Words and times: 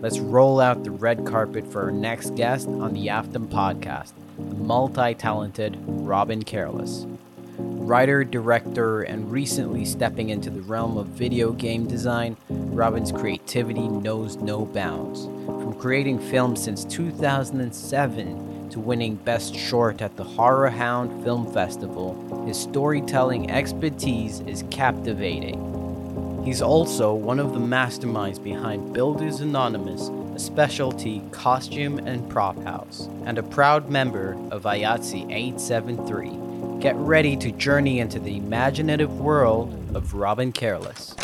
let's 0.00 0.18
roll 0.18 0.60
out 0.60 0.84
the 0.84 0.90
red 0.90 1.26
carpet 1.26 1.70
for 1.70 1.82
our 1.82 1.90
next 1.90 2.34
guest 2.36 2.68
on 2.68 2.94
the 2.94 3.08
Afton 3.08 3.48
podcast, 3.48 4.12
the 4.36 4.54
multi 4.54 5.14
talented 5.14 5.76
Robin 5.86 6.42
Careless. 6.42 7.06
Writer, 7.58 8.22
director, 8.22 9.02
and 9.02 9.32
recently 9.32 9.84
stepping 9.84 10.28
into 10.28 10.50
the 10.50 10.60
realm 10.62 10.96
of 10.96 11.06
video 11.06 11.50
game 11.52 11.88
design, 11.88 12.36
Robin's 12.48 13.10
creativity 13.10 13.88
knows 13.88 14.36
no 14.36 14.64
bounds. 14.64 15.24
From 15.46 15.74
creating 15.74 16.20
films 16.20 16.62
since 16.62 16.84
2007 16.84 18.68
to 18.70 18.78
winning 18.78 19.16
Best 19.16 19.56
Short 19.56 20.02
at 20.02 20.16
the 20.16 20.24
Horrorhound 20.24 21.24
Film 21.24 21.52
Festival, 21.52 22.44
his 22.46 22.60
storytelling 22.60 23.50
expertise 23.50 24.40
is 24.40 24.64
captivating. 24.70 25.67
He's 26.48 26.62
also 26.62 27.12
one 27.12 27.40
of 27.40 27.52
the 27.52 27.60
masterminds 27.60 28.42
behind 28.42 28.94
Builders 28.94 29.40
Anonymous, 29.40 30.08
a 30.34 30.38
specialty 30.38 31.22
costume 31.30 31.98
and 31.98 32.26
prop 32.30 32.58
house, 32.62 33.06
and 33.26 33.36
a 33.36 33.42
proud 33.42 33.90
member 33.90 34.32
of 34.50 34.62
IATSE 34.62 35.30
873. 35.30 36.80
Get 36.80 36.96
ready 36.96 37.36
to 37.36 37.52
journey 37.52 38.00
into 38.00 38.18
the 38.18 38.38
imaginative 38.38 39.20
world 39.20 39.94
of 39.94 40.14
Robin 40.14 40.50
Careless. 40.50 41.14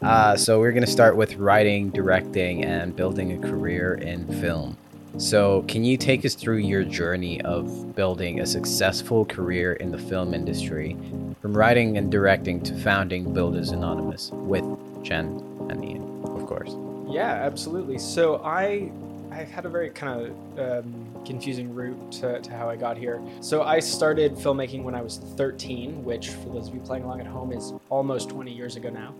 Uh, 0.00 0.36
so 0.36 0.60
we're 0.60 0.70
going 0.70 0.86
to 0.86 0.90
start 0.90 1.16
with 1.16 1.34
writing, 1.34 1.90
directing, 1.90 2.64
and 2.64 2.94
building 2.94 3.32
a 3.32 3.48
career 3.48 3.94
in 3.94 4.24
film. 4.40 4.76
So, 5.18 5.62
can 5.68 5.84
you 5.84 5.96
take 5.96 6.24
us 6.24 6.34
through 6.34 6.58
your 6.58 6.84
journey 6.84 7.40
of 7.42 7.94
building 7.94 8.40
a 8.40 8.46
successful 8.46 9.24
career 9.24 9.74
in 9.74 9.90
the 9.90 9.98
film 9.98 10.34
industry, 10.34 10.96
from 11.42 11.56
writing 11.56 11.98
and 11.98 12.10
directing 12.10 12.60
to 12.62 12.74
founding 12.78 13.32
Builders 13.32 13.70
Anonymous 13.70 14.30
with 14.32 14.64
Jen 15.02 15.42
and 15.68 15.84
Ian, 15.84 16.22
of 16.24 16.46
course? 16.46 16.74
Yeah, 17.08 17.32
absolutely. 17.32 17.98
So 17.98 18.36
I 18.44 18.92
I 19.30 19.44
had 19.44 19.64
a 19.64 19.68
very 19.68 19.90
kind 19.90 20.26
of 20.26 20.84
um, 20.84 21.24
confusing 21.24 21.72
route 21.72 22.12
to, 22.12 22.40
to, 22.40 22.50
how 22.50 22.68
I 22.68 22.76
got 22.76 22.96
here. 22.96 23.22
So 23.40 23.62
I 23.62 23.78
started 23.78 24.34
filmmaking 24.34 24.82
when 24.82 24.94
I 24.94 25.02
was 25.02 25.18
13, 25.36 26.04
which 26.04 26.30
for 26.30 26.48
those 26.48 26.68
of 26.68 26.74
you 26.74 26.80
playing 26.80 27.04
along 27.04 27.20
at 27.20 27.26
home 27.26 27.52
is 27.52 27.72
almost 27.90 28.28
20 28.28 28.52
years 28.52 28.76
ago 28.76 28.90
now. 28.90 29.14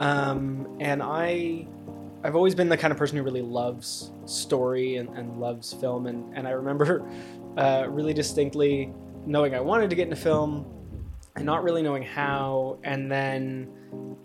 Um, 0.00 0.76
and 0.78 1.02
I 1.02 1.66
I've 2.24 2.34
always 2.34 2.54
been 2.54 2.68
the 2.68 2.76
kind 2.76 2.92
of 2.92 2.98
person 2.98 3.16
who 3.16 3.22
really 3.22 3.42
loves 3.42 4.10
story 4.24 4.96
and, 4.96 5.08
and 5.10 5.36
loves 5.36 5.72
film. 5.72 6.06
And, 6.06 6.36
and 6.36 6.46
I 6.48 6.52
remember 6.52 7.08
uh, 7.56 7.86
really 7.88 8.14
distinctly 8.14 8.92
knowing 9.26 9.54
I 9.54 9.60
wanted 9.60 9.90
to 9.90 9.96
get 9.96 10.04
into 10.04 10.16
film 10.16 10.66
and 11.36 11.44
not 11.44 11.62
really 11.62 11.82
knowing 11.82 12.02
how. 12.02 12.78
And 12.82 13.10
then 13.10 13.70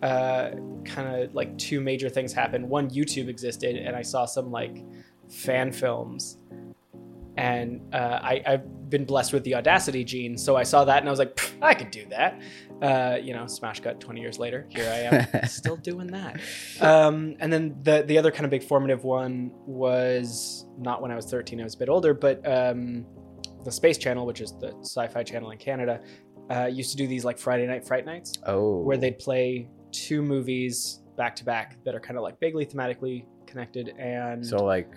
uh, 0.01 0.51
kind 0.85 1.15
of 1.15 1.33
like 1.35 1.57
two 1.57 1.81
major 1.81 2.09
things 2.09 2.33
happened. 2.33 2.67
One, 2.67 2.89
YouTube 2.89 3.27
existed, 3.27 3.75
and 3.75 3.95
I 3.95 4.01
saw 4.01 4.25
some 4.25 4.51
like 4.51 4.83
fan 5.29 5.71
films. 5.71 6.37
And 7.37 7.81
uh, 7.93 8.19
I, 8.21 8.41
I've 8.45 8.89
been 8.89 9.05
blessed 9.05 9.33
with 9.33 9.43
the 9.43 9.55
Audacity 9.55 10.03
gene. 10.03 10.37
So 10.37 10.55
I 10.55 10.63
saw 10.63 10.83
that 10.85 10.99
and 10.99 11.07
I 11.07 11.11
was 11.11 11.19
like, 11.19 11.39
I 11.61 11.73
could 11.73 11.91
do 11.91 12.05
that 12.09 12.39
uh, 12.81 13.17
you 13.21 13.33
know, 13.33 13.45
smash 13.47 13.79
cut 13.79 13.99
20 13.99 14.21
years 14.21 14.39
later, 14.39 14.65
here 14.69 14.89
I 14.89 15.15
am 15.15 15.47
still 15.47 15.75
doing 15.75 16.07
that. 16.07 16.39
Um, 16.79 17.35
and 17.39 17.51
then 17.51 17.75
the 17.83 18.03
the 18.05 18.17
other 18.17 18.31
kind 18.31 18.45
of 18.45 18.51
big 18.51 18.63
formative 18.63 19.03
one 19.03 19.51
was 19.65 20.65
not 20.77 21.01
when 21.01 21.11
I 21.11 21.15
was 21.15 21.25
13, 21.25 21.59
I 21.59 21.63
was 21.63 21.75
a 21.75 21.77
bit 21.77 21.89
older, 21.89 22.13
but 22.13 22.45
um, 22.47 23.05
the 23.63 23.71
Space 23.71 23.97
Channel, 23.97 24.25
which 24.25 24.41
is 24.41 24.53
the 24.59 24.73
sci-fi 24.81 25.23
channel 25.23 25.51
in 25.51 25.57
Canada, 25.57 26.01
uh, 26.49 26.65
used 26.65 26.91
to 26.91 26.97
do 26.97 27.07
these 27.07 27.23
like 27.23 27.37
Friday 27.37 27.67
night 27.67 27.85
fright 27.85 28.05
nights. 28.05 28.33
Oh. 28.45 28.81
Where 28.81 28.97
they'd 28.97 29.19
play 29.19 29.69
two 29.91 30.21
movies 30.21 31.01
back 31.17 31.35
to 31.35 31.45
back 31.45 31.77
that 31.83 31.93
are 31.93 31.99
kind 31.99 32.17
of 32.17 32.23
like 32.23 32.39
vaguely 32.39 32.65
thematically 32.65 33.25
connected 33.45 33.93
and 33.99 34.45
So 34.45 34.63
like 34.63 34.91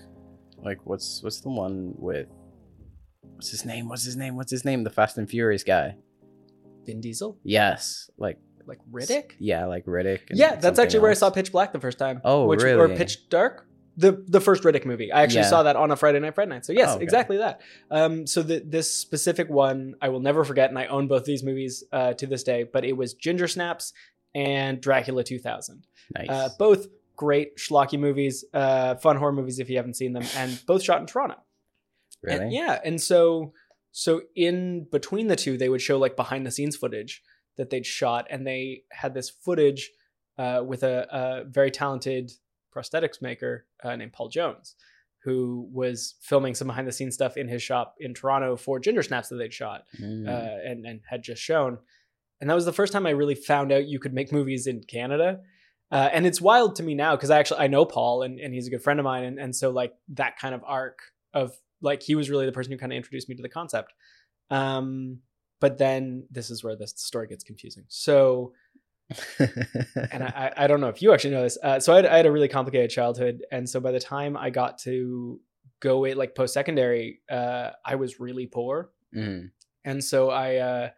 like 0.62 0.78
what's 0.84 1.22
what's 1.22 1.40
the 1.40 1.50
one 1.50 1.92
with 1.98 2.28
what's 3.34 3.50
his 3.50 3.64
name? 3.64 3.89
What's 3.89 4.05
his 4.05 4.17
name? 4.17 4.36
What's 4.36 4.50
his 4.50 4.64
name? 4.64 4.84
The 4.84 4.90
Fast 4.90 5.18
and 5.18 5.28
Furious 5.28 5.64
guy. 5.64 5.96
Vin 6.86 7.00
Diesel? 7.00 7.39
Yes, 7.42 8.11
like 8.18 8.39
like 8.67 8.78
Riddick. 8.90 9.33
Yeah, 9.39 9.67
like 9.67 9.86
Riddick. 9.86 10.20
Yeah, 10.30 10.56
that's 10.56 10.78
actually 10.78 10.98
else. 10.98 11.02
where 11.02 11.11
I 11.11 11.14
saw 11.14 11.30
Pitch 11.30 11.52
Black 11.52 11.72
the 11.72 11.80
first 11.80 11.98
time. 11.98 12.20
Oh, 12.24 12.46
which, 12.46 12.62
really? 12.62 12.80
Or 12.80 12.89
Pitch 12.89 13.28
Dark. 13.28 13.67
The 13.96 14.24
the 14.27 14.40
first 14.40 14.64
Riddick 14.64 14.84
movie. 14.84 15.12
I 15.12 15.23
actually 15.23 15.42
yeah. 15.42 15.50
saw 15.50 15.62
that 15.64 15.77
on 15.77 15.92
a 15.92 15.96
Friday 15.96 16.18
night, 16.18 16.34
Friday 16.34 16.50
night. 16.50 16.67
So 16.67 16.73
yes, 16.73 16.90
oh, 16.90 16.94
okay. 16.94 17.05
exactly 17.05 17.36
that. 17.39 17.61
Um, 17.90 18.27
so 18.27 18.42
the, 18.42 18.61
this 18.64 18.92
specific 18.92 19.48
one 19.48 19.94
I 20.02 20.08
will 20.08 20.20
never 20.20 20.42
forget, 20.44 20.68
and 20.70 20.78
I 20.78 20.86
own 20.86 21.06
both 21.06 21.24
these 21.24 21.44
movies 21.44 21.84
uh, 21.92 22.14
to 22.14 22.27
this 22.27 22.42
day. 22.42 22.64
But 22.64 22.84
it 22.84 22.96
was 22.96 23.14
Ginger 23.14 23.46
Snaps 23.46 23.92
and 24.34 24.80
Dracula 24.80 25.23
2000. 25.23 25.86
Nice. 26.17 26.28
Uh, 26.28 26.48
both 26.58 26.89
great 27.17 27.56
schlocky 27.56 27.98
movies, 27.98 28.44
uh, 28.52 28.96
fun 28.96 29.17
horror 29.17 29.33
movies 29.33 29.61
if 29.61 29.70
you 29.70 29.77
haven't 29.77 29.94
seen 29.94 30.12
them, 30.12 30.24
and 30.36 30.61
both 30.67 30.83
shot 30.83 31.00
in 31.00 31.06
Toronto. 31.06 31.36
Really? 32.23 32.44
And, 32.44 32.52
yeah, 32.52 32.80
and 32.84 33.00
so 33.00 33.52
so 33.96 34.22
in 34.34 34.88
between 34.90 35.28
the 35.28 35.36
two, 35.36 35.56
they 35.56 35.68
would 35.68 35.80
show 35.80 35.98
like 35.98 36.16
behind 36.16 36.44
the 36.44 36.50
scenes 36.50 36.74
footage 36.74 37.22
that 37.56 37.70
they'd 37.70 37.86
shot, 37.86 38.27
and 38.28 38.44
they 38.44 38.82
had 38.90 39.14
this 39.14 39.30
footage 39.30 39.92
uh, 40.36 40.64
with 40.66 40.82
a, 40.82 41.06
a, 41.16 41.44
very 41.44 41.70
talented 41.70 42.32
prosthetics 42.74 43.22
maker 43.22 43.66
uh, 43.84 43.94
named 43.94 44.12
Paul 44.12 44.30
Jones, 44.30 44.74
who 45.22 45.68
was 45.72 46.16
filming 46.20 46.56
some 46.56 46.66
behind 46.66 46.88
the 46.88 46.92
scenes 46.92 47.14
stuff 47.14 47.36
in 47.36 47.46
his 47.46 47.62
shop 47.62 47.94
in 48.00 48.14
Toronto 48.14 48.56
for 48.56 48.80
Ginger 48.80 49.05
Snaps 49.05 49.28
that 49.28 49.36
they'd 49.36 49.55
shot 49.55 49.84
mm. 49.96 50.26
uh, 50.26 50.68
and 50.68 50.84
and 50.84 51.00
had 51.08 51.22
just 51.22 51.40
shown. 51.40 51.78
And 52.40 52.50
that 52.50 52.55
was 52.55 52.64
the 52.64 52.72
first 52.72 52.92
time 52.92 53.06
I 53.06 53.11
really 53.11 53.36
found 53.36 53.70
out 53.70 53.86
you 53.86 54.00
could 54.00 54.12
make 54.12 54.32
movies 54.32 54.66
in 54.66 54.82
Canada. 54.82 55.38
Uh, 55.92 56.08
and 56.12 56.26
it's 56.26 56.40
wild 56.40 56.74
to 56.76 56.82
me 56.82 56.96
now 56.96 57.14
because 57.14 57.30
I 57.30 57.38
actually 57.38 57.61
I 57.61 57.68
know 57.68 57.84
Paul 57.84 58.22
and, 58.22 58.40
and 58.40 58.52
he's 58.52 58.66
a 58.66 58.70
good 58.70 58.82
friend 58.82 58.98
of 58.98 59.05
mine 59.05 59.22
and, 59.22 59.38
and 59.38 59.55
so 59.55 59.70
like 59.70 59.92
that 60.14 60.36
kind 60.36 60.52
of 60.52 60.64
arc 60.66 60.98
of 61.32 61.52
like 61.80 62.02
he 62.02 62.14
was 62.14 62.30
really 62.30 62.46
the 62.46 62.52
person 62.52 62.73
who 62.73 62.79
kind 62.79 62.92
of 62.92 62.96
introduced 62.96 63.29
me 63.29 63.35
to 63.35 63.42
the 63.42 63.48
concept. 63.48 63.92
Um, 64.51 65.18
but 65.61 65.79
then 65.79 66.27
this 66.30 66.51
is 66.51 66.62
where 66.62 66.77
the 66.77 66.86
story 66.86 67.27
gets 67.27 67.45
confusing. 67.45 67.85
So, 67.89 68.52
and 69.39 70.23
I, 70.23 70.52
I 70.57 70.67
don't 70.67 70.80
know 70.80 70.89
if 70.89 71.02
you 71.02 71.12
actually 71.12 71.30
know 71.30 71.42
this. 71.42 71.58
Uh, 71.62 71.80
so 71.80 71.92
I 71.92 71.96
had, 71.96 72.07
I 72.07 72.17
had 72.17 72.27
a 72.27 72.33
really 72.33 72.48
complicated 72.48 72.90
childhood, 72.90 73.45
and 73.51 73.68
so 73.68 73.80
by 73.80 73.92
the 73.92 74.01
time 74.01 74.36
I 74.36 74.51
got 74.51 74.79
to 74.79 75.40
go 75.80 76.05
it 76.05 76.17
like 76.17 76.35
post 76.35 76.55
secondary, 76.55 77.20
uh, 77.30 77.70
I 77.85 77.95
was 77.96 78.20
really 78.20 78.46
poor, 78.46 78.91
mm. 79.14 79.51
and 79.85 80.05
so 80.05 80.30
I 80.30 80.56
uh, 80.56 80.91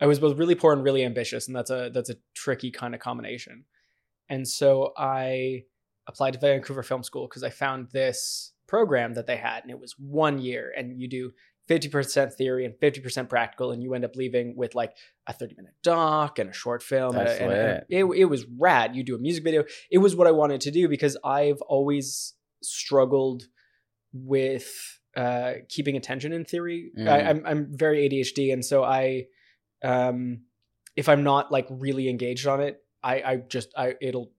I 0.00 0.06
was 0.06 0.18
both 0.18 0.38
really 0.38 0.54
poor 0.54 0.72
and 0.72 0.84
really 0.84 1.04
ambitious, 1.04 1.46
and 1.46 1.56
that's 1.56 1.70
a 1.70 1.90
that's 1.92 2.10
a 2.10 2.16
tricky 2.34 2.70
kind 2.70 2.94
of 2.94 3.00
combination. 3.00 3.64
And 4.28 4.46
so 4.46 4.92
I 4.96 5.64
applied 6.06 6.34
to 6.34 6.38
Vancouver 6.38 6.82
Film 6.82 7.02
School 7.02 7.26
because 7.26 7.42
I 7.42 7.50
found 7.50 7.90
this 7.90 8.52
program 8.68 9.14
that 9.14 9.26
they 9.26 9.36
had, 9.36 9.64
and 9.64 9.70
it 9.70 9.80
was 9.80 9.94
one 9.98 10.38
year, 10.38 10.72
and 10.76 11.00
you 11.00 11.08
do 11.08 11.32
50% 11.68 12.32
theory 12.34 12.64
and 12.64 12.74
50% 12.74 13.28
practical, 13.28 13.72
and 13.72 13.82
you 13.82 13.94
end 13.94 14.04
up 14.04 14.14
leaving 14.14 14.56
with 14.56 14.74
like 14.74 14.96
a 15.26 15.32
30 15.32 15.56
minute 15.56 15.74
doc 15.82 16.38
and 16.38 16.50
a 16.50 16.52
short 16.52 16.82
film. 16.82 17.16
and, 17.16 17.28
and, 17.28 17.52
and 17.52 17.82
it, 17.88 18.04
it 18.04 18.24
was 18.24 18.46
rad. 18.58 18.94
You 18.94 19.02
do 19.02 19.14
a 19.14 19.18
music 19.18 19.44
video. 19.44 19.64
It 19.90 19.98
was 19.98 20.14
what 20.14 20.26
I 20.26 20.30
wanted 20.30 20.60
to 20.62 20.70
do 20.70 20.88
because 20.88 21.16
I've 21.24 21.60
always 21.62 22.34
struggled 22.62 23.44
with 24.12 24.68
uh, 25.16 25.54
keeping 25.68 25.96
attention 25.96 26.32
in 26.32 26.44
theory. 26.44 26.90
Mm. 26.98 27.08
I, 27.08 27.18
am 27.18 27.36
I'm, 27.38 27.46
I'm 27.46 27.68
very 27.70 28.08
ADHD, 28.08 28.52
and 28.52 28.64
so 28.64 28.84
I, 28.84 29.24
um, 29.84 30.42
if 30.96 31.08
I'm 31.08 31.22
not 31.22 31.52
like 31.52 31.66
really 31.70 32.08
engaged 32.08 32.46
on 32.46 32.60
it, 32.60 32.78
I 33.02 33.14
I 33.22 33.36
just 33.36 33.72
I 33.76 33.94
it'll 34.00 34.32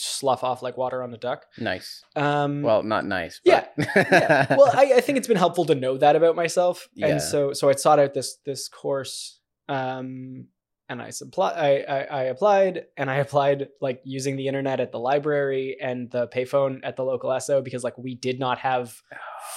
slough 0.00 0.44
off 0.44 0.62
like 0.62 0.76
water 0.76 1.02
on 1.02 1.12
a 1.12 1.16
duck. 1.16 1.46
Nice. 1.58 2.02
Um, 2.16 2.62
well, 2.62 2.82
not 2.82 3.04
nice. 3.04 3.40
Yeah, 3.44 3.66
yeah. 3.76 4.46
Well, 4.56 4.70
I, 4.72 4.94
I, 4.96 5.00
think 5.00 5.18
it's 5.18 5.28
been 5.28 5.36
helpful 5.36 5.64
to 5.66 5.74
know 5.74 5.96
that 5.98 6.16
about 6.16 6.36
myself, 6.36 6.88
yeah. 6.94 7.08
and 7.08 7.22
so 7.22 7.52
so 7.52 7.68
I 7.68 7.72
sought 7.72 7.98
out 7.98 8.14
this 8.14 8.38
this 8.44 8.68
course, 8.68 9.40
um, 9.68 10.46
and 10.88 11.00
I, 11.00 11.10
supply, 11.10 11.52
I, 11.52 11.94
I, 11.94 12.02
I 12.02 12.22
applied, 12.24 12.86
and 12.96 13.10
I 13.10 13.16
applied 13.24 13.68
like 13.80 14.00
using 14.04 14.36
the 14.36 14.48
internet 14.48 14.80
at 14.80 14.92
the 14.92 14.98
library 14.98 15.76
and 15.80 16.10
the 16.10 16.26
payphone 16.28 16.80
at 16.82 16.96
the 16.96 17.04
local 17.04 17.38
SO 17.40 17.62
because 17.62 17.84
like 17.84 17.96
we 17.96 18.14
did 18.14 18.40
not 18.40 18.58
have 18.58 19.00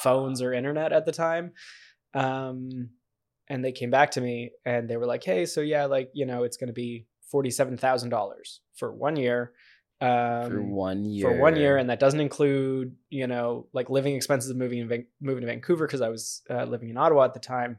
phones 0.02 0.42
or 0.42 0.54
internet 0.54 0.94
at 0.94 1.06
the 1.06 1.12
time. 1.12 1.54
Um, 2.14 2.90
and 3.50 3.64
they 3.64 3.72
came 3.72 3.90
back 3.90 4.12
to 4.12 4.22
me 4.22 4.52
and 4.66 4.90
they 4.90 4.98
were 4.98 5.06
like, 5.06 5.24
"Hey, 5.24 5.46
so 5.46 5.62
yeah, 5.62 5.86
like 5.86 6.10
you 6.14 6.26
know, 6.26 6.44
it's 6.44 6.58
going 6.58 6.68
to 6.68 6.74
be 6.74 7.08
forty 7.30 7.50
seven 7.50 7.78
thousand 7.78 8.10
dollars 8.10 8.62
for 8.76 8.94
one 8.94 9.16
year." 9.16 9.54
Um, 10.04 10.52
for 10.52 10.62
one 10.62 11.06
year. 11.06 11.30
For 11.30 11.38
one 11.40 11.56
year, 11.56 11.78
and 11.78 11.90
that 11.90 12.00
doesn't 12.00 12.20
include 12.20 12.96
you 13.10 13.26
know 13.26 13.68
like 13.72 13.90
living 13.90 14.16
expenses 14.16 14.50
of 14.50 14.58
moving 14.58 14.80
in 14.80 14.88
Van- 14.90 15.08
moving 15.22 15.42
to 15.42 15.48
Vancouver 15.48 15.88
because 15.88 16.02
I 16.02 16.10
was 16.10 16.42
uh, 16.50 16.66
living 16.66 16.90
in 16.90 16.98
Ottawa 16.98 17.24
at 17.24 17.34
the 17.34 17.40
time. 17.40 17.78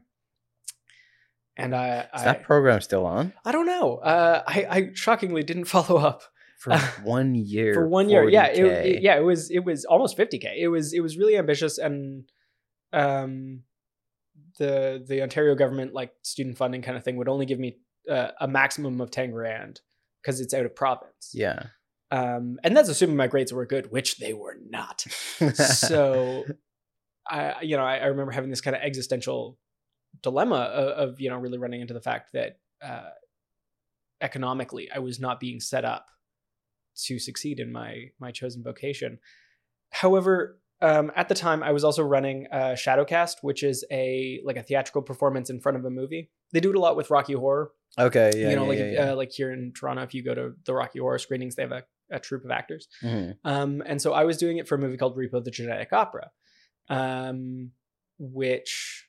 And 1.55 1.75
I 1.75 1.99
is 1.99 2.07
I, 2.13 2.25
that 2.25 2.43
program 2.43 2.81
still 2.81 3.05
on? 3.05 3.31
I 3.45 3.51
don't 3.51 3.67
know. 3.67 3.97
Uh, 3.97 4.43
I, 4.45 4.67
I 4.69 4.89
shockingly 4.93 5.43
didn't 5.43 5.65
follow 5.75 5.97
up 5.97 6.23
for 6.57 6.75
one 7.03 7.35
year. 7.35 7.75
for 7.75 7.87
one 7.87 8.09
year, 8.09 8.27
yeah, 8.27 8.47
it, 8.47 8.65
it, 8.65 9.01
yeah, 9.03 9.17
it 9.17 9.23
was 9.23 9.51
it 9.51 9.63
was 9.63 9.85
almost 9.85 10.17
fifty 10.17 10.39
k. 10.39 10.57
It 10.59 10.69
was 10.69 10.93
it 10.93 11.01
was 11.01 11.17
really 11.17 11.37
ambitious, 11.37 11.77
and 11.77 12.23
um, 12.91 13.61
the 14.57 15.03
the 15.07 15.21
Ontario 15.21 15.53
government 15.53 15.93
like 15.93 16.11
student 16.23 16.57
funding 16.57 16.81
kind 16.81 16.97
of 16.97 17.03
thing 17.03 17.17
would 17.17 17.29
only 17.29 17.45
give 17.45 17.59
me 17.59 17.77
uh, 18.09 18.29
a 18.41 18.47
maximum 18.47 18.99
of 18.99 19.11
ten 19.11 19.29
grand 19.29 19.79
because 20.23 20.41
it's 20.41 20.55
out 20.55 20.65
of 20.65 20.75
province. 20.75 21.31
Yeah. 21.31 21.67
Um, 22.15 22.59
and 22.63 22.77
that's 22.77 22.87
assuming 22.87 23.17
my 23.17 23.27
grades 23.27 23.51
were 23.51 23.65
good, 23.65 23.91
which 23.91 24.17
they 24.17 24.31
were 24.31 24.57
not. 24.69 25.01
so 25.53 26.45
I, 27.29 27.61
you 27.61 27.75
know, 27.75 27.83
I, 27.83 27.97
I 27.97 28.05
remember 28.05 28.31
having 28.31 28.49
this 28.49 28.61
kind 28.61 28.75
of 28.75 28.81
existential 28.81 29.57
dilemma 30.21 30.55
of, 30.55 31.09
of, 31.09 31.19
you 31.19 31.29
know, 31.29 31.37
really 31.37 31.57
running 31.57 31.81
into 31.81 31.93
the 31.93 32.01
fact 32.01 32.31
that 32.33 32.59
uh, 32.81 33.09
economically 34.21 34.89
I 34.93 34.99
was 34.99 35.19
not 35.19 35.41
being 35.41 35.59
set 35.59 35.83
up 35.83 36.07
to 37.07 37.19
succeed 37.19 37.59
in 37.59 37.73
my 37.73 38.11
my 38.19 38.31
chosen 38.31 38.63
vocation. 38.63 39.19
However, 39.91 40.61
um, 40.81 41.11
at 41.17 41.27
the 41.27 41.35
time, 41.35 41.63
I 41.63 41.73
was 41.73 41.83
also 41.83 42.03
running 42.03 42.47
uh, 42.49 42.75
Shadowcast, 42.77 43.37
which 43.41 43.63
is 43.63 43.83
a 43.91 44.39
like 44.45 44.55
a 44.55 44.63
theatrical 44.63 45.01
performance 45.01 45.49
in 45.49 45.59
front 45.59 45.77
of 45.77 45.83
a 45.83 45.89
movie. 45.89 46.29
They 46.53 46.61
do 46.61 46.69
it 46.69 46.75
a 46.75 46.79
lot 46.79 46.95
with 46.95 47.09
Rocky 47.09 47.33
Horror. 47.33 47.71
Okay, 47.99 48.31
yeah, 48.35 48.51
you 48.51 48.55
know, 48.55 48.63
yeah, 48.63 48.69
like 48.69 48.79
yeah, 48.79 48.91
yeah. 48.91 49.11
Uh, 49.11 49.15
like 49.15 49.31
here 49.31 49.51
in 49.51 49.73
Toronto, 49.73 50.03
if 50.03 50.13
you 50.13 50.23
go 50.23 50.33
to 50.33 50.53
the 50.65 50.73
Rocky 50.73 50.99
Horror 50.99 51.19
screenings, 51.19 51.55
they 51.55 51.63
have 51.63 51.71
a, 51.71 51.83
a 52.11 52.19
troupe 52.19 52.45
of 52.45 52.51
actors. 52.51 52.87
Mhm. 53.03 53.37
Um, 53.43 53.83
and 53.85 54.01
so 54.01 54.13
I 54.13 54.23
was 54.25 54.37
doing 54.37 54.57
it 54.57 54.67
for 54.67 54.75
a 54.75 54.77
movie 54.77 54.97
called 54.97 55.17
Repo 55.17 55.43
the 55.43 55.51
Genetic 55.51 55.91
Opera, 55.93 56.31
um, 56.89 57.71
which 58.17 59.07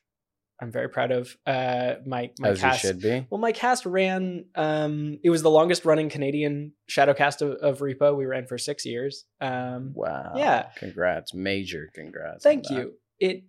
I'm 0.59 0.71
very 0.71 0.89
proud 0.89 1.11
of. 1.11 1.37
Uh, 1.45 1.95
my 2.05 2.31
my 2.39 2.49
as 2.49 2.59
cast 2.61 2.83
you 2.83 2.87
should 2.89 2.99
be. 3.01 3.27
well, 3.29 3.39
my 3.39 3.51
cast 3.51 3.85
ran. 3.85 4.45
Um, 4.55 5.19
it 5.23 5.29
was 5.29 5.43
the 5.43 5.51
longest 5.51 5.85
running 5.85 6.09
Canadian 6.09 6.73
shadow 6.87 7.13
cast 7.13 7.41
of, 7.43 7.51
of 7.61 7.79
Repo. 7.79 8.15
We 8.17 8.25
ran 8.25 8.47
for 8.47 8.57
six 8.57 8.83
years. 8.85 9.25
Um, 9.39 9.91
Wow. 9.93 10.33
Yeah. 10.35 10.69
Congrats, 10.77 11.33
major 11.35 11.89
congrats. 11.93 12.43
thank 12.43 12.69
you. 12.71 12.93
It, 13.19 13.43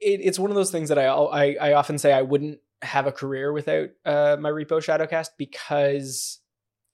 it 0.00 0.20
it's 0.24 0.38
one 0.38 0.50
of 0.50 0.56
those 0.56 0.72
things 0.72 0.88
that 0.88 0.98
I, 0.98 1.04
I 1.06 1.56
I 1.60 1.72
often 1.74 1.96
say 1.98 2.12
I 2.12 2.22
wouldn't 2.22 2.58
have 2.82 3.06
a 3.06 3.12
career 3.12 3.52
without 3.52 3.90
uh, 4.04 4.36
my 4.40 4.50
Repo 4.50 4.82
shadow 4.82 5.06
cast 5.06 5.38
because 5.38 6.40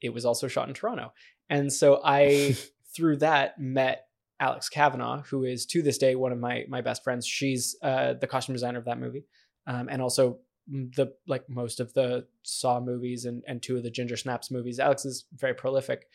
it 0.03 0.11
was 0.11 0.27
also 0.27 0.47
shot 0.47 0.69
in 0.69 0.75
Toronto, 0.75 1.13
and 1.49 1.73
so 1.73 2.01
I 2.05 2.57
through 2.95 3.19
that 3.19 3.59
met 3.59 4.07
Alex 4.41 4.69
Kavanagh, 4.69 5.23
who 5.29 5.45
is 5.45 5.67
to 5.67 5.83
this 5.83 5.99
day 5.99 6.15
one 6.15 6.33
of 6.33 6.39
my 6.39 6.65
my 6.69 6.81
best 6.81 7.03
friends. 7.05 7.27
She's 7.27 7.77
uh, 7.83 8.15
the 8.15 8.27
costume 8.27 8.55
designer 8.55 8.79
of 8.79 8.85
that 8.85 9.01
movie, 9.01 9.25
um, 9.67 9.89
and 9.91 10.01
also 10.01 10.39
the 10.69 11.15
like 11.27 11.49
most 11.49 11.81
of 11.81 11.93
the 11.95 12.27
Saw 12.43 12.81
movies 12.81 13.25
and 13.25 13.43
and 13.47 13.63
two 13.63 13.77
of 13.77 13.83
the 13.83 13.91
Ginger 13.91 14.17
Snaps 14.17 14.51
movies. 14.51 14.79
Alex 14.79 15.05
is 15.05 15.25
very 15.35 15.55
prolific. 15.55 16.07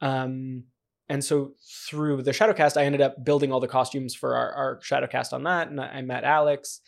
Um, 0.00 0.64
and 1.08 1.24
so 1.24 1.54
through 1.88 2.22
the 2.22 2.30
Shadowcast, 2.30 2.76
I 2.76 2.84
ended 2.84 3.00
up 3.00 3.24
building 3.24 3.52
all 3.52 3.58
the 3.58 3.66
costumes 3.66 4.14
for 4.14 4.36
our, 4.36 4.52
our 4.52 4.78
Shadowcast 4.78 5.32
on 5.32 5.42
that. 5.44 5.68
And 5.68 5.80
I 5.80 5.88
I 5.88 6.02
met 6.02 6.24
Alex, 6.24 6.80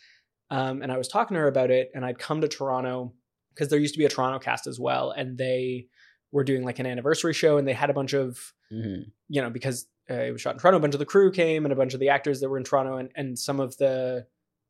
um, 0.49 0.81
and 0.81 0.91
I 0.91 0.97
was 0.97 1.07
talking 1.07 1.35
to 1.35 1.41
her 1.41 1.47
about 1.47 1.71
it. 1.71 1.91
And 1.93 2.05
I'd 2.05 2.19
come 2.19 2.41
to 2.41 2.47
Toronto 2.47 3.13
because 3.53 3.69
there 3.69 3.79
used 3.79 3.93
to 3.93 3.99
be 3.99 4.05
a 4.05 4.09
Toronto 4.09 4.39
cast 4.39 4.67
as 4.67 4.79
well, 4.79 5.11
and 5.11 5.37
they 5.37 5.87
were 6.33 6.43
doing 6.43 6.63
like 6.65 6.79
an 6.79 6.85
anniversary 6.85 7.31
show, 7.33 7.57
and 7.57 7.65
they 7.65 7.73
had 7.73 7.89
a 7.89 7.93
bunch 7.93 8.11
of 8.13 8.53
Mhm. 8.71 9.11
you 9.29 9.41
know 9.41 9.49
because 9.49 9.87
uh, 10.09 10.15
it 10.15 10.31
was 10.33 10.41
shot 10.41 10.55
in 10.55 10.59
Toronto, 10.59 10.77
a 10.77 10.81
bunch 10.81 10.95
of 10.95 10.99
the 10.99 11.05
crew 11.05 11.31
came, 11.31 11.63
and 11.65 11.71
a 11.71 11.75
bunch 11.77 11.93
of 11.93 12.01
the 12.01 12.09
actors 12.09 12.41
that 12.41 12.49
were 12.49 12.57
in 12.57 12.65
Toronto, 12.65 12.97
and 12.97 13.09
and 13.15 13.39
some 13.39 13.59
of 13.61 13.77
the 13.77 14.27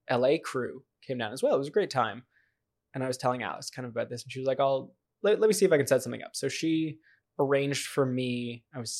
L.A. 0.09 0.37
crew 0.37 0.83
came 1.01 1.17
down 1.17 1.33
as 1.33 1.41
well. 1.41 1.55
It 1.55 1.59
was 1.59 1.67
a 1.69 1.71
great 1.71 1.89
time. 1.89 2.23
And 2.93 3.03
I 3.03 3.07
was 3.07 3.17
telling 3.17 3.41
Alex 3.41 3.71
kind 3.71 3.85
of 3.87 3.91
about 3.91 4.09
this, 4.09 4.21
and 4.23 4.31
she 4.31 4.39
was 4.39 4.45
like, 4.47 4.59
"I'll 4.59 4.93
let, 5.23 5.39
let 5.39 5.47
me 5.47 5.53
see 5.53 5.65
if 5.65 5.71
I 5.71 5.77
can 5.77 5.87
set 5.87 6.03
something 6.03 6.21
up." 6.21 6.35
So 6.35 6.47
she 6.49 6.99
arranged 7.39 7.87
for 7.87 8.05
me. 8.05 8.63
I 8.75 8.79
was 8.79 8.91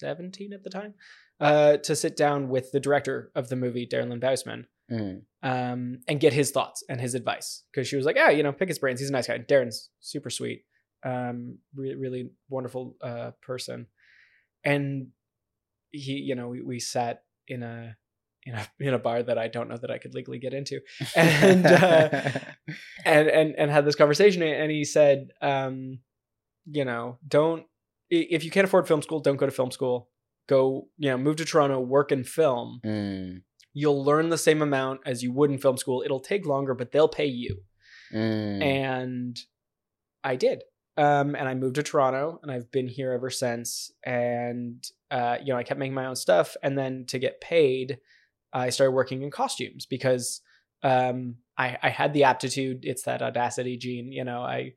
17 0.00 0.52
at 0.54 0.62
the 0.64 0.70
time 0.70 0.94
uh, 1.40 1.76
to 1.78 1.94
sit 1.96 2.16
down 2.16 2.48
with 2.48 2.72
the 2.72 2.80
director 2.80 3.30
of 3.34 3.48
the 3.48 3.56
movie, 3.56 3.86
Darren 3.86 4.08
Lynn 4.08 4.20
Bousman, 4.20 4.64
Mhm. 4.90 5.22
um, 5.42 6.00
and 6.08 6.20
get 6.20 6.32
his 6.32 6.50
thoughts 6.52 6.82
and 6.88 7.00
his 7.00 7.14
advice. 7.14 7.64
Because 7.70 7.86
she 7.88 7.96
was 7.96 8.06
like, 8.06 8.16
"Yeah, 8.16 8.30
you 8.30 8.42
know, 8.42 8.52
pick 8.52 8.68
his 8.68 8.78
brains. 8.78 9.00
He's 9.00 9.08
a 9.10 9.12
nice 9.12 9.26
guy. 9.26 9.38
Darren's 9.38 9.90
super 10.00 10.30
sweet, 10.30 10.64
um, 11.04 11.58
re- 11.74 11.94
really 11.94 12.30
wonderful 12.48 12.96
uh, 13.02 13.32
person." 13.42 13.86
And 14.64 15.08
he, 15.90 16.12
you 16.12 16.34
know, 16.34 16.48
we, 16.48 16.62
we 16.62 16.80
sat 16.80 17.22
in 17.48 17.62
a 17.62 17.96
in 18.44 18.54
a 18.54 18.66
in 18.80 18.94
a 18.94 18.98
bar 18.98 19.22
that 19.22 19.38
I 19.38 19.48
don't 19.48 19.68
know 19.68 19.76
that 19.76 19.90
I 19.90 19.98
could 19.98 20.14
legally 20.14 20.38
get 20.38 20.54
into, 20.54 20.80
and 21.14 21.66
uh, 21.66 22.08
and 23.04 23.28
and 23.28 23.54
and 23.56 23.70
had 23.70 23.84
this 23.84 23.94
conversation 23.94 24.42
and 24.42 24.70
he 24.70 24.84
said 24.84 25.28
um 25.40 26.00
you 26.66 26.84
know 26.84 27.18
don't 27.26 27.66
if 28.10 28.44
you 28.44 28.50
can't 28.50 28.66
afford 28.66 28.88
film 28.88 29.02
school 29.02 29.20
don't 29.20 29.36
go 29.36 29.46
to 29.46 29.52
film 29.52 29.70
school. 29.70 30.08
Go 30.48 30.88
you 30.98 31.10
know 31.10 31.18
move 31.18 31.36
to 31.36 31.44
toronto 31.44 31.78
work 31.80 32.10
in 32.10 32.24
film. 32.24 32.80
Mm, 32.84 33.42
you'll 33.72 34.04
learn 34.04 34.28
the 34.28 34.38
same 34.38 34.60
amount 34.60 35.00
as 35.06 35.22
you 35.22 35.32
would 35.32 35.50
in 35.50 35.58
film 35.58 35.76
school. 35.76 36.02
It'll 36.04 36.20
take 36.20 36.44
longer 36.44 36.74
but 36.74 36.90
they'll 36.90 37.08
pay 37.08 37.26
you. 37.26 37.62
Mm. 38.12 38.62
and 38.62 39.40
i 40.22 40.36
did 40.36 40.62
um 40.96 41.34
and 41.34 41.48
i 41.48 41.54
moved 41.54 41.76
to 41.76 41.82
toronto 41.82 42.38
and 42.42 42.52
i've 42.52 42.70
been 42.70 42.88
here 42.88 43.12
ever 43.12 43.30
since. 43.30 43.90
And 44.04 44.84
uh 45.10 45.38
you 45.42 45.52
know 45.52 45.58
i 45.58 45.62
kept 45.62 45.80
making 45.80 45.94
my 45.94 46.06
own 46.06 46.16
stuff. 46.16 46.56
And 46.62 46.76
then 46.76 47.06
to 47.08 47.18
get 47.18 47.40
paid 47.40 47.98
i 48.52 48.70
started 48.70 48.92
working 48.92 49.22
in 49.22 49.30
costumes 49.30 49.86
because 49.86 50.40
um 50.82 51.36
i 51.56 51.78
i 51.82 51.88
had 51.88 52.12
the 52.12 52.24
aptitude. 52.24 52.80
It's 52.82 53.04
that 53.04 53.22
audacity 53.22 53.76
gene 53.76 54.12
you 54.12 54.24
know. 54.24 54.42
I 54.42 54.74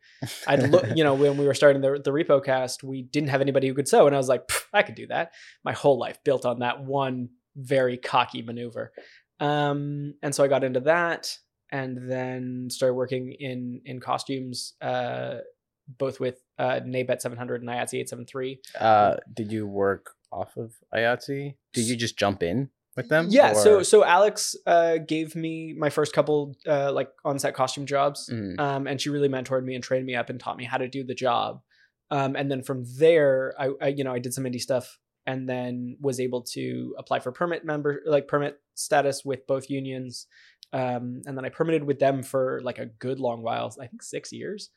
i'd 0.48 0.70
look 0.70 0.86
you 0.96 1.04
know 1.04 1.14
when 1.14 1.38
we 1.38 1.46
were 1.46 1.54
starting 1.54 1.82
the, 1.82 2.00
the 2.04 2.12
repo 2.12 2.44
cast 2.44 2.84
we 2.84 3.02
didn't 3.02 3.30
have 3.30 3.42
anybody 3.42 3.68
who 3.68 3.74
could 3.74 3.88
sew. 3.88 4.08
And 4.08 4.16
i 4.16 4.18
was 4.18 4.30
like 4.30 4.50
i 4.74 4.84
could 4.84 4.96
do 4.96 5.08
that. 5.08 5.34
My 5.64 5.74
whole 5.74 6.00
life 6.00 6.24
built 6.24 6.46
on 6.46 6.60
that 6.60 6.84
one 6.84 7.30
very 7.58 7.98
cocky 7.98 8.42
maneuver. 8.42 8.94
Um 9.42 10.14
and 10.24 10.34
so 10.34 10.44
i 10.46 10.48
got 10.48 10.64
into 10.64 10.82
that 10.82 11.38
and 11.72 12.10
then 12.10 12.70
started 12.70 12.94
working 12.94 13.34
in 13.38 13.82
in 13.84 14.00
costumes 14.00 14.76
uh 14.82 15.40
both 15.88 16.20
with 16.20 16.42
uh 16.58 16.80
nabet 16.86 17.22
700 17.22 17.62
and 17.62 17.70
IATSE 17.70 17.94
873 18.00 18.60
uh, 18.80 19.16
did 19.34 19.52
you 19.52 19.68
work 19.68 20.12
off 20.32 20.58
of 20.58 20.74
IATSE? 20.94 21.56
Did 21.74 21.86
you 21.86 21.96
just 21.96 22.18
jump 22.18 22.42
in 22.44 22.70
with 22.96 23.10
them? 23.10 23.28
yeah 23.30 23.54
so 23.54 23.78
or- 23.80 23.84
so 23.84 24.04
alex 24.06 24.56
uh 24.66 24.98
gave 24.98 25.36
me 25.36 25.74
my 25.78 25.90
first 25.90 26.14
couple 26.14 26.56
uh 26.68 26.92
like 26.92 27.10
on-set 27.24 27.54
costume 27.54 27.86
jobs 27.86 28.30
Mhm. 28.32 28.60
um, 28.60 28.88
and 28.88 29.00
she 29.02 29.10
really 29.10 29.30
mentored 29.30 29.64
me 29.64 29.76
and 29.76 29.84
trained 29.84 30.06
me 30.06 30.16
up 30.16 30.30
and 30.30 30.40
taught 30.40 30.58
me 30.58 30.64
how 30.66 30.78
to 30.78 30.88
do 30.88 31.04
the 31.04 31.16
job. 31.16 31.62
Um, 32.12 32.36
and 32.36 32.52
then 32.52 32.62
from 32.62 32.84
there, 33.00 33.54
I, 33.60 33.70
I, 33.82 33.88
you 33.88 34.04
know, 34.04 34.14
I 34.14 34.20
did 34.20 34.32
some 34.34 34.44
indie 34.44 34.62
stuff 34.62 35.00
and 35.26 35.50
then 35.50 35.98
was 36.00 36.20
able 36.20 36.44
to 36.54 36.96
apply 37.00 37.20
for 37.20 37.32
permit 37.32 37.66
member, 37.66 38.02
like 38.06 38.28
permit 38.28 38.60
status 38.76 39.26
with 39.26 39.48
both 39.48 39.72
unions. 39.72 40.28
Um, 40.72 41.22
and 41.26 41.36
then 41.36 41.46
I 41.46 41.50
permitted 41.50 41.84
with 41.84 41.98
them 42.00 42.22
for 42.22 42.62
like 42.64 42.78
a 42.78 42.86
good 42.86 43.20
long 43.20 43.42
while, 43.42 43.74
I 43.82 43.88
think 43.88 44.04
six 44.04 44.32
years. 44.32 44.70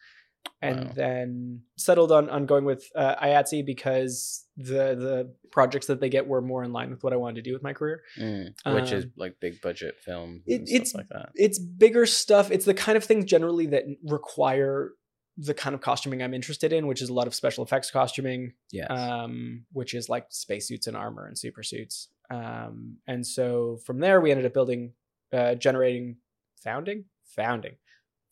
And 0.60 0.86
Wow. 0.86 0.92
then 0.96 1.62
settled 1.76 2.10
on, 2.10 2.28
on 2.30 2.44
going 2.44 2.64
with 2.64 2.84
uh, 2.96 3.14
IATSE 3.24 3.64
because 3.64 4.44
the 4.56 4.96
the 4.96 5.34
projects 5.52 5.86
that 5.86 6.00
they 6.00 6.08
get 6.08 6.26
were 6.26 6.40
more 6.42 6.64
in 6.64 6.72
line 6.72 6.90
with 6.90 7.04
what 7.04 7.12
I 7.12 7.16
wanted 7.16 7.36
to 7.36 7.42
do 7.42 7.52
with 7.52 7.62
my 7.62 7.72
career. 7.72 8.02
Mm, 8.18 8.54
which 8.74 8.90
is 8.90 9.04
Um, 9.04 9.12
like 9.16 9.38
big 9.40 9.60
budget 9.60 9.94
film. 10.04 10.42
it- 10.46 10.62
it's- 10.68 10.94
like 10.94 11.08
that. 11.10 11.30
it's 11.36 11.60
bigger 11.60 12.06
stuff. 12.06 12.50
It's 12.50 12.64
the 12.64 12.74
kind 12.74 12.96
of 12.96 13.04
things 13.04 13.24
generally 13.26 13.66
that 13.66 13.84
require 14.02 14.94
the 15.36 15.54
kind 15.54 15.74
of 15.76 15.80
costuming 15.80 16.20
I'm 16.24 16.34
interested 16.34 16.72
in, 16.72 16.88
which 16.88 17.00
is 17.02 17.08
a 17.08 17.14
lot 17.14 17.28
of 17.28 17.34
special 17.36 17.62
effects 17.64 17.92
costuming, 17.92 18.54
Yes. 18.72 18.88
um, 18.90 19.64
which 19.70 19.94
is 19.94 20.08
like 20.08 20.26
spacesuits 20.30 20.88
and 20.88 20.96
armor 20.96 21.26
and 21.26 21.38
super 21.38 21.62
suits. 21.62 22.08
Um, 22.30 22.96
and 23.06 23.24
so 23.24 23.78
from 23.86 24.00
there, 24.00 24.20
we 24.20 24.32
ended 24.32 24.44
up 24.46 24.52
building, 24.54 24.94
uh, 25.32 25.54
generating, 25.54 26.16
founding, 26.64 27.04
founding. 27.24 27.76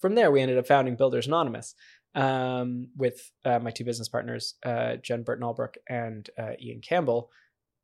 From 0.00 0.14
there, 0.16 0.30
we 0.32 0.40
ended 0.40 0.58
up 0.58 0.66
founding 0.66 0.94
Builders 0.96 1.26
Anonymous 1.28 1.74
um, 2.16 2.88
with 2.96 3.30
uh, 3.44 3.58
my 3.60 3.70
two 3.70 3.84
business 3.84 4.08
partners, 4.08 4.54
uh, 4.64 4.96
Jen 4.96 5.22
Burton 5.22 5.44
Albrook 5.44 5.74
and 5.88 6.28
uh, 6.38 6.52
Ian 6.60 6.80
Campbell. 6.80 7.30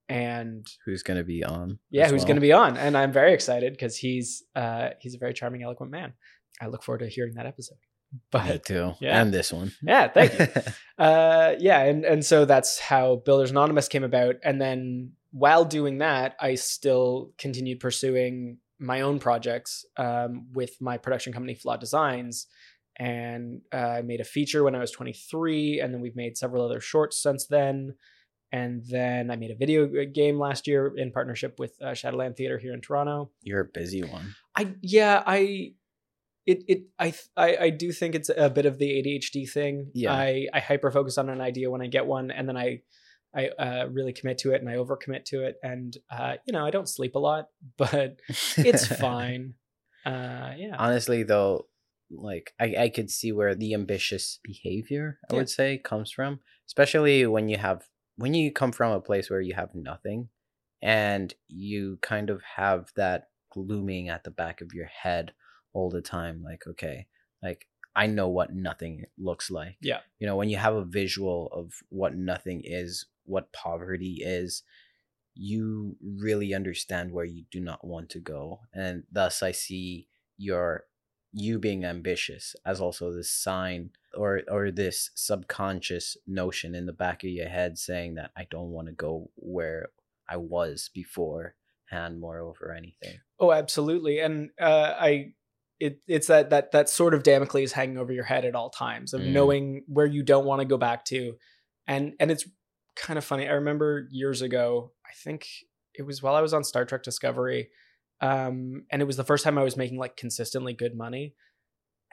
And 0.09 0.67
Who's 0.85 1.03
gonna 1.05 1.23
be 1.25 1.45
on? 1.45 1.79
yeah, 1.91 2.09
who's 2.09 2.21
well? 2.23 2.27
going 2.27 2.37
to 2.37 2.41
be 2.41 2.53
on? 2.53 2.77
And 2.77 2.99
I'm 2.99 3.13
very 3.13 3.33
excited 3.33 3.73
because 3.73 3.97
he's 3.97 4.43
uh, 4.57 4.91
he's 5.01 5.15
a 5.15 5.19
very 5.19 5.33
charming, 5.33 5.63
eloquent 5.63 5.93
man. 5.93 6.13
I 6.61 6.67
look 6.67 6.83
forward 6.83 6.99
to 6.99 7.09
hearing 7.09 7.35
that 7.35 7.47
episode. 7.47 7.79
Me 8.13 8.19
But 8.31 8.65
too. 8.67 8.93
yeah. 9.01 9.23
And 9.23 9.33
this 9.33 9.53
one. 9.53 9.73
yeah, 9.83 10.09
thank 10.09 10.39
you. 10.39 10.47
uh, 10.99 11.55
yeah, 11.59 11.83
and 11.85 12.05
and 12.05 12.25
so 12.25 12.45
that's 12.45 12.79
how 12.79 13.17
Builders 13.25 13.53
Anonymous 13.53 13.89
came 13.89 14.05
about. 14.05 14.35
And 14.45 14.61
then 14.61 15.13
while 15.31 15.65
doing 15.65 15.99
that, 15.99 16.35
I 16.41 16.57
still 16.57 17.33
continued 17.39 17.81
pursuing 17.81 18.59
my 18.79 19.01
own 19.03 19.19
projects 19.19 19.87
um, 19.97 20.49
with 20.53 20.77
my 20.81 20.99
production 20.99 21.33
company, 21.33 21.55
Flaw 21.55 21.77
Designs. 21.79 22.49
And 22.99 23.63
uh, 23.73 23.77
I 23.77 24.03
made 24.03 24.21
a 24.21 24.25
feature 24.25 24.63
when 24.65 24.75
I 24.75 24.81
was 24.81 24.91
23, 24.91 25.81
and 25.81 25.93
then 25.93 26.01
we've 26.01 26.17
made 26.17 26.37
several 26.37 26.65
other 26.65 26.81
shorts 26.81 27.23
since 27.23 27.47
then. 27.47 27.95
And 28.53 28.83
then 28.87 29.31
I 29.31 29.37
made 29.37 29.51
a 29.51 29.57
video 29.57 29.89
game 30.05 30.39
last 30.39 30.67
year 30.67 30.93
in 30.95 31.11
partnership 31.11 31.59
with 31.59 31.73
uh, 31.81 31.95
Shadowland 31.95 32.37
Theater 32.37 32.59
here 32.59 32.75
in 32.75 32.83
Toronto. 32.83 33.31
You're 33.43 33.61
a 33.61 33.65
busy 33.65 34.03
one. 34.03 34.35
I 34.55 34.75
yeah 34.83 35.23
I 35.27 35.73
it 36.45 36.63
it 36.69 36.83
I 36.99 37.15
I 37.35 37.57
I 37.57 37.71
do 37.71 37.93
think 37.93 38.15
it's 38.15 38.31
a 38.35 38.51
bit 38.51 38.67
of 38.67 38.79
the 38.79 38.91
ADHD 38.91 39.51
thing. 39.51 39.91
Yeah. 39.95 40.13
I 40.13 40.49
I 40.53 40.61
hyper 40.61 40.91
focus 40.91 41.17
on 41.17 41.31
an 41.31 41.41
idea 41.41 41.71
when 41.71 41.81
I 41.81 41.87
get 41.87 42.05
one, 42.05 42.31
and 42.31 42.47
then 42.47 42.59
I 42.59 42.83
I 43.35 43.49
uh, 43.49 43.87
really 43.91 44.13
commit 44.13 44.39
to 44.39 44.53
it, 44.53 44.61
and 44.61 44.69
I 44.69 44.75
overcommit 44.75 45.25
to 45.27 45.45
it, 45.45 45.57
and 45.63 45.97
uh, 46.11 46.35
you 46.47 46.53
know 46.53 46.65
I 46.65 46.71
don't 46.71 46.89
sleep 46.89 47.15
a 47.15 47.19
lot, 47.19 47.49
but 47.79 48.21
it's 48.57 48.87
fine. 49.01 49.55
Uh, 50.05 50.53
yeah. 50.57 50.77
Honestly, 50.79 51.23
though, 51.23 51.67
like 52.13 52.53
I, 52.61 52.75
I 52.79 52.89
could 52.89 53.11
see 53.11 53.33
where 53.33 53.55
the 53.55 53.75
ambitious 53.75 54.39
behavior 54.45 55.19
I 55.31 55.35
Yeah. 55.35 55.39
would 55.41 55.51
say 55.51 55.79
comes 55.79 56.13
from, 56.13 56.41
especially 56.67 57.27
when 57.27 57.49
you 57.49 57.59
have 57.59 57.89
when 58.17 58.35
you 58.35 58.53
come 58.53 58.73
from 58.73 58.93
a 58.93 59.01
place 59.01 59.31
where 59.31 59.41
you 59.41 59.55
have 59.55 59.75
nothing 59.75 60.29
and 60.83 61.33
you 61.49 61.99
kind 62.03 62.29
of 62.31 62.43
have 62.43 62.91
that 62.97 63.29
glooming 63.51 64.09
at 64.09 64.25
the 64.25 64.31
back 64.31 64.61
of 64.61 64.73
your 64.75 64.87
head 64.87 65.33
all 65.73 65.91
the 65.91 66.03
time 66.03 66.43
like 66.43 66.67
okay 66.67 67.07
like 67.43 67.67
i 67.97 68.07
know 68.07 68.29
what 68.29 68.53
nothing 68.55 69.05
looks 69.19 69.51
like 69.51 69.77
Yeah. 69.81 70.01
you 70.19 70.27
know 70.27 70.37
when 70.37 70.49
you 70.51 70.57
have 70.57 70.75
a 70.75 70.85
visual 70.85 71.49
of 71.53 71.73
what 71.89 72.15
nothing 72.15 72.63
is 72.65 73.07
what 73.25 73.53
poverty 73.53 74.19
is 74.23 74.63
you 75.35 75.97
really 76.03 76.55
understand 76.55 77.13
where 77.13 77.25
you 77.25 77.45
do 77.51 77.61
not 77.61 77.87
want 77.87 78.11
to 78.11 78.21
go 78.21 78.61
and 78.75 79.05
thus 79.11 79.43
i 79.43 79.53
see 79.53 80.09
your 80.37 80.85
you 81.33 81.59
being 81.59 81.85
ambitious 81.85 82.55
as 82.67 82.81
also 82.81 83.11
this 83.13 83.31
sign 83.31 83.91
or 84.15 84.43
or 84.51 84.71
this 84.71 85.11
subconscious 85.15 86.17
notion 86.27 86.75
in 86.75 86.87
the 86.87 86.93
back 86.93 87.25
of 87.25 87.31
your 87.31 87.49
head 87.49 87.79
saying 87.79 88.15
that 88.15 88.31
i 88.37 88.47
don't 88.51 88.71
want 88.71 88.87
to 88.87 88.93
go 88.93 89.31
where 89.37 89.89
i 90.29 90.37
was 90.37 90.91
before 90.95 91.55
hand 91.87 92.21
moreover 92.21 92.73
anything 92.77 93.19
Oh, 93.41 93.51
absolutely. 93.51 94.21
And 94.21 94.51
uh, 94.61 94.95
I, 95.01 95.33
it, 95.81 95.99
it's 96.07 96.29
that 96.29 96.51
that 96.51 96.71
that 96.71 96.89
sort 96.89 97.13
of 97.13 97.25
Damocles 97.25 97.73
hanging 97.73 97.99
over 97.99 98.13
your 98.13 98.23
head 98.23 98.45
at 98.45 98.55
all 98.55 98.71
times 98.71 99.13
of 99.13 99.21
Mm. 99.21 99.33
knowing 99.33 99.85
where 99.89 100.07
you 100.07 100.23
don't 100.23 100.45
want 100.47 100.61
to 100.61 100.65
go 100.65 100.77
back 100.79 101.05
to, 101.07 101.35
and 101.89 102.13
and 102.21 102.31
it's 102.31 102.47
kind 102.95 103.19
of 103.19 103.25
funny. 103.25 103.49
I 103.49 103.55
remember 103.55 104.07
years 104.13 104.43
ago. 104.43 104.93
I 105.05 105.11
think 105.25 105.49
it 105.93 106.03
was 106.03 106.23
while 106.23 106.37
I 106.37 106.41
was 106.41 106.55
on 106.55 106.63
Star 106.63 106.85
Trek 106.85 107.03
Discovery, 107.03 107.69
um, 108.23 108.85
and 108.91 109.03
it 109.03 109.05
was 109.05 109.17
the 109.17 109.25
first 109.25 109.45
time 109.45 109.59
I 109.59 109.65
was 109.65 109.77
making 109.77 109.99
like 109.99 110.17
consistently 110.17 110.73
good 110.73 110.97
money, 110.97 111.35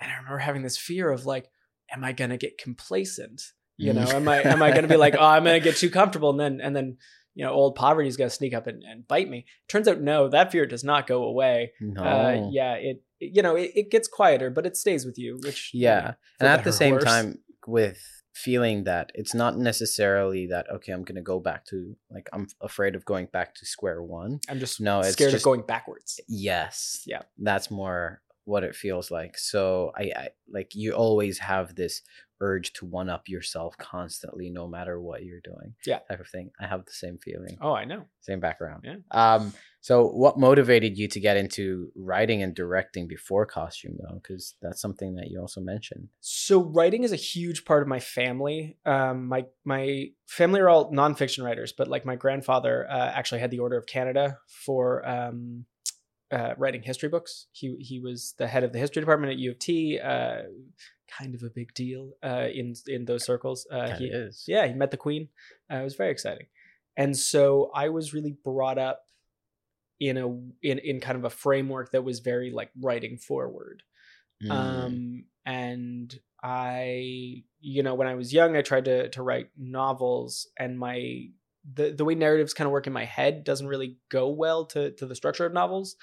and 0.01 0.11
I 0.11 0.15
remember 0.17 0.39
having 0.39 0.63
this 0.63 0.77
fear 0.77 1.09
of 1.09 1.25
like, 1.25 1.45
am 1.93 2.03
I 2.03 2.11
gonna 2.11 2.37
get 2.37 2.57
complacent? 2.57 3.41
You 3.77 3.93
know, 3.93 4.07
am 4.09 4.27
I 4.27 4.41
am 4.41 4.61
I 4.61 4.71
gonna 4.71 4.89
be 4.89 4.97
like, 4.97 5.15
oh, 5.19 5.23
I'm 5.23 5.45
gonna 5.45 5.59
get 5.61 5.77
too 5.77 5.89
comfortable, 5.89 6.31
and 6.31 6.39
then 6.39 6.59
and 6.61 6.75
then 6.75 6.97
you 7.35 7.45
know, 7.45 7.51
old 7.51 7.75
poverty 7.75 8.09
is 8.09 8.17
gonna 8.17 8.29
sneak 8.29 8.53
up 8.53 8.67
and, 8.67 8.83
and 8.83 9.07
bite 9.07 9.29
me. 9.29 9.45
Turns 9.69 9.87
out, 9.87 10.01
no, 10.01 10.27
that 10.27 10.51
fear 10.51 10.65
does 10.65 10.83
not 10.83 11.07
go 11.07 11.23
away. 11.23 11.71
no 11.79 12.03
Uh, 12.03 12.49
yeah, 12.51 12.73
it 12.73 13.03
you 13.19 13.41
know 13.41 13.55
it, 13.55 13.71
it 13.75 13.91
gets 13.91 14.07
quieter, 14.07 14.49
but 14.49 14.65
it 14.65 14.75
stays 14.75 15.05
with 15.05 15.17
you. 15.17 15.37
Which 15.45 15.71
you 15.73 15.83
Yeah. 15.83 16.01
know, 16.01 16.13
and 16.39 16.49
at 16.49 16.63
the 16.63 16.73
same 16.73 16.95
worse. 16.95 17.03
time 17.03 17.39
with 17.67 18.01
feeling 18.33 18.83
that 18.85 19.11
it's 19.15 19.33
not 19.33 19.57
necessarily 19.57 20.47
that 20.47 20.69
okay 20.71 20.91
i'm 20.91 21.03
gonna 21.03 21.21
go 21.21 21.39
back 21.39 21.65
to 21.65 21.95
like 22.11 22.29
i'm 22.31 22.47
afraid 22.61 22.95
of 22.95 23.03
going 23.05 23.25
back 23.33 23.53
to 23.55 23.65
square 23.65 24.01
one 24.01 24.39
I'm 24.49 24.59
just 24.59 24.79
No, 24.79 24.99
it's 24.99 25.11
scared 25.13 25.31
just- 25.31 25.41
of 25.43 25.45
going 25.45 25.61
backwards. 25.61 26.19
yes 26.27 27.01
Yeah. 27.05 27.21
that's 27.37 27.69
more 27.71 28.21
what 28.45 28.63
it 28.63 28.75
feels 28.75 29.11
like 29.11 29.37
so 29.37 29.91
I, 29.95 30.03
I 30.15 30.29
like 30.51 30.73
you 30.73 30.93
always 30.93 31.37
have 31.39 31.75
this 31.75 32.01
urge 32.41 32.73
to 32.73 32.85
one 32.85 33.09
up 33.09 33.27
yourself 33.27 33.77
constantly 33.77 34.49
no 34.49 34.67
matter 34.67 34.99
what 35.01 35.23
you're 35.23 35.41
doing 35.43 35.73
Yeah. 35.85 35.99
type 36.09 36.19
of 36.19 36.27
thing 36.29 36.51
i 36.59 36.67
have 36.67 36.85
the 36.85 36.91
same 36.91 37.17
feeling 37.17 37.57
Oh, 37.61 37.73
I 37.73 37.85
know. 37.85 38.05
same 38.21 38.39
background 38.39 38.83
Yeah. 38.85 38.95
um 39.11 39.53
so 39.81 40.07
what 40.07 40.37
motivated 40.37 40.97
you 40.97 41.07
to 41.07 41.19
get 41.19 41.37
into 41.37 41.91
writing 41.95 42.43
and 42.43 42.53
directing 42.53 43.07
before 43.07 43.45
costume 43.45 43.95
though 44.01 44.15
because 44.21 44.55
that's 44.61 44.81
something 44.81 45.15
that 45.15 45.29
you 45.29 45.39
also 45.39 45.61
mentioned 45.61 46.09
So 46.19 46.61
writing 46.61 47.03
is 47.03 47.11
a 47.13 47.15
huge 47.17 47.63
part 47.65 47.81
of 47.81 47.87
my 47.87 47.99
family. 47.99 48.77
Um, 48.85 49.27
my 49.27 49.45
my 49.63 50.07
family 50.27 50.59
are 50.59 50.69
all 50.69 50.91
nonfiction 50.91 51.43
writers, 51.45 51.71
but 51.77 51.87
like 51.87 52.05
my 52.05 52.15
grandfather 52.15 52.87
uh, 52.89 53.11
actually 53.19 53.39
had 53.41 53.51
the 53.51 53.59
Order 53.59 53.77
of 53.77 53.85
Canada 53.85 54.37
for 54.65 55.07
um, 55.07 55.65
uh, 56.31 56.53
writing 56.57 56.81
history 56.83 57.09
books. 57.09 57.47
He 57.51 57.75
he 57.79 57.99
was 57.99 58.35
the 58.37 58.47
head 58.47 58.63
of 58.63 58.73
the 58.73 58.79
history 58.79 59.01
department 59.01 59.31
at 59.33 59.39
U 59.39 59.51
of 59.51 59.59
T. 59.59 59.99
Uh, 59.99 60.41
kind 61.17 61.35
of 61.35 61.43
a 61.43 61.49
big 61.49 61.73
deal 61.73 62.11
uh, 62.23 62.47
in 62.53 62.75
in 62.87 63.05
those 63.05 63.25
circles. 63.25 63.67
Uh, 63.71 63.95
he, 63.95 64.05
is. 64.05 64.45
yeah, 64.47 64.67
he 64.67 64.73
met 64.73 64.91
the 64.91 64.97
queen. 64.97 65.29
Uh, 65.71 65.77
it 65.77 65.83
was 65.83 65.95
very 65.95 66.11
exciting, 66.11 66.47
and 66.97 67.15
so 67.17 67.71
I 67.73 67.89
was 67.89 68.13
really 68.13 68.37
brought 68.43 68.77
up 68.77 69.05
in 69.99 70.17
a 70.17 70.27
in 70.61 70.79
in 70.79 70.99
kind 70.99 71.17
of 71.17 71.25
a 71.25 71.29
framework 71.29 71.91
that 71.91 72.03
was 72.03 72.19
very 72.19 72.51
like 72.51 72.71
writing 72.79 73.17
forward. 73.17 73.83
Mm. 74.43 74.51
Um, 74.51 75.25
and 75.45 76.19
I, 76.41 77.43
you 77.59 77.83
know, 77.83 77.95
when 77.95 78.07
I 78.07 78.15
was 78.15 78.33
young, 78.33 78.55
I 78.55 78.61
tried 78.61 78.85
to 78.85 79.09
to 79.09 79.21
write 79.21 79.49
novels, 79.57 80.47
and 80.57 80.79
my 80.79 81.29
the 81.73 81.91
the 81.91 82.05
way 82.05 82.15
narratives 82.15 82.53
kind 82.53 82.67
of 82.67 82.71
work 82.71 82.87
in 82.87 82.93
my 82.93 83.05
head 83.05 83.43
doesn't 83.43 83.67
really 83.67 83.97
go 84.09 84.29
well 84.29 84.65
to 84.67 84.91
to 84.91 85.05
the 85.05 85.15
structure 85.15 85.45
of 85.45 85.53
novels. 85.53 85.95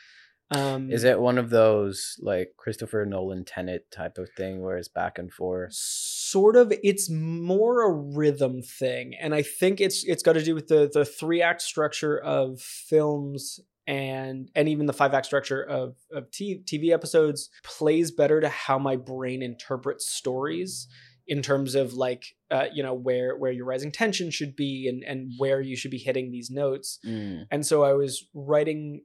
Um, 0.51 0.93
Is 0.93 1.03
it 1.03 1.19
one 1.19 1.39
of 1.39 1.51
those 1.51 2.17
like 2.21 2.53
Christopher 2.57 3.05
Nolan 3.05 3.45
Tenet 3.45 3.91
type 3.91 4.17
of 4.17 4.29
thing 4.37 4.63
where 4.63 4.77
it's 4.77 4.87
back 4.89 5.19
and 5.19 5.33
forth? 5.33 5.73
sort 5.75 6.57
of 6.57 6.73
it's 6.83 7.09
more 7.11 7.83
a 7.83 7.91
rhythm 7.93 8.61
thing 8.61 9.15
and 9.21 9.33
i 9.35 9.43
think 9.43 9.81
it's 9.81 10.03
it's 10.05 10.23
got 10.25 10.33
to 10.33 10.43
do 10.43 10.55
with 10.57 10.67
the 10.67 10.91
the 10.93 11.05
three 11.05 11.41
act 11.41 11.63
structure 11.63 12.19
of 12.19 12.61
films 12.61 13.61
and 13.87 14.51
and 14.57 14.69
even 14.69 14.87
the 14.87 14.93
five 14.93 15.15
act 15.15 15.25
structure 15.27 15.63
of 15.63 15.95
of 16.13 16.29
T- 16.33 16.63
tv 16.65 16.93
episodes 16.93 17.49
plays 17.63 18.11
better 18.11 18.41
to 18.41 18.49
how 18.49 18.77
my 18.79 18.97
brain 18.97 19.41
interprets 19.43 20.11
stories 20.11 20.89
in 21.29 21.43
terms 21.43 21.75
of 21.77 21.95
like 21.95 22.25
uh, 22.51 22.67
you 22.73 22.83
know 22.83 22.95
where 22.95 23.37
where 23.37 23.53
your 23.53 23.65
rising 23.67 23.93
tension 23.93 24.31
should 24.31 24.57
be 24.57 24.89
and 24.89 25.05
and 25.05 25.33
where 25.39 25.61
you 25.61 25.77
should 25.77 25.91
be 25.93 25.99
hitting 25.99 26.31
these 26.33 26.51
notes 26.51 26.99
Mm. 27.07 27.47
and 27.53 27.65
so 27.65 27.85
I 27.85 27.93
was 27.93 28.27
writing, 28.35 29.03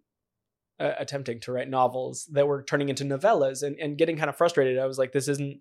uh, 0.81 0.95
attempting 0.97 1.39
to 1.41 1.51
write 1.51 1.69
novels 1.69 2.27
that 2.31 2.47
were 2.47 2.63
turning 2.63 2.89
into 2.89 3.03
novellas 3.03 3.61
and, 3.61 3.77
and 3.79 3.97
getting 3.97 4.17
kind 4.17 4.29
of 4.29 4.35
frustrated. 4.35 4.79
I 4.79 4.87
was 4.87 4.97
like, 4.97 5.11
this 5.11 5.27
isn't 5.27 5.59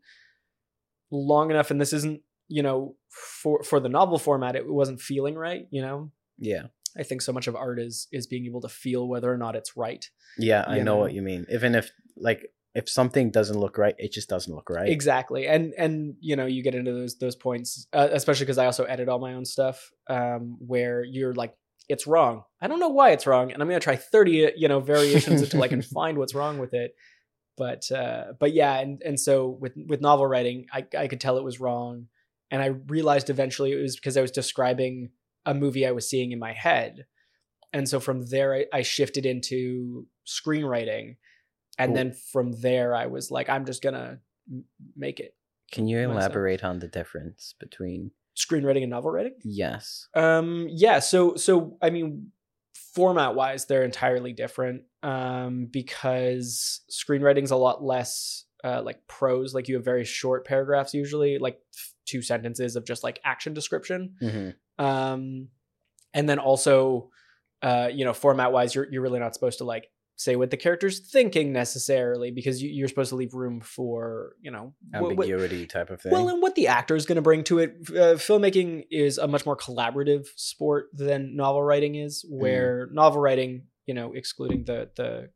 long 1.11 1.51
enough 1.51 1.71
and 1.71 1.81
this 1.81 1.93
isn't, 1.93 2.23
you 2.49 2.63
know, 2.63 2.97
for, 3.11 3.63
for 3.63 3.81
the 3.81 3.89
novel 3.89 4.19
format, 4.19 4.57
it 4.57 4.67
wasn't 4.67 5.01
feeling 5.01 5.35
right. 5.35 5.67
You 5.71 5.83
know, 5.83 6.13
Yeah. 6.39 6.65
I 6.99 7.03
think 7.05 7.23
so 7.23 7.33
much 7.33 7.47
of 7.47 7.55
art 7.55 7.79
is, 7.79 8.09
is 8.11 8.27
being 8.27 8.47
able 8.47 8.63
to 8.63 8.69
feel 8.69 9.07
whether 9.07 9.33
or 9.33 9.37
not 9.37 9.55
it's 9.55 9.77
right. 9.77 10.05
Yeah, 10.39 10.65
I 10.67 10.79
know, 10.79 10.85
know? 10.85 10.97
what 10.97 11.13
you 11.13 11.23
mean. 11.23 11.47
Even 11.53 11.75
if 11.75 11.91
like 12.17 12.51
if 12.75 12.89
something 12.89 13.31
doesn't 13.31 13.59
look 13.59 13.79
right, 13.79 13.95
it 13.99 14.13
just 14.13 14.29
doesn't 14.29 14.55
look 14.55 14.71
right. 14.71 14.89
Exactly. 14.89 15.47
And, 15.47 15.75
and, 15.77 16.15
you 16.21 16.37
know, 16.37 16.47
you 16.47 16.63
get 16.63 16.75
into 16.75 16.93
those, 16.93 17.19
those 17.19 17.37
points, 17.37 17.87
uh, 17.93 18.09
especially 18.13 18.47
cause 18.47 18.59
I 18.59 18.67
also 18.67 18.85
edit 18.85 19.09
all 19.09 19.19
my 19.19 19.35
own 19.35 19.45
stuff, 19.45 19.91
um, 20.09 20.57
where 20.61 21.03
you're 21.05 21.35
like, 21.35 21.55
it's 21.89 22.07
wrong. 22.07 22.45
I 22.61 22.69
don't 22.69 22.81
know 22.81 22.89
why 22.89 23.11
it's 23.11 23.27
wrong. 23.27 23.53
And 23.53 23.61
I'm 23.63 23.69
going 23.69 23.81
to 23.81 23.85
try 23.85 23.97
30, 23.97 24.53
you 24.57 24.69
know, 24.69 24.81
variations 24.81 25.43
until 25.43 25.63
I 25.63 25.69
can 25.69 25.83
find 25.97 26.19
what's 26.19 26.35
wrong 26.35 26.59
with 26.59 26.73
it. 26.75 26.95
But, 27.57 27.91
uh, 27.91 28.33
but 28.39 28.53
yeah. 28.53 28.79
And, 28.79 29.03
and 29.03 29.19
so 29.19 29.49
with, 29.49 29.73
with 29.89 30.01
novel 30.01 30.27
writing, 30.27 30.67
I, 30.73 30.87
I 30.97 31.09
could 31.09 31.21
tell 31.21 31.37
it 31.37 31.45
was 31.45 31.61
wrong. 31.61 32.07
And 32.51 32.63
I 32.63 32.67
realized 32.67 33.31
eventually 33.31 33.73
it 33.73 33.81
was 33.83 33.97
because 33.97 34.17
I 34.17 34.23
was 34.23 34.31
describing 34.31 35.11
a 35.47 35.55
movie 35.55 35.87
I 35.87 35.93
was 35.93 36.09
seeing 36.09 36.33
in 36.33 36.39
my 36.39 36.53
head. 36.53 37.07
And 37.73 37.89
so 37.89 38.01
from 38.01 38.27
there, 38.27 38.55
I, 38.55 38.67
I 38.73 38.83
shifted 38.83 39.27
into 39.27 40.07
screenwriting. 40.27 41.17
And 41.79 41.91
Cool. 41.91 41.95
then 41.95 42.13
from 42.33 42.53
there, 42.61 42.95
I 42.95 43.07
was 43.07 43.31
like, 43.31 43.49
I'm 43.49 43.65
just 43.65 43.83
going 43.83 43.95
to 43.95 44.19
make 44.97 45.21
it. 45.21 45.35
Can 45.73 45.87
you 45.87 45.99
Myself. 45.99 46.17
elaborate 46.17 46.65
on 46.65 46.81
the 46.81 46.89
difference 46.89 47.55
between 47.61 48.11
Screenwriting 48.47 48.83
and 48.83 48.91
novel 48.91 49.11
writing? 49.11 49.35
yes? 49.45 50.09
Um, 50.15 50.67
yeah. 50.71 50.99
So, 51.01 51.37
so 51.37 51.77
I 51.83 51.91
mean, 51.91 52.33
format 52.95 53.35
wise, 53.35 53.67
they're 53.67 53.85
entirely 53.85 54.33
different. 54.33 54.83
Um, 55.03 55.67
because 55.71 56.83
screenwriting's 56.91 57.51
a 57.51 57.57
lot 57.57 57.83
less 57.83 58.45
uh, 58.63 58.83
like 58.83 59.07
prose. 59.07 59.55
Like 59.55 59.69
you 59.69 59.77
have 59.77 59.85
very 59.85 60.05
short 60.05 60.47
paragraphs 60.47 60.95
usually, 60.95 61.39
like 61.39 61.59
two 62.07 62.23
sentences 62.23 62.77
of 62.77 62.85
just 62.85 63.03
like 63.03 63.21
action 63.25 63.55
description. 63.55 64.17
Mm-hmm. 64.23 64.85
Um, 64.85 65.49
and 66.13 66.29
then 66.29 66.39
also, 66.39 67.11
uh, 67.63 67.89
you 67.93 68.05
know, 68.05 68.13
format 68.13 68.53
wise, 68.53 68.75
you're 68.75 68.87
you're 68.91 69.03
really 69.03 69.21
not 69.21 69.35
supposed 69.35 69.59
to 69.59 69.65
like 69.65 69.89
say 70.21 70.37
what 70.37 70.51
the 70.51 70.57
character's 70.57 70.99
thinking 70.99 71.51
necessarily 71.51 72.31
because 72.31 72.63
you, 72.63 72.69
you're 72.69 72.89
supposed 72.89 73.09
to 73.09 73.17
leave 73.17 73.33
room 73.33 73.59
for 73.59 74.35
you 74.43 74.51
know 74.51 74.75
Ambiguity 74.93 75.67
type 75.67 75.89
of 75.89 76.03
thing. 76.03 76.13
well, 76.13 76.29
and 76.29 76.43
what 76.43 76.55
the 76.57 76.69
actor 76.69 76.95
is 76.95 77.07
going 77.07 77.17
to 77.17 77.23
bring 77.23 77.43
to 77.45 77.59
it. 77.59 77.77
Uh, 77.89 78.17
filmmaking 78.17 78.85
is 78.91 79.17
a 79.17 79.27
much 79.27 79.47
more 79.47 79.57
collaborative 79.57 80.27
sport 80.37 80.89
than 80.93 81.37
novel 81.37 81.63
writing 81.63 81.95
is, 81.95 82.25
where 82.29 82.89
novel 82.93 83.21
writing, 83.21 83.63
you 83.87 83.95
know, 83.95 84.13
excluding 84.13 84.65
the 84.65 84.91
the 84.95 85.31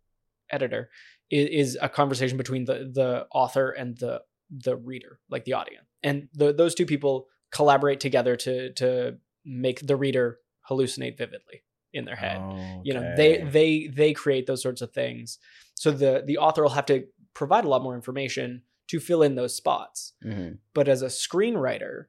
editor, 0.50 0.90
is, 1.30 1.48
is 1.48 1.78
a 1.80 1.88
conversation 1.88 2.36
between 2.36 2.66
the 2.66 2.90
the 2.92 3.26
author 3.32 3.70
and 3.70 3.96
the 3.96 4.20
the 4.50 4.76
reader, 4.76 5.18
like 5.30 5.46
the 5.46 5.54
audience, 5.54 5.86
and 6.02 6.28
the, 6.34 6.52
those 6.52 6.74
two 6.74 6.86
people 6.86 7.26
collaborate 7.50 8.00
together 8.00 8.36
to 8.36 8.70
to 8.74 9.16
make 9.46 9.86
the 9.86 9.96
reader 9.96 10.38
hallucinate 10.68 11.16
vividly 11.16 11.62
in 11.94 12.04
their 12.04 12.16
head. 12.16 12.40
You 12.84 12.92
know 12.94 13.14
they 13.16 13.42
they 13.50 13.86
they 13.86 14.12
create 14.12 14.46
those 14.46 14.62
sorts 14.62 14.82
of 14.82 14.92
things. 14.92 15.38
So 15.76 15.90
the 15.90 16.22
the 16.26 16.38
author 16.38 16.62
will 16.62 16.70
have 16.70 16.86
to 16.86 17.04
provide 17.34 17.64
a 17.64 17.68
lot 17.68 17.82
more 17.82 17.94
information 17.94 18.62
to 18.88 19.00
fill 19.00 19.22
in 19.22 19.34
those 19.34 19.56
spots. 19.56 20.12
Mhm. 20.24 20.58
but 20.74 20.88
as 20.88 21.00
a 21.02 21.06
screenwriter 21.06 22.04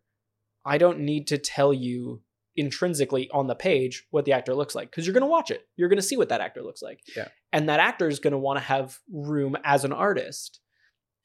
i 0.65 0.77
don't 0.77 0.99
need 0.99 1.27
to 1.27 1.37
tell 1.37 1.71
you 1.73 2.21
intrinsically 2.57 3.29
on 3.31 3.47
the 3.47 3.55
page 3.55 4.05
what 4.11 4.25
the 4.25 4.31
actor 4.33 4.53
looks 4.55 4.75
like 4.75 4.89
because 4.89 5.05
you're 5.05 5.13
going 5.13 5.21
to 5.21 5.27
watch 5.27 5.51
it. 5.51 5.67
You're 5.75 5.89
going 5.89 5.97
to 5.97 6.09
see 6.09 6.15
what 6.17 6.29
that 6.29 6.41
actor 6.41 6.61
looks 6.63 6.81
like. 6.81 6.99
Yeah. 7.15 7.27
and 7.51 7.67
that 7.69 7.79
actor 7.81 8.07
is 8.07 8.19
going 8.19 8.31
to 8.31 8.37
want 8.37 8.57
to 8.59 8.63
have 8.65 8.97
room 9.11 9.55
as 9.63 9.83
an 9.83 9.91
artist 9.93 10.59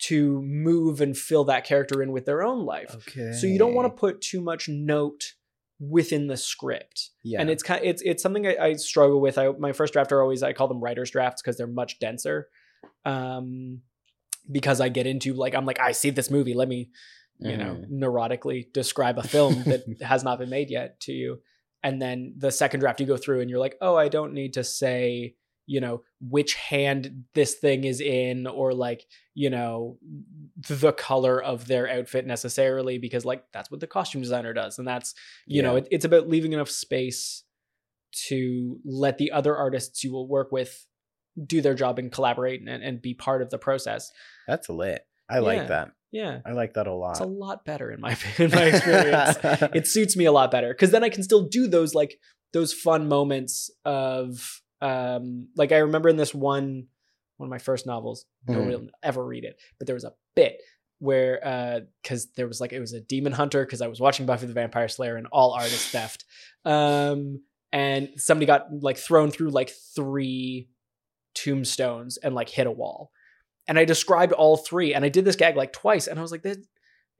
to 0.09 0.41
move 0.43 1.01
and 1.01 1.17
fill 1.17 1.45
that 1.45 1.65
character 1.65 2.03
in 2.03 2.11
with 2.11 2.25
their 2.27 2.43
own 2.43 2.65
life. 2.65 2.95
Okay. 2.97 3.33
so 3.33 3.47
you 3.47 3.59
don't 3.59 3.75
want 3.75 3.87
to 3.87 4.01
put 4.01 4.21
too 4.21 4.41
much 4.41 4.69
note 4.69 5.35
within 5.81 6.27
the 6.27 6.37
script 6.37 7.09
Yeah. 7.25 7.41
and 7.41 7.49
it's 7.49 7.63
kind 7.63 7.83
it's 7.83 8.03
it's 8.03 8.23
something 8.23 8.47
I, 8.47 8.57
I 8.61 8.73
struggle 8.75 9.21
with. 9.21 9.39
I 9.39 9.49
my 9.59 9.73
first 9.73 9.93
draft 9.95 10.13
are 10.13 10.21
always 10.23 10.43
I 10.43 10.53
call 10.53 10.69
them 10.69 10.81
writers 10.81 11.11
drafts 11.11 11.41
because 11.41 11.57
they're 11.57 11.67
much 11.67 11.99
denser. 11.99 12.49
Um, 13.05 13.81
because 14.51 14.81
I 14.81 14.89
get 14.89 15.07
into 15.07 15.33
like 15.35 15.55
I'm 15.55 15.65
like 15.67 15.81
I 15.81 15.93
see 15.93 16.11
this 16.11 16.31
movie. 16.31 16.55
Let 16.55 16.69
me 16.69 16.91
you 17.39 17.57
know 17.57 17.77
Mhm. 17.83 17.91
neurotically 17.91 18.71
describe 18.73 19.17
a 19.19 19.23
film 19.23 19.63
that 19.65 19.85
has 20.03 20.23
not 20.23 20.39
been 20.39 20.51
made 20.51 20.71
yet 20.71 21.01
to 21.01 21.13
you, 21.13 21.41
and 21.83 22.01
then 22.01 22.35
the 22.37 22.51
second 22.51 22.81
draft 22.81 23.01
you 23.01 23.07
go 23.07 23.17
through 23.17 23.41
and 23.41 23.49
you're 23.49 23.59
like 23.59 23.77
oh 23.81 23.97
I 23.97 24.09
don't 24.09 24.35
need 24.35 24.53
to 24.55 24.65
say 24.65 25.37
you 25.73 25.81
know 25.81 26.03
which 26.21 26.55
hand 26.55 27.25
this 27.35 27.55
thing 27.55 27.85
is 27.85 28.01
in 28.01 28.49
or 28.49 28.75
like 28.75 29.07
you 29.35 29.49
know 29.49 29.97
the 30.69 30.93
color 30.93 31.41
of 31.41 31.69
their 31.69 31.89
outfit 31.89 32.27
necessarily 32.27 32.99
because 32.99 33.25
like 33.25 33.45
that's 33.53 33.71
what 33.71 33.79
the 33.79 33.87
costume 33.87 34.21
designer 34.21 34.53
does 34.53 34.79
and 34.81 34.89
that's 34.89 35.15
you 35.47 35.63
know 35.63 35.77
it, 35.77 35.87
it's 35.93 36.05
about 36.05 36.29
leaving 36.29 36.53
enough 36.53 36.69
space 36.69 37.45
to 38.29 38.79
let 38.85 39.19
the 39.19 39.31
other 39.31 39.57
artists 39.57 40.03
you 40.03 40.11
will 40.13 40.27
work 40.27 40.51
with 40.51 40.87
do 41.47 41.61
their 41.61 41.75
job 41.75 42.01
and 42.01 42.11
collaborate 42.11 42.61
and, 42.61 42.83
and 42.83 43.01
be 43.01 43.15
part 43.15 43.41
of 43.41 43.51
the 43.51 43.59
process 43.59 44.11
That's 44.49 44.69
lit. 44.69 45.03
I 45.31 45.37
Yeah. 45.37 45.41
like 45.41 45.69
that. 45.69 45.93
yeah 46.11 46.41
I 46.45 46.51
like 46.53 46.75
that 46.75 46.89
a 46.89 46.93
lot. 46.93 47.13
it's 47.13 47.21
a 47.21 47.25
lot 47.27 47.65
better 47.65 47.93
in 47.93 48.01
my 48.01 48.17
in 48.39 48.51
my 48.51 48.65
experience 48.65 49.39
it 49.79 49.87
suits 49.87 50.17
me 50.17 50.25
a 50.25 50.33
lot 50.33 50.51
better 50.51 50.73
because 50.75 50.91
then 50.91 51.05
i 51.05 51.09
can 51.09 51.23
still 51.23 51.47
do 51.49 51.69
those 51.69 51.95
like 51.95 52.19
those 52.53 52.73
fun 52.75 53.07
moments 53.09 53.71
of 53.85 54.61
um 54.81 55.49
like 55.57 55.73
i 55.73 55.79
remember 55.79 56.09
in 56.09 56.17
this 56.17 56.35
one 56.35 56.87
one 57.37 57.47
of 57.47 57.51
my 57.51 57.59
first 57.59 57.87
novels 57.87 58.25
no 58.47 58.55
Mhm. 58.55 58.59
one 58.61 58.69
will 58.69 58.89
ever 59.03 59.25
read 59.25 59.45
it 59.45 59.61
but 59.79 59.87
there 59.87 59.95
was 59.95 60.05
a 60.05 60.13
bit 60.35 60.61
where 60.99 61.41
uh 61.47 61.81
because 62.03 62.31
there 62.33 62.47
was 62.47 62.61
like 62.61 62.73
it 62.73 62.81
was 62.81 62.93
a 62.93 63.01
demon 63.01 63.33
hunter 63.33 63.65
because 63.65 63.81
i 63.83 63.87
was 63.89 64.01
watching 64.01 64.27
buffy 64.27 64.47
the 64.47 64.53
vampire 64.53 64.89
slayer 64.89 65.17
and 65.17 65.27
all 65.33 65.53
artist 65.53 65.89
theft. 65.93 66.25
Um 66.65 67.43
and 67.73 68.11
somebody 68.17 68.47
got 68.47 68.67
like 68.83 68.99
thrown 68.99 69.31
through 69.31 69.51
like 69.51 69.71
three 69.95 70.69
tombstones 71.35 72.17
and 72.17 72.35
like 72.35 72.49
hit 72.49 72.67
a 72.67 72.71
wall. 72.71 73.11
And 73.69 73.79
i 73.79 73.85
described 73.85 74.33
all 74.33 74.57
three 74.57 74.95
and 74.95 75.05
i 75.05 75.09
did 75.09 75.25
this 75.25 75.37
gag 75.37 75.57
like 75.57 75.73
twice 75.73 76.07
and 76.09 76.19
i 76.19 76.23
was 76.23 76.33
like 76.33 76.43
that 76.43 76.59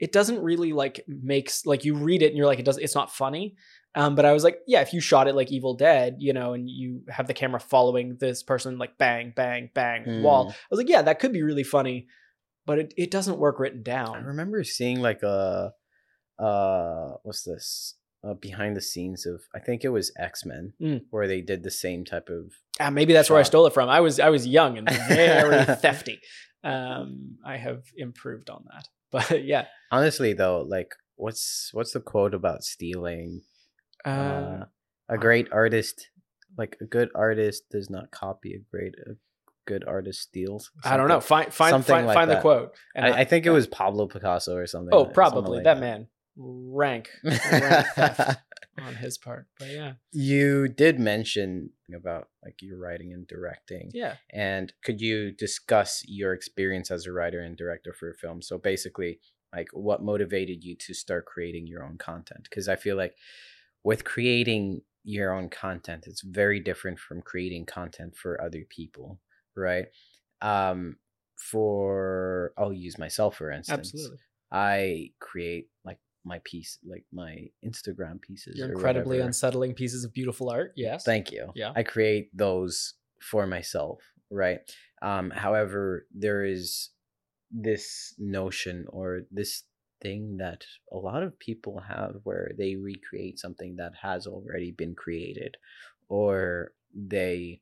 it 0.01 0.11
doesn't 0.13 0.43
really 0.43 0.73
like 0.73 1.05
makes 1.07 1.65
like 1.65 1.85
you 1.85 1.95
read 1.95 2.23
it 2.23 2.29
and 2.29 2.37
you're 2.37 2.47
like 2.47 2.59
it 2.59 2.65
does 2.65 2.77
it's 2.79 2.95
not 2.95 3.13
funny 3.15 3.55
um 3.95 4.15
but 4.15 4.25
i 4.25 4.33
was 4.33 4.45
like 4.45 4.59
yeah 4.67 4.81
if 4.81 4.93
you 4.93 5.01
shot 5.01 5.27
it 5.29 5.35
like 5.35 5.51
evil 5.51 5.75
dead 5.75 6.17
you 6.19 6.33
know 6.33 6.53
and 6.53 6.71
you 6.71 7.03
have 7.09 7.27
the 7.27 7.35
camera 7.35 7.59
following 7.59 8.17
this 8.21 8.43
person 8.43 8.79
like 8.79 8.97
bang 8.99 9.33
bang 9.35 9.69
bang 9.75 10.23
wall 10.23 10.47
Mm. 10.47 10.51
I 10.51 10.55
was 10.71 10.79
like, 10.79 10.89
yeah, 10.89 11.03
that 11.03 11.19
could 11.19 11.33
be 11.33 11.43
really 11.43 11.65
funny, 11.65 12.07
but 12.67 12.79
it, 12.79 12.95
it 12.97 13.11
doesn't 13.11 13.39
work 13.39 13.59
written 13.59 13.83
down. 13.83 14.17
I 14.17 14.21
remember 14.21 14.63
seeing 14.65 15.01
like 15.01 15.23
a 15.23 15.73
uh 16.39 17.13
what's 17.23 17.43
this? 17.45 17.95
Uh, 18.23 18.35
behind 18.35 18.77
the 18.77 18.83
scenes 18.83 19.25
of 19.25 19.41
I 19.55 19.61
think 19.61 19.83
it 19.83 19.89
was 19.89 20.13
X 20.19 20.45
Men 20.45 20.75
Mm. 20.81 21.01
where 21.11 21.27
they 21.27 21.41
did 21.41 21.63
the 21.63 21.71
same 21.71 22.05
type 22.05 22.29
of 22.29 22.53
Ah, 22.79 22.91
maybe 22.91 23.13
that's 23.15 23.31
where 23.31 23.39
I 23.39 23.45
stole 23.45 23.67
it 23.67 23.73
from. 23.73 23.89
I 23.89 24.01
was 24.01 24.21
I 24.21 24.29
was 24.29 24.47
young 24.47 24.77
and 24.79 24.89
very 25.09 25.65
thefty. 25.65 26.21
Um, 26.63 27.39
I 27.45 27.57
have 27.57 27.85
improved 27.97 28.51
on 28.51 28.65
that, 28.71 28.87
but 29.11 29.43
yeah. 29.45 29.67
honestly 29.91 30.35
though 30.35 30.61
like 30.69 30.93
what's 31.17 31.71
what's 31.73 31.93
the 31.93 32.01
quote 32.01 32.35
about 32.35 32.63
stealing 32.63 33.41
Uh, 34.05 34.09
uh, 34.09 34.65
a 35.09 35.19
great 35.19 35.49
artist 35.53 36.11
like 36.57 36.77
a 36.81 36.85
good 36.85 37.11
artist 37.15 37.65
does 37.71 37.91
not 37.91 38.11
copy 38.11 38.55
a 38.55 38.59
great 38.71 38.95
a 39.07 39.15
good 39.67 39.85
artist 39.87 40.21
steals 40.21 40.71
I 40.85 40.97
don't 40.97 41.09
know. 41.09 41.21
Find 41.21 41.53
find 41.53 41.85
find, 41.85 42.07
like 42.07 42.15
find 42.15 42.31
the 42.31 42.41
quote. 42.41 42.75
And 42.95 43.15
I, 43.15 43.21
I 43.21 43.25
think 43.25 43.47
it 43.47 43.51
was 43.51 43.67
Pablo 43.67 44.07
Picasso 44.07 44.57
or 44.57 44.67
something 44.67 44.93
Oh, 44.93 44.99
like- 44.99 45.07
something 45.07 45.15
probably 45.15 45.57
like 45.59 45.65
that 45.65 45.79
man 45.79 46.09
rank 46.37 47.11
rank 47.25 47.87
theft 47.95 48.39
on 48.79 48.95
his 48.97 49.19
part. 49.19 49.47
But 49.59 49.69
yeah, 49.69 49.93
you 50.13 50.67
did 50.69 50.99
mention 50.99 51.71
about 51.95 52.29
like 52.45 52.57
your 52.61 52.79
writing 52.79 53.13
and 53.13 53.27
directing 53.27 53.91
yeah. 53.93 54.15
and 54.33 54.73
could 54.85 55.01
you 55.01 55.33
discuss 55.33 56.03
your 56.07 56.33
experience 56.33 56.91
as 56.91 57.07
a 57.07 57.13
writer 57.13 57.41
and 57.41 57.57
director 57.57 57.93
for 57.93 58.11
a 58.11 58.15
film 58.15 58.43
so 58.43 58.59
basically 58.59 59.19
like 59.53 59.69
what 59.73 60.03
motivated 60.03 60.63
you 60.63 60.77
to 60.77 60.95
start 60.95 61.27
creating 61.27 61.67
your 61.67 61.85
own 61.85 61.99
content 61.99 62.45
because 62.45 62.69
i 62.69 62.77
feel 62.77 62.97
like 62.97 63.15
with 63.85 64.05
creating 64.05 64.81
your 65.05 65.33
own 65.33 65.49
content 65.49 66.05
it's 66.07 66.21
very 66.23 66.61
different 66.61 66.99
from 66.99 67.23
creating 67.23 67.65
content 67.65 68.15
for 68.17 68.41
other 68.43 68.65
people 68.69 69.19
right 69.57 69.87
um 70.43 70.97
for 71.37 72.53
i'll 72.59 72.73
use 72.73 72.99
myself 72.99 73.37
for 73.37 73.51
instance 73.51 73.93
Absolutely. 73.95 74.19
i 74.53 75.11
create 75.21 75.69
like 75.85 75.99
my 76.25 76.39
piece 76.45 76.79
like 76.87 77.05
my 77.13 77.47
instagram 77.65 78.21
pieces 78.21 78.59
You're 78.59 78.73
incredibly 78.73 79.17
whatever. 79.17 79.29
unsettling 79.29 79.73
pieces 79.75 80.05
of 80.05 80.13
beautiful 80.13 80.51
art. 80.51 80.73
Yes. 80.77 81.03
Thank 81.03 81.33
you. 81.33 81.51
Yeah. 81.55 81.73
I 81.75 81.83
create 81.83 82.29
those 82.37 82.93
for 83.23 83.47
myself, 83.47 84.01
right? 84.31 84.59
Um, 85.01 85.31
however, 85.31 86.07
there 86.15 86.45
is 86.45 86.91
this 87.51 88.15
notion 88.19 88.85
or 88.91 89.23
this 89.31 89.63
thing 90.01 90.37
that 90.39 90.65
a 90.93 90.97
lot 90.97 91.23
of 91.23 91.39
people 91.39 91.81
have 91.81 92.17
where 92.25 92.53
they 92.57 92.77
recreate 92.77 93.39
something 93.39 93.77
that 93.77 93.93
has 94.03 94.27
already 94.27 94.73
been 94.73 94.95
created 94.95 95.57
or 96.09 96.73
they 96.95 97.61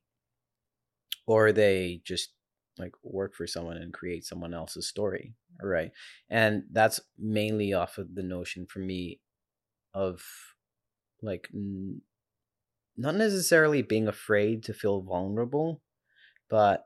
or 1.27 1.51
they 1.51 2.01
just 2.03 2.33
like 2.77 2.93
work 3.03 3.35
for 3.35 3.45
someone 3.45 3.77
and 3.77 3.93
create 3.93 4.25
someone 4.25 4.53
else's 4.53 4.87
story 4.87 5.35
right? 5.61 5.91
And 6.29 6.63
that's 6.71 7.01
mainly 7.17 7.73
off 7.73 7.97
of 7.97 8.15
the 8.15 8.23
notion 8.23 8.65
for 8.65 8.79
me 8.79 9.19
of 9.93 10.23
like 11.21 11.49
n- 11.53 12.01
not 12.95 13.15
necessarily 13.15 13.81
being 13.81 14.07
afraid 14.07 14.63
to 14.63 14.73
feel 14.73 15.01
vulnerable 15.01 15.81
but 16.49 16.85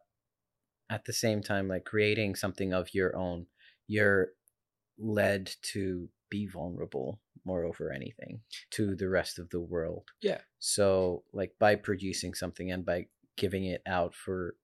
at 0.90 1.06
the 1.06 1.14
same 1.14 1.42
time 1.42 1.68
like 1.68 1.86
creating 1.86 2.36
something 2.36 2.74
of 2.74 2.94
your 2.94 3.16
own. 3.16 3.48
You're 3.88 4.30
led 4.98 5.52
to 5.62 6.10
be 6.30 6.48
vulnerable 6.48 7.20
more 7.46 7.66
over 7.66 7.92
anything 7.92 8.40
to 8.72 8.96
the 8.96 9.10
rest 9.10 9.38
of 9.40 9.50
the 9.50 9.60
world. 9.60 10.06
Yeah. 10.22 10.40
so 10.60 11.24
like 11.34 11.54
by 11.60 11.76
producing 11.76 12.34
something 12.34 12.72
and 12.72 12.86
by 12.86 13.08
giving 13.36 13.66
it 13.66 13.82
out 13.86 14.16
for 14.16 14.56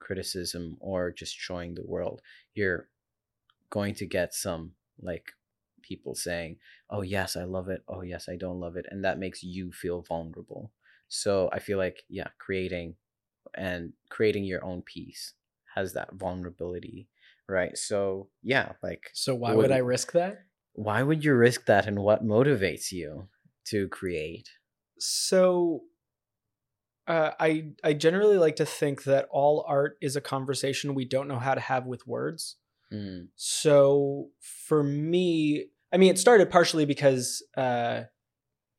criticism 0.00 0.76
or 0.80 1.12
just 1.12 1.34
showing 1.34 1.74
the 1.74 1.84
world 1.86 2.20
you're 2.54 2.88
going 3.70 3.94
to 3.94 4.06
get 4.06 4.34
some 4.34 4.72
like 5.00 5.32
people 5.82 6.14
saying 6.14 6.56
oh 6.90 7.02
yes 7.02 7.36
i 7.36 7.44
love 7.44 7.68
it. 7.68 7.82
Oh 7.88 8.02
yes 8.02 8.28
i 8.28 8.36
don't 8.36 8.60
love 8.60 8.76
it. 8.76 8.86
And 8.90 9.04
that 9.04 9.18
makes 9.18 9.42
you 9.42 9.72
feel 9.72 10.02
vulnerable. 10.02 10.72
So 11.08 11.48
i 11.52 11.58
feel 11.58 11.78
like 11.78 12.02
yeah 12.08 12.28
creating 12.38 12.96
and 13.54 13.92
creating 14.10 14.44
your 14.44 14.64
own 14.64 14.82
piece 14.82 15.34
has 15.74 15.92
that 15.92 16.12
vulnerability 16.14 17.08
right 17.48 17.76
so 17.76 18.28
yeah 18.42 18.72
like 18.82 19.10
So 19.14 19.34
why 19.34 19.50
Would- 19.54 19.62
would 19.64 19.72
I 19.72 19.78
risk 19.78 20.12
that? 20.12 20.38
why 20.74 21.02
would 21.02 21.24
you 21.24 21.34
risk 21.34 21.64
that 21.66 21.86
and 21.86 22.00
what 22.00 22.22
motivates 22.24 22.92
you 22.92 23.28
to 23.66 23.88
create 23.88 24.48
so 24.98 25.82
uh, 27.08 27.30
I 27.38 27.68
I 27.84 27.92
generally 27.92 28.36
like 28.36 28.56
to 28.56 28.66
think 28.66 29.04
that 29.04 29.28
all 29.30 29.64
art 29.68 29.96
is 30.00 30.16
a 30.16 30.20
conversation 30.20 30.94
we 30.94 31.04
don't 31.04 31.28
know 31.28 31.38
how 31.38 31.54
to 31.54 31.60
have 31.60 31.86
with 31.86 32.06
words. 32.06 32.56
Mm, 32.92 33.28
So 33.36 34.30
for 34.40 34.82
me, 34.82 35.66
I 35.92 35.98
mean, 35.98 36.10
it 36.10 36.18
started 36.18 36.50
partially 36.50 36.84
because, 36.84 37.44
uh, 37.56 38.02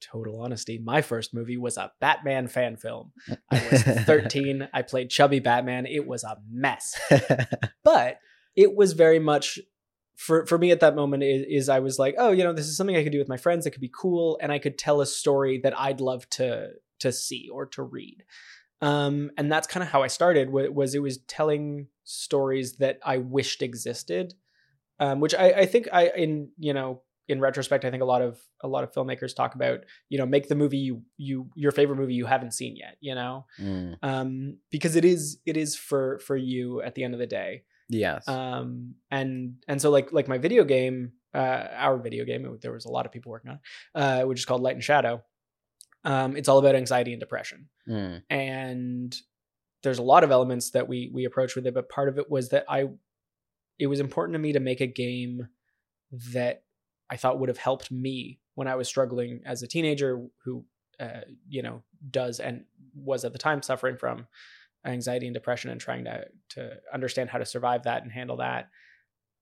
total 0.01 0.41
honesty, 0.41 0.77
my 0.77 1.01
first 1.01 1.34
movie 1.34 1.58
was 1.58 1.77
a 1.77 1.91
Batman 2.01 2.47
fan 2.47 2.75
film. 2.77 3.12
I 3.49 3.65
was 3.71 3.82
13. 4.06 4.67
I 4.73 4.82
played 4.82 5.10
chubby 5.10 5.39
Batman. 5.39 5.86
It 5.86 6.06
was 6.06 6.23
a 6.23 6.38
mess, 6.51 6.99
but 7.84 8.17
it 8.57 8.75
was 8.75 8.91
very 8.93 9.19
much 9.19 9.59
for 10.17 10.45
for 10.47 10.57
me 10.57 10.71
at 10.71 10.79
that 10.81 10.95
moment 10.95 11.23
is, 11.23 11.45
is 11.47 11.69
I 11.69 11.79
was 11.79 11.97
like, 11.99 12.15
oh, 12.17 12.31
you 12.31 12.43
know, 12.43 12.51
this 12.51 12.67
is 12.67 12.75
something 12.75 12.97
I 12.97 13.03
could 13.03 13.11
do 13.13 13.19
with 13.19 13.29
my 13.29 13.37
friends. 13.37 13.65
It 13.65 13.71
could 13.71 13.81
be 13.81 13.91
cool, 13.95 14.37
and 14.41 14.51
I 14.51 14.59
could 14.59 14.77
tell 14.77 14.99
a 14.99 15.05
story 15.05 15.59
that 15.63 15.79
I'd 15.79 16.01
love 16.01 16.27
to 16.31 16.71
to 16.99 17.11
see 17.11 17.47
or 17.53 17.67
to 17.67 17.83
read. 17.83 18.25
Um, 18.81 19.31
and 19.37 19.51
that's 19.51 19.67
kind 19.67 19.83
of 19.83 19.89
how 19.89 20.03
I 20.03 20.07
started. 20.07 20.49
wa- 20.51 20.69
Was 20.71 20.95
it 20.95 21.01
was 21.01 21.19
telling 21.19 21.87
stories 22.03 22.77
that 22.77 22.99
I 23.05 23.17
wished 23.17 23.61
existed, 23.61 24.33
um, 24.99 25.19
which 25.19 25.35
I, 25.35 25.51
I 25.51 25.65
think 25.65 25.87
I 25.93 26.07
in 26.09 26.49
you 26.57 26.73
know 26.73 27.01
in 27.27 27.39
retrospect 27.41 27.85
I 27.85 27.91
think 27.91 28.01
a 28.01 28.05
lot 28.05 28.21
of 28.21 28.39
a 28.61 28.67
lot 28.67 28.83
of 28.83 28.91
filmmakers 28.93 29.35
talk 29.35 29.53
about 29.55 29.81
you 30.09 30.17
know 30.17 30.25
make 30.25 30.47
the 30.47 30.55
movie 30.55 30.77
you 30.77 31.03
you 31.17 31.49
your 31.55 31.71
favorite 31.71 31.97
movie 31.97 32.13
you 32.13 32.25
haven't 32.25 32.53
seen 32.53 32.75
yet 32.75 32.97
you 33.01 33.13
know 33.15 33.45
Mm, 33.59 33.97
um, 34.01 34.57
because 34.71 34.95
it 34.95 35.03
is 35.05 35.39
it 35.45 35.57
is 35.57 35.75
for 35.75 36.19
for 36.19 36.37
you 36.37 36.81
at 36.81 36.95
the 36.95 37.03
end 37.03 37.13
of 37.13 37.19
the 37.19 37.27
day 37.27 37.63
yes. 37.89 38.28
Um 38.28 38.95
and 39.12 39.56
and 39.67 39.82
so 39.82 39.89
like 39.89 40.12
like 40.12 40.28
my 40.28 40.38
video 40.38 40.63
game 40.63 41.13
uh 41.34 41.67
our 41.76 41.97
video 41.97 42.26
game 42.26 42.58
there 42.62 42.71
was 42.71 42.86
a 42.86 42.89
lot 42.91 43.06
of 43.06 43.12
people 43.12 43.32
working 43.32 43.52
on 43.52 43.58
it, 43.58 43.62
uh 44.00 44.26
which 44.26 44.39
is 44.39 44.45
called 44.45 44.62
light 44.62 44.76
and 44.76 44.84
shadow 44.84 45.23
um 46.04 46.38
it's 46.38 46.47
all 46.47 46.58
about 46.58 46.76
anxiety 46.76 47.13
and 47.13 47.19
depression. 47.19 47.69
Mm, 47.88 48.23
and 48.30 49.15
there's 49.84 50.00
a 50.00 50.04
lot 50.04 50.23
of 50.23 50.32
elements 50.32 50.71
that 50.71 50.88
we 50.88 51.12
we 51.13 51.26
approach 51.26 51.56
with 51.56 51.67
it 51.67 51.73
but 51.73 51.89
part 51.89 52.10
of 52.10 52.17
it 52.17 52.30
was 52.30 52.50
that 52.50 52.65
i 52.69 52.86
it 53.80 53.88
was 53.88 54.00
important 54.00 54.34
to 54.34 54.39
me 54.39 54.54
to 54.54 54.60
make 54.60 54.82
a 54.82 54.88
game 54.88 55.47
that 56.34 56.63
i 57.10 57.15
thought 57.15 57.39
would 57.39 57.50
have 57.50 57.58
helped 57.58 57.91
me 57.91 58.39
when 58.58 58.67
I 58.67 58.73
was 58.73 58.88
struggling 58.88 59.41
as 59.45 59.62
a 59.62 59.67
teenager 59.67 60.19
who, 60.43 60.65
uh, 61.00 61.21
you 61.47 61.62
know, 61.62 61.84
does 62.10 62.39
and 62.39 62.65
was 62.95 63.23
at 63.23 63.32
the 63.32 63.38
time 63.38 63.62
suffering 63.62 63.97
from 63.97 64.26
anxiety 64.88 65.28
and 65.28 65.34
depression 65.34 65.69
and 65.69 65.80
trying 65.82 66.06
to 66.06 66.26
to 66.50 66.78
understand 66.93 67.30
how 67.30 67.38
to 67.38 67.45
survive 67.45 67.84
that 67.84 68.04
and 68.04 68.12
handle 68.12 68.38
that. 68.38 68.69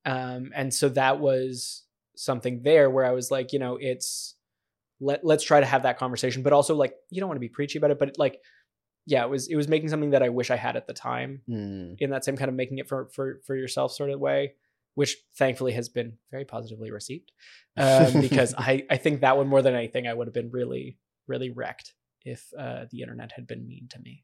Um, 0.05 0.51
and 0.55 0.73
so 0.73 0.89
that 0.89 1.19
was 1.19 1.83
something 2.15 2.61
there 2.63 2.89
where 2.89 3.05
I 3.05 3.11
was 3.11 3.31
like, 3.31 3.53
you 3.53 3.59
know, 3.59 3.77
it's 3.79 4.35
let 4.99 5.23
let's 5.25 5.43
try 5.43 5.59
to 5.59 5.65
have 5.65 5.83
that 5.83 5.97
conversation, 5.97 6.43
but 6.43 6.53
also 6.53 6.75
like 6.75 6.93
you 7.09 7.19
don't 7.19 7.29
want 7.29 7.37
to 7.37 7.47
be 7.47 7.49
preachy 7.49 7.77
about 7.77 7.91
it, 7.91 7.99
but 7.99 8.17
like 8.17 8.39
yeah, 9.07 9.23
it 9.23 9.29
was 9.29 9.47
it 9.47 9.55
was 9.55 9.67
making 9.67 9.89
something 9.89 10.11
that 10.11 10.23
I 10.23 10.29
wish 10.29 10.49
I 10.49 10.55
had 10.55 10.75
at 10.75 10.87
the 10.87 10.93
time 10.93 11.41
Mm. 11.49 11.95
in 11.99 12.09
that 12.09 12.25
same 12.25 12.37
kind 12.37 12.49
of 12.49 12.55
making 12.55 12.79
it 12.79 12.87
for 12.87 13.09
for 13.13 13.41
for 13.45 13.55
yourself 13.55 13.91
sort 13.91 14.09
of 14.09 14.19
way, 14.19 14.53
which 14.95 15.17
thankfully 15.37 15.73
has 15.73 15.89
been 15.89 16.17
very 16.31 16.45
positively 16.45 16.91
received. 16.91 17.31
Um, 17.77 18.21
because 18.21 18.55
I 18.57 18.85
I 18.89 18.97
think 18.97 19.21
that 19.21 19.37
one 19.37 19.47
more 19.47 19.61
than 19.61 19.75
anything 19.75 20.07
I 20.07 20.13
would 20.13 20.27
have 20.27 20.33
been 20.33 20.49
really 20.51 20.97
really 21.27 21.49
wrecked 21.51 21.93
if 22.23 22.45
uh, 22.57 22.85
the 22.91 23.01
internet 23.01 23.31
had 23.33 23.45
been 23.47 23.67
mean 23.67 23.87
to 23.91 23.99
me. 23.99 24.23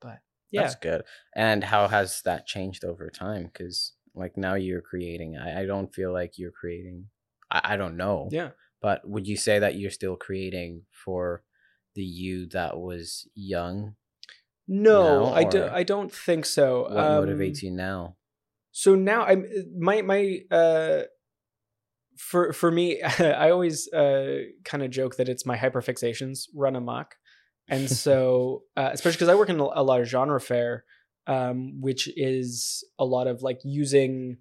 But 0.00 0.18
yeah, 0.52 0.62
That's 0.62 0.76
good. 0.76 1.02
And 1.34 1.64
how 1.64 1.88
has 1.88 2.22
that 2.24 2.46
changed 2.46 2.84
over 2.84 3.10
time? 3.10 3.44
Because 3.44 3.94
like 4.14 4.36
now 4.36 4.54
you're 4.54 4.82
creating. 4.82 5.36
I, 5.36 5.62
I 5.62 5.66
don't 5.66 5.92
feel 5.94 6.12
like 6.12 6.38
you're 6.38 6.52
creating. 6.52 7.06
I, 7.50 7.60
I 7.74 7.76
don't 7.76 7.96
know. 7.96 8.28
yeah. 8.30 8.50
But 8.80 9.08
would 9.08 9.26
you 9.28 9.36
say 9.36 9.58
that 9.60 9.76
you're 9.76 9.90
still 9.92 10.16
creating 10.16 10.82
for 10.90 11.44
the 11.94 12.02
you 12.02 12.46
that 12.48 12.78
was 12.78 13.28
young? 13.34 13.94
No, 14.68 15.26
now, 15.26 15.34
I 15.34 15.44
do. 15.44 15.68
I 15.70 15.82
don't 15.82 16.12
think 16.12 16.46
so. 16.46 16.82
What 16.82 16.96
Um, 16.96 17.26
motivates 17.26 17.62
you 17.62 17.70
now? 17.70 18.16
So 18.72 18.94
now 18.94 19.24
I'm 19.24 19.46
my 19.78 20.02
my 20.02 20.40
uh 20.50 21.02
for 22.16 22.52
for 22.52 22.70
me 22.70 23.02
I 23.18 23.50
always 23.50 23.92
uh 23.92 24.38
kind 24.64 24.82
of 24.82 24.90
joke 24.90 25.16
that 25.16 25.28
it's 25.28 25.46
my 25.46 25.56
hyperfixations 25.56 26.48
run 26.54 26.76
amok. 26.76 27.16
And 27.72 27.90
so 27.90 28.64
uh, 28.76 28.90
especially 28.92 29.18
cuz 29.18 29.28
I 29.28 29.34
work 29.40 29.48
in 29.48 29.58
a 29.60 29.68
a 29.82 29.84
lot 29.90 30.00
of 30.00 30.06
genre 30.14 30.40
fare 30.40 30.84
um 31.26 31.58
which 31.86 32.02
is 32.16 32.84
a 32.98 33.04
lot 33.14 33.26
of 33.32 33.42
like 33.42 33.60
using 33.64 34.38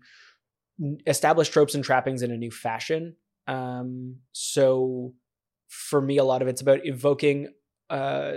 established 1.05 1.53
tropes 1.53 1.75
and 1.75 1.83
trappings 1.83 2.21
in 2.21 2.31
a 2.31 2.37
new 2.37 2.51
fashion. 2.51 3.15
Um 3.47 4.17
so 4.31 5.13
for 5.67 6.01
me 6.01 6.17
a 6.17 6.23
lot 6.23 6.41
of 6.41 6.47
it's 6.47 6.61
about 6.61 6.85
evoking 6.85 7.47
uh 7.89 8.33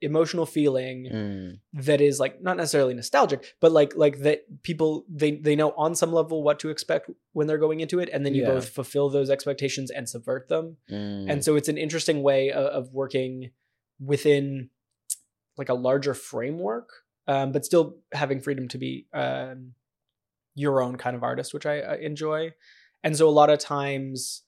emotional 0.00 0.46
feeling 0.46 0.98
Mm, 1.12 1.58
that 1.72 2.00
is 2.00 2.20
like 2.20 2.40
not 2.40 2.56
necessarily 2.56 2.94
nostalgic 2.94 3.40
but 3.60 3.72
like 3.72 3.96
like 3.96 4.16
that 4.20 4.40
people 4.62 5.04
they 5.12 5.32
they 5.32 5.56
know 5.56 5.72
on 5.76 5.94
some 5.94 6.12
level 6.12 6.42
what 6.44 6.58
to 6.60 6.70
expect 6.70 7.10
when 7.32 7.46
they're 7.46 7.58
going 7.66 7.80
into 7.80 7.98
it 7.98 8.08
and 8.12 8.24
then 8.24 8.32
you 8.34 8.42
Yeah. 8.42 8.52
both 8.54 8.68
fulfill 8.68 9.08
those 9.10 9.28
expectations 9.28 9.90
and 9.90 10.08
subvert 10.08 10.48
them 10.48 10.76
mm, 10.90 11.24
and 11.30 11.44
so 11.44 11.56
it's 11.56 11.68
an 11.68 11.76
interesting 11.76 12.22
way 12.22 12.50
of, 12.52 12.66
of 12.66 12.92
working 12.92 13.50
within 14.00 14.70
like 15.56 15.68
a 15.68 15.74
larger 15.74 16.14
framework 16.14 16.90
um, 17.26 17.52
but 17.52 17.64
still 17.64 17.96
having 18.12 18.40
freedom 18.40 18.68
to 18.68 18.78
be 18.78 19.06
um, 19.12 19.74
your 20.54 20.80
own 20.80 20.96
kind 20.96 21.14
of 21.14 21.22
artist 21.22 21.52
which 21.52 21.66
I, 21.66 21.80
I 21.80 21.96
enjoy. 21.96 22.52
And 23.04 23.16
so 23.16 23.28
a 23.28 23.30
lot 23.30 23.50
of 23.50 23.58
times 23.58 24.42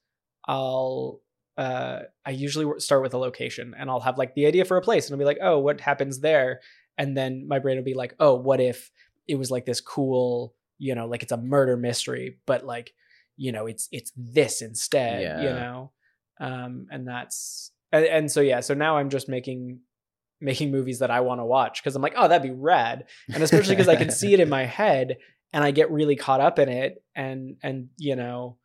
i'll 0.47 1.21
uh, 1.59 2.01
i 2.25 2.31
usually 2.31 2.81
start 2.81 3.03
with 3.03 3.13
a 3.13 3.19
location 3.19 3.75
and 3.79 3.91
i'll 3.91 4.01
have 4.01 4.17
like 4.17 4.35
the 4.35 4.47
idea 4.47 4.65
for 4.65 4.79
a 4.79 4.83
place 4.83 5.07
and 5.07 5.15
i'll 5.15 5.19
be 5.19 5.25
like 5.27 5.39
oh 5.43 5.59
what 5.59 5.81
happens 5.81 6.21
there? 6.21 6.61
And 6.97 7.17
then 7.17 7.47
my 7.49 7.59
brain 7.59 7.77
will 7.77 7.85
be 7.85 7.95
like 7.95 8.15
oh 8.19 8.35
what 8.35 8.61
if 8.61 8.91
it 9.29 9.37
was 9.37 9.51
like 9.51 9.67
this 9.67 9.81
cool 9.81 10.55
you 10.79 10.95
know 10.95 11.07
like 11.07 11.23
it's 11.23 11.33
a 11.33 11.37
murder 11.37 11.77
mystery 11.77 12.39
but 12.47 12.65
like 12.65 12.93
you 13.37 13.53
know 13.53 13.67
it's 13.67 13.89
it's 13.93 14.13
this 14.17 14.63
instead 14.63 15.23
you 15.43 15.51
know? 15.51 15.93
Um 16.41 16.87
and 16.91 17.07
that's 17.07 17.73
and, 17.93 18.05
and 18.05 18.31
so 18.31 18.41
yeah 18.41 18.61
so 18.61 18.75
now 18.75 18.97
i'm 18.97 19.11
just 19.11 19.29
making 19.29 19.81
making 20.41 20.71
movies 20.71 21.01
that 21.01 21.11
i 21.11 21.21
want 21.21 21.41
to 21.41 21.45
watch 21.45 21.83
because 21.83 21.95
i'm 21.97 22.03
like 22.03 22.15
oh 22.17 22.29
that'd 22.29 22.43
be 22.43 22.55
rad 22.55 23.05
and 23.33 23.43
especially 23.43 23.75
because 23.75 23.89
i 23.89 23.97
can 23.97 24.11
see 24.11 24.33
it 24.33 24.41
in 24.41 24.49
my 24.49 24.65
head 24.65 25.19
and 25.53 25.63
i 25.63 25.71
get 25.71 25.91
really 25.91 26.17
caught 26.17 26.41
up 26.41 26.59
in 26.59 26.69
it 26.69 27.03
and 27.15 27.57
and 27.63 27.89
you 27.99 28.17
know 28.17 28.57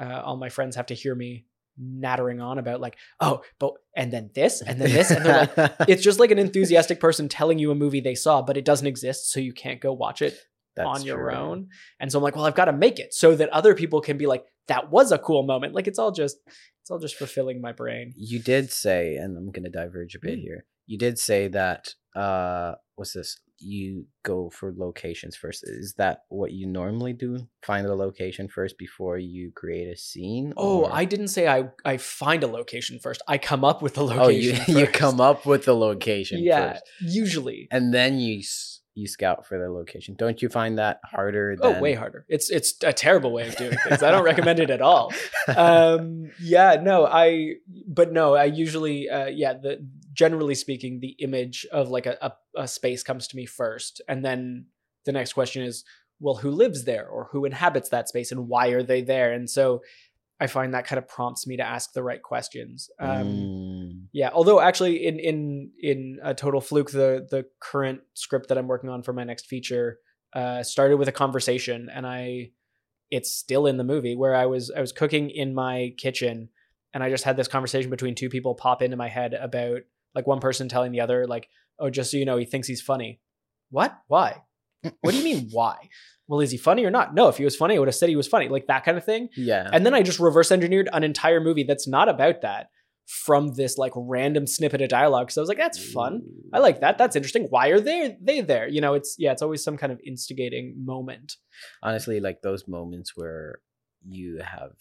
uh, 0.00 0.22
all 0.24 0.36
my 0.36 0.48
friends 0.48 0.76
have 0.76 0.86
to 0.86 0.94
hear 0.94 1.14
me 1.14 1.44
nattering 1.76 2.40
on 2.40 2.58
about 2.58 2.80
like 2.80 2.96
oh 3.20 3.42
but 3.58 3.72
and 3.96 4.12
then 4.12 4.30
this 4.34 4.60
and 4.60 4.80
then 4.80 4.90
this 4.90 5.10
and 5.10 5.26
they're 5.26 5.50
like 5.56 5.72
it's 5.88 6.02
just 6.02 6.20
like 6.20 6.30
an 6.30 6.38
enthusiastic 6.38 7.00
person 7.00 7.28
telling 7.28 7.58
you 7.58 7.72
a 7.72 7.74
movie 7.74 8.00
they 8.00 8.14
saw 8.14 8.42
but 8.42 8.56
it 8.56 8.64
doesn't 8.64 8.86
exist 8.86 9.32
so 9.32 9.40
you 9.40 9.52
can't 9.52 9.80
go 9.80 9.92
watch 9.92 10.22
it 10.22 10.38
That's 10.76 10.88
on 10.88 11.04
your 11.04 11.18
true. 11.18 11.34
own. 11.34 11.68
And 12.00 12.10
so 12.10 12.18
I'm 12.18 12.22
like, 12.24 12.36
well, 12.36 12.44
I've 12.44 12.54
got 12.54 12.66
to 12.66 12.72
make 12.72 12.98
it 12.98 13.14
so 13.14 13.34
that 13.36 13.48
other 13.50 13.74
people 13.74 14.00
can 14.00 14.18
be 14.18 14.26
like, 14.26 14.44
that 14.68 14.90
was 14.90 15.12
a 15.12 15.18
cool 15.18 15.42
moment. 15.44 15.74
Like 15.74 15.86
it's 15.86 15.98
all 15.98 16.12
just 16.12 16.36
it's 16.82 16.90
all 16.90 16.98
just 16.98 17.16
fulfilling 17.16 17.60
my 17.60 17.72
brain. 17.72 18.12
You 18.16 18.38
did 18.38 18.70
say, 18.70 19.16
and 19.16 19.36
I'm 19.36 19.50
gonna 19.50 19.70
diverge 19.70 20.14
a 20.14 20.18
bit 20.20 20.38
Mm. 20.38 20.42
here. 20.42 20.64
You 20.86 20.98
did 20.98 21.18
say 21.18 21.48
that 21.48 21.94
uh 22.14 22.74
what's 22.96 23.12
this? 23.14 23.38
You 23.58 24.06
go 24.24 24.50
for 24.50 24.72
locations 24.76 25.36
first. 25.36 25.62
Is 25.64 25.94
that 25.96 26.24
what 26.28 26.52
you 26.52 26.66
normally 26.66 27.12
do? 27.12 27.48
Find 27.62 27.86
a 27.86 27.94
location 27.94 28.48
first 28.48 28.76
before 28.78 29.16
you 29.16 29.52
create 29.54 29.88
a 29.88 29.96
scene? 29.96 30.52
Oh, 30.56 30.84
or- 30.84 30.92
I 30.92 31.04
didn't 31.04 31.28
say 31.28 31.46
I 31.48 31.68
I 31.84 31.96
find 31.96 32.42
a 32.42 32.46
location 32.48 32.98
first. 33.00 33.22
I 33.28 33.38
come 33.38 33.64
up 33.64 33.80
with 33.80 33.94
the 33.94 34.04
location. 34.04 34.60
Oh, 34.68 34.72
you 34.72 34.78
you 34.80 34.86
come 34.86 35.20
up 35.20 35.46
with 35.46 35.64
the 35.64 35.74
location 35.74 36.42
Yeah, 36.42 36.72
first. 36.74 36.82
usually. 37.00 37.68
And 37.70 37.94
then 37.94 38.18
you 38.18 38.40
s- 38.40 38.73
you 38.94 39.06
scout 39.08 39.44
for 39.46 39.58
the 39.58 39.68
location. 39.70 40.14
Don't 40.14 40.40
you 40.40 40.48
find 40.48 40.78
that 40.78 41.00
harder 41.04 41.56
Oh, 41.60 41.80
way 41.80 41.94
harder. 41.94 42.24
It's 42.28 42.48
it's 42.50 42.74
a 42.84 42.92
terrible 42.92 43.32
way 43.32 43.48
of 43.48 43.56
doing 43.56 43.76
things. 43.78 44.02
I 44.02 44.10
don't 44.12 44.24
recommend 44.24 44.60
it 44.60 44.70
at 44.70 44.80
all. 44.90 45.12
um 45.56 46.30
yeah 46.40 46.76
no 46.82 47.04
i 47.06 47.54
but 47.86 48.12
no 48.12 48.34
i 48.34 48.44
usually 48.44 49.08
uh 49.10 49.26
yeah 49.26 49.52
the 49.52 49.86
generally 50.12 50.54
speaking 50.54 51.00
the 51.00 51.16
image 51.18 51.66
of 51.72 51.88
like 51.90 52.06
a, 52.06 52.16
a, 52.22 52.62
a 52.62 52.68
space 52.68 53.02
comes 53.02 53.28
to 53.28 53.36
me 53.36 53.44
first 53.46 54.00
and 54.08 54.24
then 54.24 54.66
the 55.04 55.12
next 55.12 55.32
question 55.34 55.62
is 55.62 55.84
well 56.20 56.36
who 56.36 56.50
lives 56.50 56.84
there 56.84 57.06
or 57.06 57.28
who 57.32 57.44
inhabits 57.44 57.90
that 57.90 58.08
space 58.08 58.32
and 58.32 58.48
why 58.48 58.68
are 58.68 58.82
they 58.82 59.02
there 59.02 59.32
and 59.32 59.50
so 59.50 59.82
i 60.44 60.46
find 60.46 60.74
that 60.74 60.86
kind 60.86 60.98
of 60.98 61.06
prompts 61.08 61.46
me 61.46 61.56
to 61.56 61.62
ask 61.62 61.92
the 61.92 62.02
right 62.02 62.22
questions 62.22 62.90
um 63.00 63.28
Mm, 63.28 64.06
yeah 64.12 64.30
although 64.32 64.60
actually 64.60 65.06
in 65.08 65.18
in 65.18 65.70
in 65.90 66.00
a 66.22 66.34
total 66.34 66.60
fluke 66.60 66.90
the 66.90 67.26
the 67.30 67.44
current 67.60 68.00
script 68.14 68.48
that 68.48 68.58
i'm 68.58 68.68
working 68.68 68.90
on 68.90 69.02
for 69.02 69.12
my 69.12 69.24
next 69.24 69.46
feature 69.46 69.98
uh 70.34 70.62
started 70.62 70.96
with 70.98 71.08
a 71.08 71.12
conversation 71.12 71.88
and 71.94 72.06
i 72.06 72.50
it's 73.10 73.30
still 73.30 73.66
in 73.66 73.76
the 73.76 73.84
movie 73.84 74.16
where 74.16 74.34
i 74.34 74.46
was 74.46 74.70
i 74.76 74.80
was 74.80 74.92
cooking 74.92 75.30
in 75.30 75.54
my 75.54 75.92
kitchen 75.98 76.48
and 76.92 77.02
i 77.04 77.10
just 77.10 77.24
had 77.24 77.36
this 77.36 77.48
conversation 77.48 77.90
between 77.90 78.14
two 78.14 78.28
people 78.28 78.54
pop 78.54 78.82
into 78.82 78.96
my 78.96 79.08
head 79.08 79.34
about 79.34 79.80
like 80.14 80.26
one 80.26 80.40
person 80.40 80.68
telling 80.68 80.92
the 80.92 81.00
other 81.00 81.26
like 81.26 81.48
oh 81.78 81.90
just 81.90 82.10
so 82.10 82.16
you 82.16 82.24
know 82.24 82.36
he 82.36 82.44
thinks 82.44 82.68
he's 82.68 82.82
funny. 82.82 83.20
What? 83.70 83.96
Why? 84.06 84.42
What 85.00 85.10
do 85.12 85.18
you 85.18 85.24
mean 85.24 85.48
why 85.52 85.88
well 86.28 86.40
is 86.40 86.50
he 86.50 86.56
funny 86.56 86.84
or 86.84 86.90
not 86.90 87.14
no 87.14 87.28
if 87.28 87.36
he 87.36 87.44
was 87.44 87.56
funny 87.56 87.76
i 87.76 87.78
would 87.78 87.88
have 87.88 87.94
said 87.94 88.08
he 88.08 88.16
was 88.16 88.28
funny 88.28 88.48
like 88.48 88.66
that 88.66 88.84
kind 88.84 88.96
of 88.96 89.04
thing 89.04 89.28
yeah. 89.36 89.68
and 89.72 89.84
then 89.84 89.94
I 89.94 90.02
just 90.02 90.18
reverse 90.18 90.50
engineered 90.50 90.88
an 90.92 91.04
entire 91.04 91.40
movie 91.40 91.64
that's 91.64 91.86
not 91.88 92.08
about 92.08 92.42
that 92.42 92.68
from 93.06 93.54
this 93.54 93.76
like 93.76 93.92
random 93.94 94.46
snippet 94.46 94.80
of 94.80 94.88
dialogue. 94.88 95.30
So 95.30 95.40
I 95.40 95.42
was 95.42 95.48
like, 95.50 95.58
that's 95.58 95.92
fun. 95.92 96.22
I 96.54 96.58
like 96.58 96.80
that. 96.80 96.96
That's 96.96 97.16
interesting. 97.16 97.48
Why 97.50 97.68
are 97.68 97.78
they 97.80 98.16
they 98.18 98.40
there? 98.40 98.66
You 98.66 98.80
know, 98.80 98.94
it's 98.94 99.16
yeah, 99.18 99.32
it's 99.32 99.42
always 99.42 99.62
some 99.62 99.76
kind 99.76 99.92
of 99.92 100.00
instigating 100.06 100.74
moment. 100.82 101.36
honestly 101.82 102.18
like 102.20 102.40
those 102.42 102.66
moments 102.66 103.12
where 103.14 103.58
you 104.08 104.40
have 104.42 104.72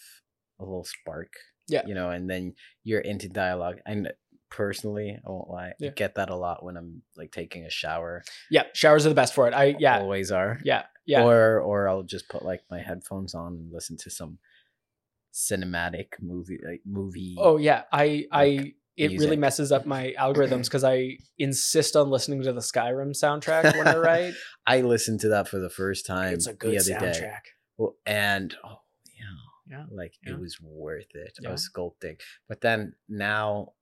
a 0.60 0.63
little 0.63 0.86
spark 0.86 1.34
Yeah. 1.67 1.82
you 1.86 1.93
know 1.93 2.10
and 2.12 2.29
then 2.29 2.53
you're 2.84 3.01
into 3.01 3.27
dialogue 3.29 3.77
and 3.86 4.12
personally 4.53 5.17
i 5.25 5.29
won't 5.29 5.49
lie 5.49 5.73
Yeah. 5.79 5.89
i 5.89 5.93
get 5.93 6.15
that 6.15 6.29
a 6.29 6.35
lot 6.35 6.63
when 6.63 6.77
i'm 6.77 7.01
like 7.17 7.31
taking 7.31 7.65
a 7.65 7.69
shower 7.71 8.23
Yeah, 8.51 8.63
showers 8.73 9.05
are 9.05 9.09
the 9.09 9.15
best 9.15 9.33
for 9.33 9.47
it. 9.47 9.53
I 9.53 9.75
yeah, 9.79 9.97
always 9.99 10.31
are 10.31 10.59
yeah, 10.63 10.83
yeah. 11.05 11.23
or 11.23 11.59
or 11.59 11.89
i'll 11.89 12.03
just 12.03 12.29
put 12.29 12.45
like 12.45 12.61
my 12.69 12.79
headphones 12.79 13.33
on 13.33 13.53
and 13.53 13.73
listen 13.73 13.97
to 13.97 14.09
some 14.09 14.37
cinematic 15.33 16.09
movie 16.21 16.59
like 16.63 16.81
movie 16.85 17.35
oh 17.39 17.57
yeah, 17.57 17.83
I 17.91 18.25
I 18.31 18.73
it 18.95 19.19
really 19.19 19.37
messes 19.37 19.71
up 19.71 19.87
my 19.87 20.13
algorithms 20.19 20.65
because 20.65 20.83
I 20.83 21.17
insist 21.39 21.95
on 21.95 22.11
listening 22.11 22.43
to 22.43 22.53
the 22.53 22.59
Skyrim 22.61 23.09
soundtrack 23.19 23.75
when 23.75 23.87
I 23.87 23.97
write. 23.97 24.35
i 24.67 24.81
listened 24.81 25.21
to 25.21 25.29
that 25.29 25.47
for 25.47 25.57
the 25.59 25.69
first 25.71 26.05
time 26.05 26.35
it's 26.35 26.45
a 26.45 26.53
good 26.53 26.73
the 26.73 26.95
other 26.95 27.11
day 27.11 27.19
soundtrack. 27.19 27.41
well, 27.77 27.95
and 28.05 28.55
oh 28.63 28.77
yeah 29.17 29.77
Yeah, 29.77 29.85
like 29.91 30.13
yeah. 30.23 30.33
it 30.33 30.39
was 30.39 30.59
worth 30.61 31.09
it 31.15 31.39
Yeah. 31.41 31.49
i 31.49 31.51
was 31.51 31.67
sculpting 31.67 32.19
but 32.47 32.61
then 32.61 32.93
now 33.09 33.73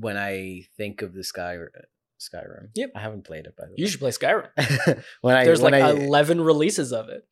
when 0.00 0.16
i 0.16 0.62
think 0.76 1.02
of 1.02 1.14
the 1.14 1.22
sky 1.24 1.56
skyrim 2.20 2.68
Yep. 2.74 2.90
i 2.96 3.00
haven't 3.00 3.24
played 3.24 3.46
it 3.46 3.54
by 3.56 3.64
the 3.66 3.70
way. 3.70 3.76
You 3.78 3.88
should 3.88 4.00
play 4.00 4.10
Skyrim. 4.10 4.48
when 5.20 5.36
i 5.36 5.44
There's 5.44 5.60
when 5.60 5.72
like 5.72 5.82
I, 5.82 5.90
11 5.90 6.40
releases 6.40 6.92
of 6.92 7.08
it. 7.08 7.26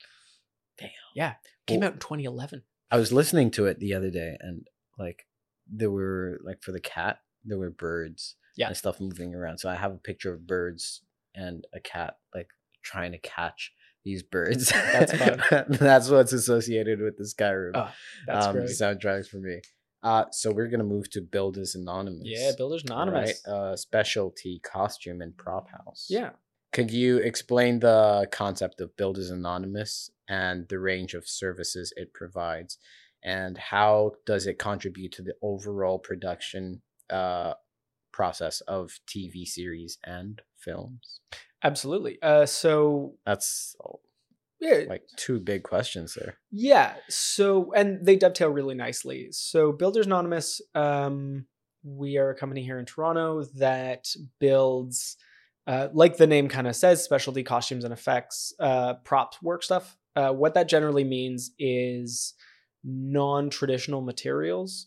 Damn. 0.79 0.91
Yeah, 1.15 1.35
came 1.67 1.81
Well- 1.81 1.89
out 1.89 1.95
in 1.95 1.99
2011. 2.01 2.63
I 2.91 2.97
was 2.99 3.13
listening 3.13 3.51
to 3.53 3.67
it 3.67 3.81
the 3.81 3.95
other 3.95 4.11
day 4.11 4.37
and 4.41 4.67
like 4.99 5.27
there 5.71 5.91
were 5.91 6.39
like 6.45 6.63
for 6.63 6.71
the 6.73 6.81
cat 6.81 7.19
there 7.45 7.59
were 7.59 7.71
birds 7.71 8.37
Yeah. 8.57 8.69
and 8.69 8.77
stuff 8.77 9.01
moving 9.01 9.35
around 9.35 9.59
so 9.59 9.69
i 9.71 9.75
have 9.75 9.93
a 9.93 9.97
picture 9.97 10.33
of 10.33 10.47
birds 10.47 11.03
and 11.35 11.65
a 11.75 11.81
cat 11.81 12.19
like 12.35 12.49
trying 12.83 13.13
to 13.13 13.19
catch 13.19 13.73
these 14.05 14.23
birds 14.23 14.69
That's 14.71 15.13
fun. 15.17 15.43
that's 15.71 16.11
what's 16.11 16.35
associated 16.35 17.01
with 17.01 17.17
the 17.17 17.25
skyrim 17.25 17.73
Oh, 17.75 17.91
That's 18.27 18.47
um, 18.47 18.53
great. 18.57 18.69
soundtracks 18.69 19.27
for 19.29 19.39
me 19.39 19.61
Uh, 20.05 20.27
so 20.31 20.53
we're 20.53 20.69
gonna 20.69 20.85
move 20.85 21.11
to 21.11 21.23
Builders 21.23 21.75
Anonymous. 21.75 22.27
Yeah, 22.27 22.53
Builders 22.57 22.85
Anonymous. 22.85 23.43
Right? 23.47 23.53
Uh, 23.53 23.77
specialty 23.77 24.61
costume 24.63 25.23
and 25.23 25.37
prop 25.37 25.69
house. 25.71 26.07
Yeah. 26.11 26.31
Could 26.73 26.91
you 26.91 27.19
explain 27.19 27.81
the 27.81 28.29
concept 28.31 28.81
of 28.81 28.97
Builders 28.97 29.31
Anonymous 29.31 30.11
and 30.29 30.69
the 30.69 30.79
range 30.79 31.15
of 31.15 31.27
services 31.27 31.93
it 31.97 32.13
provides, 32.13 32.79
and 33.23 33.57
how 33.57 34.13
does 34.27 34.47
it 34.47 34.59
contribute 34.59 35.13
to 35.13 35.23
the 35.23 35.35
overall 35.41 35.99
production 35.99 36.83
uh, 37.11 37.55
process 38.13 38.61
of 38.63 39.01
TV 39.07 39.47
series 39.47 39.99
and 40.05 40.43
films? 40.59 41.21
Absolutely. 41.63 42.19
Uh, 42.21 42.45
so 42.45 43.15
That's 43.25 43.75
yeah, 44.65 44.85
like 44.89 45.03
two 45.17 45.39
big 45.41 45.63
questions 45.63 46.15
there. 46.15 46.39
Yeah. 46.51 46.95
So, 47.09 47.73
and 47.73 48.05
they 48.05 48.17
dovetail 48.17 48.49
really 48.49 48.75
nicely. 48.75 49.29
So, 49.31 49.73
Builders 49.73 50.07
Anonymous, 50.07 50.61
um, 50.75 51.47
we 51.83 52.17
are 52.17 52.31
a 52.31 52.35
company 52.35 52.63
here 52.63 52.79
in 52.79 52.87
Toronto 52.87 53.45
that 53.57 54.07
builds, 54.41 55.17
uh, 55.67 55.89
like 55.93 56.17
the 56.17 56.27
name 56.27 56.49
kind 56.49 56.67
of 56.67 56.75
says, 56.75 57.05
specialty 57.05 57.43
costumes 57.43 57.85
and 57.85 57.93
effects, 57.93 58.55
uh, 58.59 58.95
prop 59.05 59.35
work 59.43 59.63
stuff. 59.63 59.97
Uh, 60.17 60.31
what 60.31 60.55
that 60.55 60.69
generally 60.69 61.05
means 61.05 61.51
is 61.59 62.35
non 62.83 63.51
traditional 63.51 64.01
materials. 64.01 64.87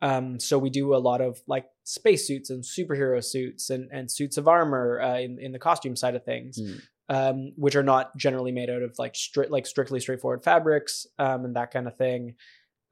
Um, 0.00 0.38
so 0.38 0.58
we 0.58 0.70
do 0.70 0.94
a 0.94 0.96
lot 0.96 1.20
of 1.20 1.40
like 1.48 1.66
spacesuits 1.84 2.50
and 2.50 2.62
superhero 2.62 3.22
suits 3.22 3.68
and, 3.68 3.90
and 3.92 4.10
suits 4.10 4.36
of 4.36 4.46
armor 4.46 5.00
uh, 5.00 5.18
in, 5.18 5.38
in 5.40 5.52
the 5.52 5.58
costume 5.58 5.96
side 5.96 6.14
of 6.14 6.24
things 6.24 6.58
Mm. 6.58 6.80
Um, 7.08 7.52
which 7.56 7.76
are 7.76 7.82
not 7.82 8.16
generally 8.16 8.52
made 8.52 8.70
out 8.70 8.82
of 8.82 8.98
like 8.98 9.14
stri- 9.14 9.50
like 9.50 9.66
strictly 9.66 10.00
straightforward 10.00 10.42
fabrics 10.44 11.06
um, 11.18 11.44
and 11.44 11.56
that 11.56 11.70
kind 11.70 11.86
of 11.86 11.96
thing. 11.96 12.34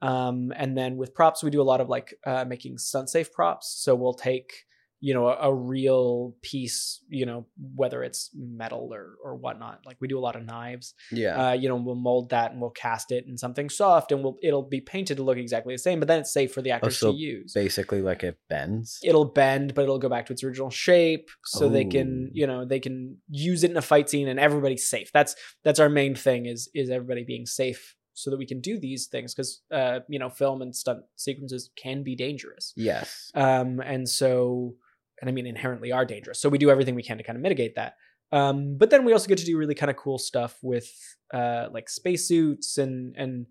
Um, 0.01 0.53
and 0.55 0.77
then 0.77 0.97
with 0.97 1.15
props, 1.15 1.43
we 1.43 1.49
do 1.49 1.61
a 1.61 1.63
lot 1.63 1.81
of 1.81 1.89
like 1.89 2.13
uh, 2.25 2.45
making 2.45 2.77
stunt 2.77 3.09
safe 3.09 3.31
props. 3.31 3.75
So 3.79 3.95
we'll 3.95 4.13
take 4.13 4.65
you 4.99 5.13
know 5.13 5.27
a, 5.27 5.49
a 5.49 5.53
real 5.53 6.35
piece, 6.41 7.03
you 7.09 7.25
know 7.25 7.45
whether 7.75 8.03
it's 8.03 8.31
metal 8.35 8.89
or 8.91 9.15
or 9.23 9.35
whatnot. 9.35 9.81
Like 9.85 9.97
we 9.99 10.07
do 10.07 10.17
a 10.17 10.21
lot 10.27 10.35
of 10.35 10.43
knives. 10.45 10.93
Yeah. 11.11 11.49
Uh, 11.49 11.53
you 11.53 11.69
know 11.69 11.75
we'll 11.75 11.95
mold 11.95 12.31
that 12.31 12.51
and 12.51 12.59
we'll 12.61 12.71
cast 12.71 13.11
it 13.11 13.25
in 13.27 13.37
something 13.37 13.69
soft 13.69 14.11
and 14.11 14.23
we'll 14.23 14.37
it'll 14.41 14.63
be 14.67 14.81
painted 14.81 15.17
to 15.17 15.23
look 15.23 15.37
exactly 15.37 15.73
the 15.73 15.79
same, 15.79 15.99
but 15.99 16.07
then 16.07 16.19
it's 16.19 16.33
safe 16.33 16.51
for 16.53 16.61
the 16.61 16.71
actors 16.71 16.97
so 16.97 17.11
to 17.11 17.17
use 17.17 17.53
Basically, 17.53 18.01
like 18.01 18.23
it 18.23 18.37
bends. 18.49 18.99
it'll 19.03 19.25
bend 19.25 19.73
but 19.75 19.83
it'll 19.83 19.99
go 19.99 20.09
back 20.09 20.25
to 20.27 20.33
its 20.33 20.43
original 20.43 20.69
shape 20.69 21.29
so 21.45 21.69
they 21.69 21.85
can 21.85 22.27
Oh. 22.27 22.31
you 22.33 22.47
know 22.47 22.65
they 22.65 22.79
can 22.79 23.17
use 23.29 23.63
it 23.63 23.71
in 23.71 23.77
a 23.77 23.81
fight 23.81 24.09
scene 24.09 24.27
and 24.27 24.39
everybody's 24.39 24.89
safe 24.89 25.11
that's 25.13 25.35
that's 25.63 25.79
our 25.79 25.89
main 25.89 26.15
thing 26.15 26.45
is 26.45 26.69
is 26.73 26.89
everybody 26.89 27.23
being 27.23 27.45
safe 27.45 27.95
so 28.13 28.31
that 28.31 28.37
we 28.37 28.45
can 28.47 28.61
do 28.61 28.79
these 28.79 29.05
things 29.07 29.33
because 29.35 29.61
uh 29.71 29.99
you 30.09 30.17
know 30.19 30.29
film 30.29 30.61
and 30.61 30.75
stunt 30.75 31.01
sequences 31.15 31.69
can 31.75 32.01
be 32.03 32.15
dangerous 32.15 32.73
Yes. 32.75 33.31
um 33.35 33.79
and 33.79 34.07
so 34.09 34.73
and 35.21 35.29
i 35.29 35.33
mean 35.33 35.47
inherently 35.47 35.91
are 35.91 36.05
dangerous. 36.05 36.39
So 36.39 36.49
we 36.49 36.57
do 36.57 36.69
everything 36.69 36.95
we 36.95 37.03
can 37.03 37.17
to 37.17 37.23
kind 37.23 37.35
of 37.37 37.41
mitigate 37.41 37.75
that. 37.75 37.93
Um 38.31 38.77
but 38.77 38.89
then 38.89 39.05
we 39.05 39.13
also 39.13 39.27
get 39.27 39.37
to 39.39 39.45
do 39.45 39.57
really 39.57 39.75
kind 39.75 39.89
of 39.89 39.95
cool 39.97 40.17
stuff 40.17 40.57
with 40.61 40.89
uh 41.33 41.67
like 41.71 41.89
spacesuits 41.89 42.77
and 42.77 43.15
and 43.17 43.47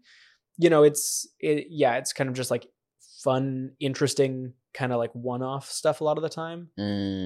you 0.59 0.71
know 0.71 0.83
it's 0.83 1.27
it 1.41 1.67
yeah 1.71 1.97
it's 1.97 2.13
kind 2.13 2.29
of 2.29 2.37
just 2.37 2.51
like 2.51 2.67
fun 3.25 3.73
interesting 3.81 4.53
kind 4.75 4.93
of 4.93 4.99
like 4.99 5.11
one-off 5.15 5.71
stuff 5.71 6.01
a 6.01 6.05
lot 6.05 6.19
of 6.19 6.23
the 6.23 6.29
time 6.29 6.69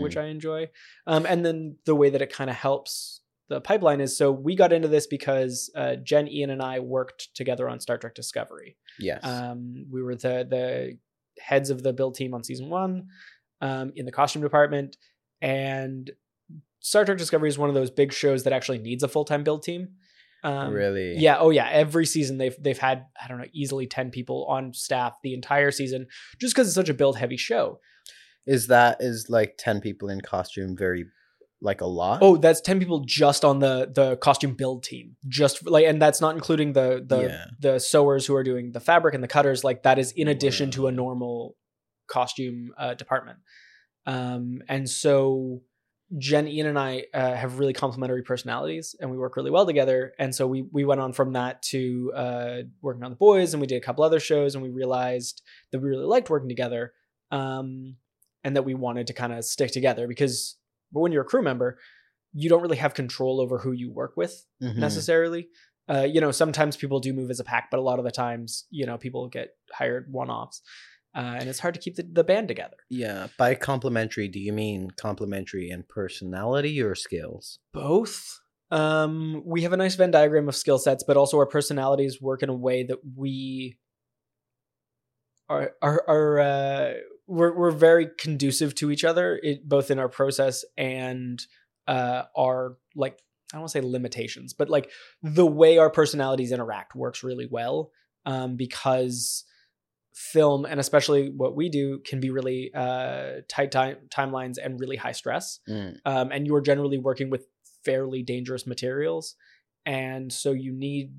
which 0.02 0.14
Mm, 0.16 0.22
i 0.22 0.26
enjoy. 0.26 0.68
Um 1.06 1.26
and 1.26 1.44
then 1.44 1.76
the 1.84 1.94
way 1.96 2.10
that 2.10 2.22
it 2.22 2.32
kind 2.32 2.48
of 2.50 2.56
helps 2.56 3.20
the 3.48 3.60
pipeline 3.60 4.00
is 4.00 4.16
so 4.16 4.30
we 4.30 4.54
got 4.54 4.72
into 4.72 4.86
this 4.86 5.08
because 5.08 5.70
uh, 5.74 5.96
jen 5.96 6.28
ian 6.28 6.50
and 6.50 6.62
i 6.62 6.78
worked 6.78 7.34
together 7.34 7.68
on 7.68 7.80
star 7.80 7.98
trek 7.98 8.14
discovery. 8.14 8.76
Yes. 9.00 9.24
um, 9.24 9.86
we 9.90 10.02
were 10.02 10.14
the 10.14 10.46
the 10.48 10.98
heads 11.42 11.70
of 11.70 11.82
the 11.82 11.92
build 11.92 12.14
team 12.14 12.32
on 12.34 12.44
season 12.44 12.68
one 12.70 13.08
um, 13.60 13.92
in 13.94 14.06
the 14.06 14.12
costume 14.12 14.42
department, 14.42 14.96
and 15.40 16.10
Star 16.80 17.04
Trek 17.04 17.18
Discovery 17.18 17.48
is 17.48 17.58
one 17.58 17.68
of 17.68 17.74
those 17.74 17.90
big 17.90 18.12
shows 18.12 18.44
that 18.44 18.52
actually 18.52 18.78
needs 18.78 19.02
a 19.02 19.08
full 19.08 19.24
time 19.24 19.44
build 19.44 19.62
team. 19.62 19.88
Um, 20.42 20.72
really? 20.72 21.16
Yeah. 21.18 21.36
Oh, 21.38 21.50
yeah. 21.50 21.68
Every 21.70 22.06
season 22.06 22.38
they've 22.38 22.56
they've 22.58 22.78
had 22.78 23.04
I 23.22 23.28
don't 23.28 23.38
know 23.38 23.44
easily 23.52 23.86
ten 23.86 24.10
people 24.10 24.46
on 24.48 24.72
staff 24.72 25.12
the 25.22 25.34
entire 25.34 25.70
season 25.70 26.06
just 26.40 26.54
because 26.54 26.66
it's 26.68 26.74
such 26.74 26.88
a 26.88 26.94
build 26.94 27.18
heavy 27.18 27.36
show. 27.36 27.78
Is 28.46 28.68
that 28.68 28.96
is 29.00 29.26
like 29.28 29.56
ten 29.58 29.80
people 29.82 30.08
in 30.08 30.22
costume 30.22 30.76
very 30.76 31.04
like 31.60 31.82
a 31.82 31.86
lot? 31.86 32.20
Oh, 32.22 32.38
that's 32.38 32.62
ten 32.62 32.78
people 32.78 33.00
just 33.06 33.44
on 33.44 33.58
the 33.58 33.92
the 33.94 34.16
costume 34.16 34.54
build 34.54 34.82
team. 34.82 35.16
Just 35.28 35.68
like, 35.68 35.84
and 35.84 36.00
that's 36.00 36.22
not 36.22 36.34
including 36.34 36.72
the 36.72 37.04
the 37.06 37.20
Yeah. 37.20 37.44
the 37.60 37.78
sewers 37.78 38.24
who 38.24 38.34
are 38.34 38.42
doing 38.42 38.72
the 38.72 38.80
fabric 38.80 39.14
and 39.14 39.22
the 39.22 39.28
cutters. 39.28 39.62
Like 39.62 39.82
that 39.82 39.98
is 39.98 40.12
in 40.12 40.26
addition 40.26 40.70
to 40.72 40.86
a 40.86 40.92
normal 40.92 41.54
costume 42.10 42.72
uh, 42.78 42.94
department. 42.94 43.38
Um, 44.06 44.62
and 44.68 44.88
so 44.88 45.62
Jen, 46.18 46.48
Ian, 46.48 46.66
and 46.66 46.78
I 46.78 47.04
uh, 47.14 47.34
have 47.34 47.60
really 47.60 47.72
complementary 47.72 48.22
personalities, 48.22 48.96
and 49.00 49.10
we 49.12 49.16
work 49.16 49.36
really 49.36 49.52
well 49.52 49.64
together. 49.64 50.12
And 50.18 50.34
so 50.34 50.46
we 50.46 50.62
we 50.72 50.84
went 50.84 51.00
on 51.00 51.12
from 51.12 51.32
that 51.34 51.62
to 51.70 52.12
uh, 52.14 52.56
working 52.82 53.04
on 53.04 53.10
the 53.10 53.16
boys, 53.16 53.54
and 53.54 53.60
we 53.60 53.68
did 53.68 53.76
a 53.76 53.86
couple 53.86 54.02
other 54.02 54.18
shows, 54.20 54.54
and 54.54 54.62
we 54.64 54.70
realized 54.70 55.40
that 55.70 55.78
we 55.80 55.88
really 55.88 56.04
liked 56.06 56.28
working 56.28 56.48
together, 56.48 56.92
um, 57.30 57.94
and 58.42 58.56
that 58.56 58.64
we 58.64 58.74
wanted 58.74 59.06
to 59.06 59.12
kind 59.12 59.32
of 59.32 59.44
stick 59.44 59.70
together 59.70 60.08
because, 60.08 60.56
when 60.90 61.12
you're 61.12 61.22
a 61.22 61.26
crew 61.26 61.42
member, 61.42 61.78
you 62.32 62.48
don't 62.48 62.62
really 62.62 62.76
have 62.78 62.94
control 62.94 63.40
over 63.40 63.58
who 63.58 63.70
you 63.72 63.92
work 63.92 64.16
with 64.16 64.44
Mhm. 64.60 64.76
necessarily. 64.76 65.48
Uh, 65.88 66.02
you 66.14 66.20
know, 66.20 66.32
sometimes 66.32 66.76
people 66.76 66.98
do 67.00 67.12
move 67.12 67.30
as 67.30 67.40
a 67.40 67.44
pack, 67.44 67.70
but 67.70 67.78
a 67.78 67.82
lot 67.82 67.98
of 68.00 68.04
the 68.04 68.10
times, 68.10 68.66
you 68.70 68.86
know, 68.86 68.96
people 68.98 69.28
get 69.28 69.50
hired 69.72 70.12
one 70.12 70.30
offs. 70.30 70.62
Uh, 71.14 71.36
and 71.40 71.48
it's 71.48 71.58
hard 71.58 71.74
to 71.74 71.80
keep 71.80 71.96
the, 71.96 72.04
the 72.04 72.22
band 72.22 72.48
together. 72.48 72.76
Yeah. 72.88 73.28
By 73.36 73.54
complementary, 73.56 74.28
do 74.28 74.38
you 74.38 74.52
mean 74.52 74.90
complementary 74.92 75.70
in 75.70 75.84
personality 75.88 76.80
or 76.80 76.94
skills? 76.94 77.58
Both. 77.72 78.40
Um, 78.70 79.42
we 79.44 79.62
have 79.62 79.72
a 79.72 79.76
nice 79.76 79.96
Venn 79.96 80.12
diagram 80.12 80.48
of 80.48 80.54
skill 80.54 80.78
sets, 80.78 81.02
but 81.02 81.16
also 81.16 81.36
our 81.38 81.46
personalities 81.46 82.22
work 82.22 82.42
in 82.42 82.48
a 82.48 82.54
way 82.54 82.84
that 82.84 82.98
we 83.16 83.78
are 85.48 85.72
are, 85.82 86.04
are 86.08 86.38
uh, 86.38 86.92
we're 87.26 87.56
we're 87.56 87.70
very 87.72 88.08
conducive 88.16 88.74
to 88.76 88.92
each 88.92 89.04
other, 89.04 89.40
it, 89.42 89.68
both 89.68 89.90
in 89.90 89.98
our 89.98 90.08
process 90.08 90.64
and 90.78 91.44
uh, 91.88 92.22
our 92.38 92.76
like 92.94 93.18
I 93.52 93.56
don't 93.56 93.62
want 93.62 93.72
to 93.72 93.80
say 93.80 93.84
limitations, 93.84 94.54
but 94.54 94.68
like 94.68 94.90
the 95.22 95.46
way 95.46 95.78
our 95.78 95.90
personalities 95.90 96.52
interact 96.52 96.94
works 96.94 97.24
really 97.24 97.48
well 97.50 97.90
um, 98.24 98.56
because 98.56 99.44
film 100.14 100.64
and 100.64 100.80
especially 100.80 101.30
what 101.30 101.54
we 101.56 101.68
do 101.68 102.00
can 102.04 102.20
be 102.20 102.30
really 102.30 102.70
uh, 102.74 103.36
tight 103.48 103.70
time 103.70 103.96
timelines 104.10 104.56
and 104.62 104.80
really 104.80 104.96
high 104.96 105.12
stress 105.12 105.60
Mm. 105.68 105.96
um, 106.04 106.32
and 106.32 106.46
you're 106.46 106.60
generally 106.60 106.98
working 106.98 107.30
with 107.30 107.46
fairly 107.84 108.22
dangerous 108.22 108.66
materials 108.66 109.36
and 109.86 110.32
so 110.32 110.52
you 110.52 110.72
need 110.72 111.12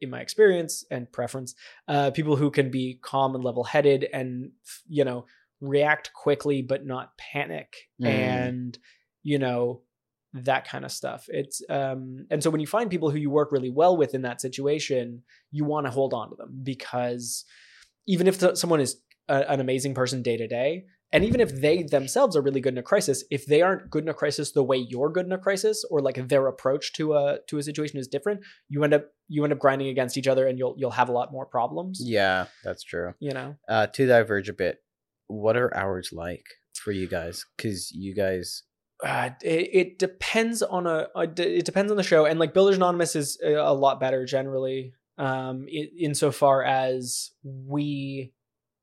in 0.00 0.10
my 0.10 0.20
experience 0.20 0.84
and 0.90 1.10
preference 1.12 1.54
uh, 1.88 2.10
people 2.10 2.36
who 2.36 2.50
can 2.50 2.70
be 2.70 2.98
calm 3.02 3.34
and 3.34 3.42
level 3.44 3.64
headed 3.64 4.06
and 4.12 4.50
you 4.88 5.04
know 5.04 5.24
react 5.60 6.12
quickly 6.12 6.60
but 6.62 6.84
not 6.86 7.16
panic 7.18 7.74
Mm. 8.02 8.06
and 8.08 8.78
you 9.22 9.38
know 9.38 9.82
that 10.34 10.68
kind 10.68 10.84
of 10.84 10.92
stuff 10.92 11.24
it's 11.28 11.62
um 11.70 12.26
and 12.30 12.42
so 12.42 12.50
when 12.50 12.60
you 12.60 12.66
find 12.66 12.90
people 12.90 13.10
who 13.10 13.16
you 13.18 13.30
work 13.30 13.50
really 13.50 13.70
well 13.70 13.96
with 13.96 14.14
in 14.14 14.22
that 14.22 14.40
situation 14.40 15.22
you 15.50 15.64
want 15.64 15.86
to 15.86 15.90
hold 15.90 16.12
on 16.12 16.28
to 16.30 16.36
them 16.36 16.60
because 16.62 17.44
even 18.08 18.26
if 18.26 18.36
someone 18.58 18.80
is 18.80 18.96
a, 19.28 19.48
an 19.52 19.60
amazing 19.60 19.94
person 19.94 20.22
day 20.22 20.36
to 20.36 20.48
day 20.48 20.84
and 21.12 21.24
even 21.24 21.40
if 21.40 21.50
they 21.62 21.82
themselves 21.82 22.36
are 22.36 22.42
really 22.42 22.60
good 22.60 22.74
in 22.74 22.78
a 22.78 22.82
crisis 22.82 23.24
if 23.30 23.46
they 23.46 23.62
aren't 23.62 23.88
good 23.90 24.02
in 24.02 24.08
a 24.08 24.14
crisis 24.14 24.52
the 24.52 24.62
way 24.70 24.76
you're 24.76 25.10
good 25.10 25.26
in 25.26 25.32
a 25.32 25.38
crisis 25.38 25.84
or 25.90 26.00
like 26.00 26.18
their 26.28 26.46
approach 26.48 26.92
to 26.94 27.14
a 27.14 27.38
to 27.46 27.58
a 27.58 27.62
situation 27.62 27.98
is 27.98 28.08
different 28.08 28.40
you 28.68 28.82
end 28.84 28.94
up 28.94 29.04
you 29.28 29.44
end 29.44 29.52
up 29.52 29.58
grinding 29.58 29.88
against 29.88 30.16
each 30.18 30.28
other 30.28 30.46
and 30.48 30.58
you'll 30.58 30.74
you'll 30.78 30.90
have 31.00 31.08
a 31.08 31.12
lot 31.12 31.32
more 31.32 31.46
problems 31.46 32.00
Yeah, 32.02 32.46
that's 32.64 32.82
true. 32.82 33.14
you 33.20 33.32
know 33.32 33.56
Uh, 33.68 33.86
to 33.86 34.06
diverge 34.06 34.48
a 34.48 34.54
bit, 34.54 34.78
what 35.28 35.56
are 35.56 35.74
hours 35.76 36.10
like 36.12 36.44
for 36.74 36.92
you 36.92 37.08
guys? 37.08 37.44
Because 37.56 37.90
you 37.90 38.14
guys, 38.14 38.62
uh, 39.04 39.30
it, 39.42 39.68
it 39.80 39.98
depends 39.98 40.62
on 40.62 40.86
a, 40.86 41.08
it 41.36 41.64
depends 41.64 41.90
on 41.90 41.96
the 41.98 42.02
show 42.02 42.24
and 42.24 42.38
like 42.38 42.54
builders 42.54 42.76
anonymous 42.76 43.14
is 43.16 43.38
a 43.44 43.74
lot 43.74 44.00
better 44.00 44.24
generally 44.24 44.94
um 45.18 45.66
in, 45.68 45.88
insofar 45.98 46.62
as 46.62 47.30
we 47.42 48.32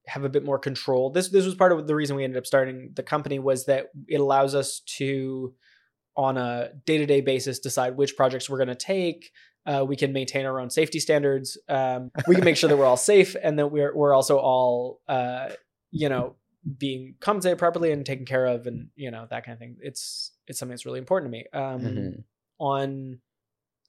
have 0.07 0.23
a 0.23 0.29
bit 0.29 0.43
more 0.45 0.59
control. 0.59 1.09
This 1.09 1.29
this 1.29 1.45
was 1.45 1.55
part 1.55 1.71
of 1.71 1.87
the 1.87 1.95
reason 1.95 2.15
we 2.15 2.23
ended 2.23 2.37
up 2.37 2.45
starting 2.45 2.91
the 2.93 3.03
company 3.03 3.39
was 3.39 3.65
that 3.65 3.87
it 4.07 4.19
allows 4.19 4.53
us 4.53 4.81
to 4.97 5.53
on 6.17 6.37
a 6.37 6.69
day-to-day 6.85 7.21
basis 7.21 7.59
decide 7.59 7.97
which 7.97 8.15
projects 8.15 8.49
we're 8.49 8.57
going 8.57 8.67
to 8.69 8.75
take. 8.75 9.31
Uh, 9.65 9.83
we 9.85 9.95
can 9.95 10.13
maintain 10.13 10.45
our 10.45 10.59
own 10.59 10.69
safety 10.69 10.99
standards. 10.99 11.57
Um, 11.67 12.11
we 12.27 12.35
can 12.35 12.45
make 12.45 12.55
sure 12.55 12.69
that 12.69 12.77
we're 12.77 12.85
all 12.85 12.95
safe 12.97 13.35
and 13.43 13.57
that 13.59 13.67
we're, 13.67 13.93
we're 13.95 14.13
also 14.13 14.37
all 14.37 15.01
uh, 15.09 15.49
you 15.91 16.07
know 16.07 16.35
being 16.77 17.15
compensated 17.19 17.57
properly 17.57 17.91
and 17.91 18.05
taken 18.05 18.25
care 18.25 18.45
of 18.45 18.65
and 18.67 18.89
you 18.95 19.11
know 19.11 19.25
that 19.29 19.43
kind 19.45 19.53
of 19.53 19.59
thing. 19.59 19.77
It's 19.81 20.31
it's 20.47 20.59
something 20.59 20.71
that's 20.73 20.85
really 20.85 20.99
important 20.99 21.31
to 21.31 21.37
me. 21.37 21.45
Um 21.53 21.81
Mhm. 21.81 22.23
on 22.59 23.19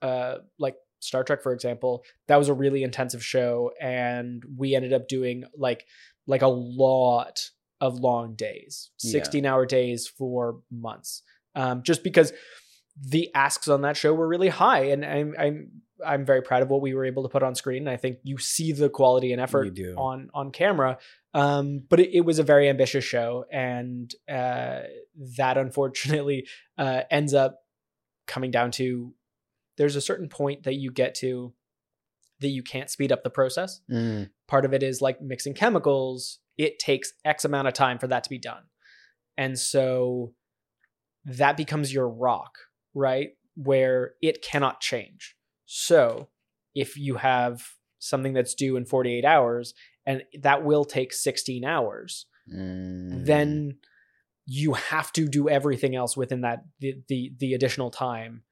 uh 0.03 0.39
like 0.59 0.77
star 1.01 1.23
trek 1.23 1.43
for 1.43 1.53
example 1.53 2.03
that 2.27 2.37
was 2.37 2.49
a 2.49 2.55
really 2.55 2.83
intensive 2.83 3.25
show 3.25 3.71
and 3.81 4.43
we 4.57 4.75
ended 4.75 4.93
up 4.93 5.09
doing 5.09 5.45
like 5.57 5.87
like 6.27 6.43
a 6.43 6.49
lot 6.49 7.41
of 7.81 7.99
long 8.01 8.35
days, 8.35 8.91
Yeah. 9.03 9.13
16 9.13 9.47
hour 9.47 9.67
days 9.67 10.09
for 10.09 10.61
months. 10.71 11.23
Um, 11.55 11.83
just 11.83 12.03
because 12.03 12.33
the 13.01 13.31
asks 13.35 13.69
on 13.69 13.83
that 13.83 13.97
show 13.97 14.15
were 14.15 14.27
really 14.27 14.49
high. 14.49 14.85
And 14.87 15.05
I'm, 15.05 15.35
I'm, 15.39 15.71
I'm 16.05 16.25
very 16.25 16.43
proud 16.43 16.63
of 16.63 16.71
what 16.71 16.81
we 16.81 16.95
were 16.95 17.05
able 17.05 17.23
to 17.23 17.29
put 17.29 17.43
on 17.43 17.55
screen. 17.55 17.83
And 17.83 17.91
I 17.91 17.97
think 17.97 18.19
you 18.23 18.39
see 18.39 18.73
the 18.73 18.89
quality 18.89 19.33
and 19.33 19.41
effort 19.41 19.67
on, 19.97 20.31
on 20.35 20.51
camera. 20.51 20.99
Um, 21.35 21.83
but 21.89 22.01
it, 22.01 22.15
it 22.15 22.21
was 22.23 22.39
a 22.39 22.43
very 22.43 22.69
ambitious 22.69 23.05
show. 23.05 23.45
And 23.53 24.13
uh, 24.29 24.81
that 25.37 25.59
unfortunately 25.59 26.47
uh, 26.79 27.03
ends 27.11 27.35
up 27.35 27.59
coming 28.27 28.51
down 28.51 28.71
to 28.73 29.13
there's 29.77 29.97
a 29.97 30.01
certain 30.01 30.29
point 30.29 30.65
that 30.65 30.75
you 30.75 30.91
get 30.91 31.15
to 31.17 31.53
that 32.41 32.49
you 32.49 32.63
can't 32.63 32.91
speed 32.91 33.13
up 33.13 33.23
the 33.25 33.31
process. 33.31 33.81
Mm, 33.91 34.31
part 34.47 34.65
of 34.65 34.75
it 34.75 34.83
is 34.83 35.01
like 35.01 35.21
mixing 35.21 35.55
chemicals 35.55 36.39
it 36.59 36.79
takes 36.79 37.13
x 37.25 37.45
amount 37.45 37.69
of 37.69 37.75
time 37.75 37.99
for 37.99 38.07
that 38.07 38.25
to 38.25 38.31
be 38.31 38.39
done. 38.39 38.65
And 39.37 39.59
so 39.59 40.33
that 41.25 41.57
becomes 41.57 41.93
your 41.93 42.09
rock 42.09 42.59
right 42.95 43.31
where 43.55 44.15
it 44.23 44.43
cannot 44.43 44.81
change. 44.81 45.37
So 45.67 46.29
if 46.75 46.97
you 46.97 47.17
have 47.17 47.63
something 47.99 48.33
that's 48.33 48.55
due 48.55 48.77
in 48.77 48.85
48 48.85 49.25
hours 49.25 49.75
and 50.07 50.23
that 50.41 50.65
will 50.65 50.85
take 50.85 51.13
16 51.13 51.65
hours 51.65 52.27
mm. 52.53 53.25
then 53.25 53.79
you 54.45 54.75
have 54.75 55.13
to 55.15 55.27
do 55.27 55.49
everything 55.49 55.97
else 55.97 56.17
within 56.17 56.43
that 56.43 56.65
the, 56.79 56.95
the 57.09 57.33
the 57.39 57.55
additional 57.55 57.91
time 57.91 58.43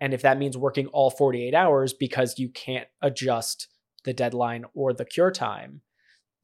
and 0.00 0.14
if 0.14 0.22
that 0.22 0.38
means 0.38 0.56
working 0.56 0.86
all 0.88 1.10
48 1.10 1.54
hours 1.54 1.92
because 1.92 2.38
you 2.38 2.48
can't 2.48 2.88
adjust 3.02 3.68
the 4.04 4.12
deadline 4.12 4.64
or 4.74 4.92
the 4.92 5.04
cure 5.04 5.30
time 5.30 5.80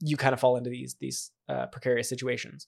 you 0.01 0.17
kind 0.17 0.35
of 0.35 0.41
fall 0.41 0.57
into 0.57 0.71
these 0.71 0.97
these 1.01 1.31
uh, 1.49 1.67
precarious 1.67 2.09
situations 2.09 2.67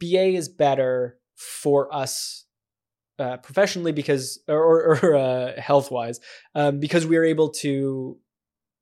ba 0.00 0.24
is 0.24 0.48
better 0.48 1.18
for 1.36 1.92
us 1.94 2.46
uh, 3.18 3.36
professionally 3.38 3.92
because 3.92 4.40
or, 4.48 4.98
or 5.02 5.14
uh, 5.14 5.60
health 5.60 5.90
wise 5.90 6.20
um, 6.54 6.80
because 6.80 7.06
we 7.06 7.16
are 7.16 7.24
able 7.24 7.48
to 7.50 8.18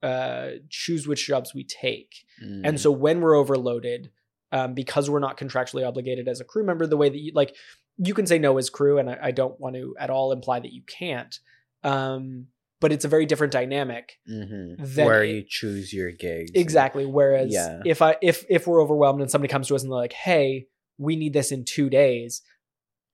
uh, 0.03 0.49
choose 0.69 1.07
which 1.07 1.27
jobs 1.27 1.55
we 1.55 1.65
take 1.65 2.25
and 2.41 2.77
Mm. 2.77 2.79
so 2.79 2.91
when 2.91 3.21
we're 3.21 3.37
overloaded, 3.37 4.11
um, 4.51 4.75
because 4.75 5.09
we're 5.09 5.21
not 5.21 5.39
contractually 5.39 5.87
obligated 5.87 6.29
as 6.29 6.41
a 6.41 6.45
crew 6.45 6.65
member, 6.65 6.87
the 6.87 6.97
way 6.97 7.09
that 7.09 7.19
you 7.19 7.33
like, 7.35 7.55
you 7.99 8.15
can 8.15 8.27
say 8.27 8.39
no 8.39 8.59
as 8.59 8.71
crew, 8.71 8.99
and 8.99 9.09
I, 9.11 9.19
I 9.25 9.31
don't 9.31 9.59
want 9.61 9.77
to 9.77 9.95
at 9.99 10.11
all 10.11 10.33
imply 10.33 10.61
that 10.61 10.73
you 10.73 10.83
can't. 10.87 11.39
Um, 11.85 12.47
but 12.81 12.91
it's 12.93 13.05
a 13.05 13.09
very 13.09 13.27
different 13.27 13.53
dynamic. 13.53 14.19
Mhm. 14.29 14.75
then 14.79 15.07
where 15.07 15.23
it- 15.23 15.31
you 15.35 15.45
choose 15.49 15.93
your 15.93 16.11
gigs. 16.11 16.51
Exactly. 16.55 17.07
Whereas 17.07 17.53
Yeah. 17.53 17.81
if 17.85 18.03
I 18.03 18.17
if 18.23 18.45
if 18.49 18.67
we're 18.67 18.83
overwhelmed 18.83 19.21
and 19.21 19.31
somebody 19.31 19.51
comes 19.51 19.69
to 19.69 19.75
us 19.77 19.83
and 19.83 19.91
they're 19.93 19.99
like, 19.99 20.13
"Hey, 20.13 20.67
we 20.99 21.15
need 21.17 21.33
this 21.33 21.53
in 21.53 21.65
two 21.65 21.89
days," 21.91 22.43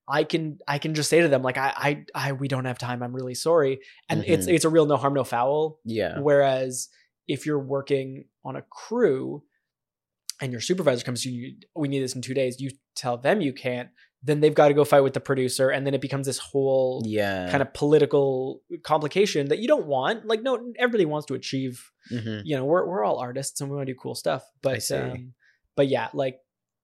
I 0.08 0.24
can 0.24 0.58
I 0.66 0.78
can 0.78 0.94
just 0.94 1.10
say 1.10 1.20
to 1.20 1.28
them 1.28 1.42
like, 1.42 1.58
"I 1.58 1.72
I, 2.14 2.28
I 2.28 2.32
we 2.32 2.48
don't 2.48 2.64
have 2.64 2.78
time. 2.78 3.02
I'm 3.02 3.14
really 3.14 3.34
sorry," 3.34 3.80
and 4.08 4.24
it's 4.26 4.46
Mhm. 4.46 4.54
it's 4.54 4.64
a 4.64 4.70
real 4.70 4.86
no 4.86 4.96
harm 4.96 5.12
no 5.14 5.24
foul 5.24 5.80
Yeah. 5.84 6.18
Whereas 6.20 6.88
if 7.26 7.44
you're 7.44 7.58
working 7.58 8.24
on 8.44 8.56
a 8.56 8.62
crew 8.62 9.42
and 10.40 10.50
your 10.52 10.62
supervisor 10.62 11.04
comes 11.04 11.22
to 11.24 11.30
you, 11.30 11.56
we 11.76 11.88
need 11.88 12.00
this 12.00 12.14
in 12.14 12.22
two 12.22 12.32
days, 12.32 12.58
you 12.60 12.70
tell 12.94 13.18
them 13.18 13.40
you 13.42 13.52
can't, 13.52 13.90
then 14.22 14.40
they've 14.40 14.54
got 14.54 14.68
to 14.68 14.74
go 14.74 14.84
fight 14.84 15.02
with 15.02 15.12
the 15.14 15.20
producer. 15.20 15.70
And 15.70 15.86
then 15.86 15.94
it 15.94 16.00
becomes 16.00 16.26
this 16.26 16.38
whole 16.38 17.02
Yeah. 17.06 17.48
kind 17.50 17.62
of 17.62 17.72
political 17.72 18.62
complication 18.82 19.48
that 19.48 19.60
you 19.60 19.68
don't 19.68 19.86
want. 19.86 20.26
Like, 20.26 20.42
no, 20.42 20.72
everybody 20.76 21.04
wants 21.04 21.26
to 21.26 21.34
achieve, 21.34 21.88
Mhm. 22.10 22.42
you 22.44 22.56
know, 22.56 22.64
we're, 22.64 22.84
we're 22.86 23.04
all 23.04 23.18
artists 23.18 23.60
and 23.60 23.70
we 23.70 23.76
want 23.76 23.86
to 23.86 23.92
do 23.94 23.98
cool 23.98 24.16
stuff. 24.16 24.44
But, 24.60 24.90
um, 24.90 25.34
but 25.76 25.86
yeah, 25.88 26.08
like, 26.14 26.40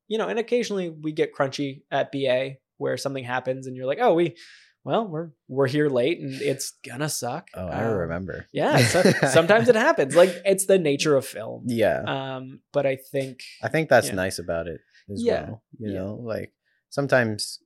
you 0.07 0.16
know, 0.18 0.29
and 0.29 0.38
occasionally 0.38 0.90
we 0.90 1.11
get 1.12 1.35
crunchy 1.35 1.83
at 1.90 2.12
BA 2.12 2.59
where 2.77 2.97
something 2.97 3.25
happens 3.25 3.66
and 3.66 3.75
you're 3.77 3.87
like, 3.87 3.99
oh, 4.01 4.14
we, 4.14 4.37
well, 4.85 5.09
we're, 5.09 5.31
we're 5.49 5.66
here 5.66 5.88
late 5.88 6.20
and 6.20 6.40
it's 6.40 6.75
gonna 6.87 7.09
suck. 7.09 7.49
Oh, 7.55 7.66
I 7.66 7.85
Um, 7.87 7.94
remember. 7.97 8.47
yeah, 8.53 8.77
so, 8.87 9.03
sometimes 9.29 9.68
it 9.68 9.75
happens. 9.77 10.14
Like 10.14 10.31
it's 10.44 10.66
the 10.66 10.79
nature 10.79 11.16
of 11.16 11.27
film. 11.27 11.64
Yeah. 11.66 12.03
Um, 12.07 12.61
but 12.73 12.85
I 12.87 12.94
think 12.97 13.40
I 13.62 13.68
think 13.68 13.88
that's 13.88 14.09
yeah. 14.09 14.14
nice 14.14 14.38
about 14.38 14.68
it 14.68 14.81
as 15.11 15.23
Yeah, 15.25 15.42
well. 15.49 15.62
You 15.79 15.88
yeah. 15.92 15.99
know, 15.99 16.14
like 16.23 16.53
sometimes 16.94 17.59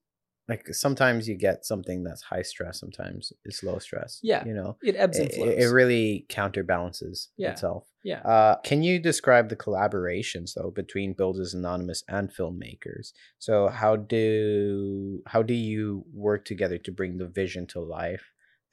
like 0.48 0.66
sometimes 0.74 1.28
you 1.28 1.36
get 1.36 1.66
something 1.66 2.02
that's 2.02 2.22
high 2.22 2.40
stress, 2.52 2.80
sometimes 2.80 3.34
it's 3.44 3.62
low 3.62 3.78
stress. 3.78 4.18
Yeah. 4.22 4.42
You 4.46 4.54
know. 4.54 4.78
it 4.82 4.96
ebbs 4.96 5.18
and 5.18 5.28
It, 5.28 5.34
flows. 5.34 5.54
it 5.62 5.66
really 5.80 6.24
counterbalances 6.30 7.28
Yeah. 7.36 7.50
itself. 7.52 7.84
yeah. 8.02 8.20
Uh, 8.34 8.56
can 8.68 8.82
you 8.82 8.98
describe 8.98 9.50
the 9.50 9.56
collaborations 9.64 10.54
though 10.54 10.70
between 10.82 11.12
Builders 11.12 11.52
Anonymous 11.52 12.02
and 12.08 12.30
filmmakers? 12.38 13.12
So 13.38 13.68
how 13.68 13.96
do 13.96 15.22
how 15.26 15.42
do 15.42 15.54
you 15.54 16.04
work 16.14 16.46
together 16.46 16.78
to 16.78 16.90
bring 16.92 17.18
the 17.18 17.28
vision 17.28 17.66
to 17.72 17.80
life 17.80 18.24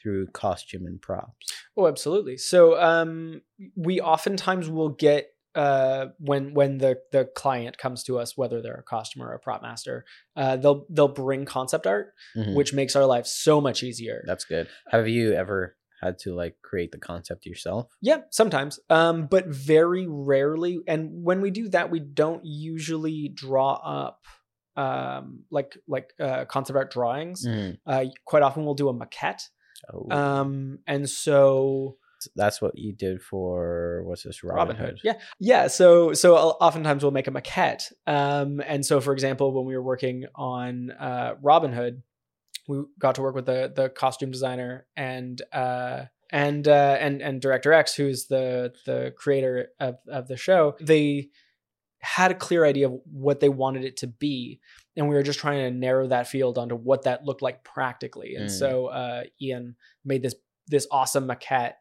through 0.02 0.28
costume 0.28 0.86
and 0.86 1.02
props? 1.02 1.46
Oh, 1.76 1.88
absolutely. 1.88 2.38
So 2.38 2.80
um, 2.80 3.42
we 3.76 4.00
oftentimes 4.00 4.70
will 4.70 4.94
get 5.08 5.35
uh, 5.56 6.08
when 6.20 6.54
when 6.54 6.78
the 6.80 7.00
the 7.12 7.26
client 7.26 7.78
comes 7.78 8.04
to 8.04 8.20
us, 8.20 8.38
whether 8.38 8.62
they're 8.62 8.76
a 8.76 8.84
costumer 8.84 9.28
or 9.30 9.34
a 9.34 9.40
prop 9.40 9.62
master, 9.62 10.06
uh, 10.36 10.58
they'll 10.58 10.86
they'll 10.90 11.08
bring 11.08 11.46
concept 11.46 11.88
art, 11.88 12.14
Mhm. 12.36 12.56
which 12.56 12.74
makes 12.74 12.96
our 12.96 13.06
life 13.06 13.26
so 13.28 13.62
much 13.62 13.84
easier. 13.84 14.24
That's 14.28 14.46
good. 14.46 14.68
Have 14.90 15.08
you 15.08 15.34
ever 15.34 15.76
had 16.02 16.20
to 16.20 16.36
like 16.36 16.58
create 16.62 16.92
the 16.92 16.98
concept 16.98 17.46
yourself? 17.46 17.90
Yeah, 18.02 18.22
sometimes. 18.30 18.80
Um, 18.90 19.28
but 19.28 19.48
very 19.48 20.06
rarely. 20.08 20.80
And 20.88 21.24
when 21.24 21.40
we 21.42 21.52
do 21.52 21.70
that, 21.70 21.90
we 21.90 22.00
don't 22.02 22.44
usually 22.46 23.30
draw 23.34 23.74
up 23.74 24.24
um 24.78 25.44
like 25.52 25.78
like 25.88 26.12
uh 26.20 26.44
concept 26.46 26.76
art 26.76 26.92
drawings. 26.92 27.46
Mhm. 27.48 27.78
Uh 27.86 28.06
quite 28.26 28.44
often 28.44 28.66
we'll 28.66 28.74
do 28.76 28.90
a 28.90 28.94
maquette. 28.94 29.48
Oh, 29.94 30.08
Um 30.12 30.80
and 30.86 31.10
so 31.10 31.98
that's 32.36 32.62
what 32.62 32.78
you 32.78 32.94
did 32.94 33.22
for 33.22 34.04
what's 34.06 34.24
this 34.24 34.44
Robin, 34.44 34.58
Robin 34.58 34.76
Hood? 34.76 34.90
Hood. 34.90 35.00
Yeah. 35.04 35.14
Yeah, 35.40 35.68
so 35.68 36.14
so 36.14 36.36
oftentimes 36.36 37.04
we'll 37.04 37.12
make 37.12 37.28
a 37.28 37.32
maquette. 37.32 37.92
Um 38.08 38.62
and 38.66 38.86
so 38.86 39.02
for 39.02 39.14
example, 39.14 39.54
when 39.54 39.66
we 39.66 39.76
were 39.76 39.84
working 39.84 40.26
on 40.36 40.92
uh 40.92 41.36
Robin 41.42 41.72
Hood, 41.74 42.02
we 42.68 42.82
got 43.00 43.16
to 43.16 43.22
work 43.22 43.36
with 43.36 43.46
the 43.46 43.72
the 43.76 43.90
costume 43.90 44.32
designer 44.32 44.88
and 44.96 45.42
uh 45.54 46.06
and 46.32 46.68
uh 46.68 46.98
and 47.00 47.22
and 47.22 47.40
director 47.42 47.72
X 47.74 47.94
who's 47.96 48.28
the 48.28 48.74
the 48.86 49.14
creator 49.18 49.70
of 49.80 49.98
of 50.08 50.28
the 50.28 50.38
show. 50.38 50.76
They 50.82 51.30
had 52.00 52.32
a 52.32 52.36
clear 52.36 52.66
idea 52.66 52.88
of 52.88 53.00
what 53.12 53.40
they 53.40 53.50
wanted 53.50 53.84
it 53.84 53.98
to 53.98 54.08
be 54.08 54.60
and 54.98 55.10
we 55.10 55.16
were 55.16 55.24
just 55.24 55.40
trying 55.40 55.60
to 55.72 55.78
narrow 55.78 56.08
that 56.08 56.28
field 56.28 56.58
onto 56.58 56.76
what 56.76 57.04
that 57.04 57.24
looked 57.26 57.42
like 57.42 57.64
practically. 57.64 58.36
And 58.36 58.46
Mm. 58.48 58.60
so 58.60 58.88
uh 58.88 59.24
Ian 59.42 59.76
made 60.04 60.22
this 60.24 60.36
this 60.68 60.88
awesome 60.90 61.28
maquette 61.28 61.74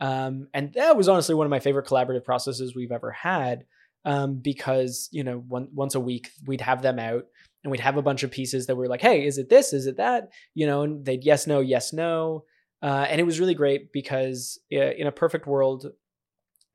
um, 0.00 0.48
and 0.52 0.72
that 0.74 0.96
was 0.96 1.08
honestly 1.08 1.34
one 1.34 1.46
of 1.46 1.50
my 1.50 1.60
favorite 1.60 1.86
collaborative 1.86 2.24
processes 2.24 2.74
we've 2.74 2.92
ever 2.92 3.10
had 3.12 3.64
um, 4.04 4.36
because 4.36 5.08
you 5.12 5.24
know 5.24 5.38
one, 5.48 5.68
once 5.74 5.94
a 5.94 6.00
week 6.00 6.28
we'd 6.46 6.60
have 6.60 6.82
them 6.82 6.98
out 6.98 7.24
and 7.64 7.70
we'd 7.70 7.80
have 7.80 7.96
a 7.96 8.02
bunch 8.02 8.22
of 8.22 8.30
pieces 8.30 8.66
that 8.66 8.76
were 8.76 8.88
like 8.88 9.00
hey 9.02 9.26
is 9.26 9.38
it 9.38 9.48
this 9.48 9.72
is 9.72 9.86
it 9.86 9.96
that 9.96 10.28
you 10.54 10.66
know 10.66 10.82
and 10.82 11.04
they'd 11.04 11.24
yes 11.24 11.46
no 11.46 11.60
yes 11.60 11.92
no 11.92 12.44
uh, 12.82 13.06
and 13.08 13.20
it 13.20 13.24
was 13.24 13.40
really 13.40 13.54
great 13.54 13.90
because 13.92 14.60
uh, 14.72 14.76
in 14.76 15.06
a 15.06 15.12
perfect 15.12 15.46
world 15.46 15.86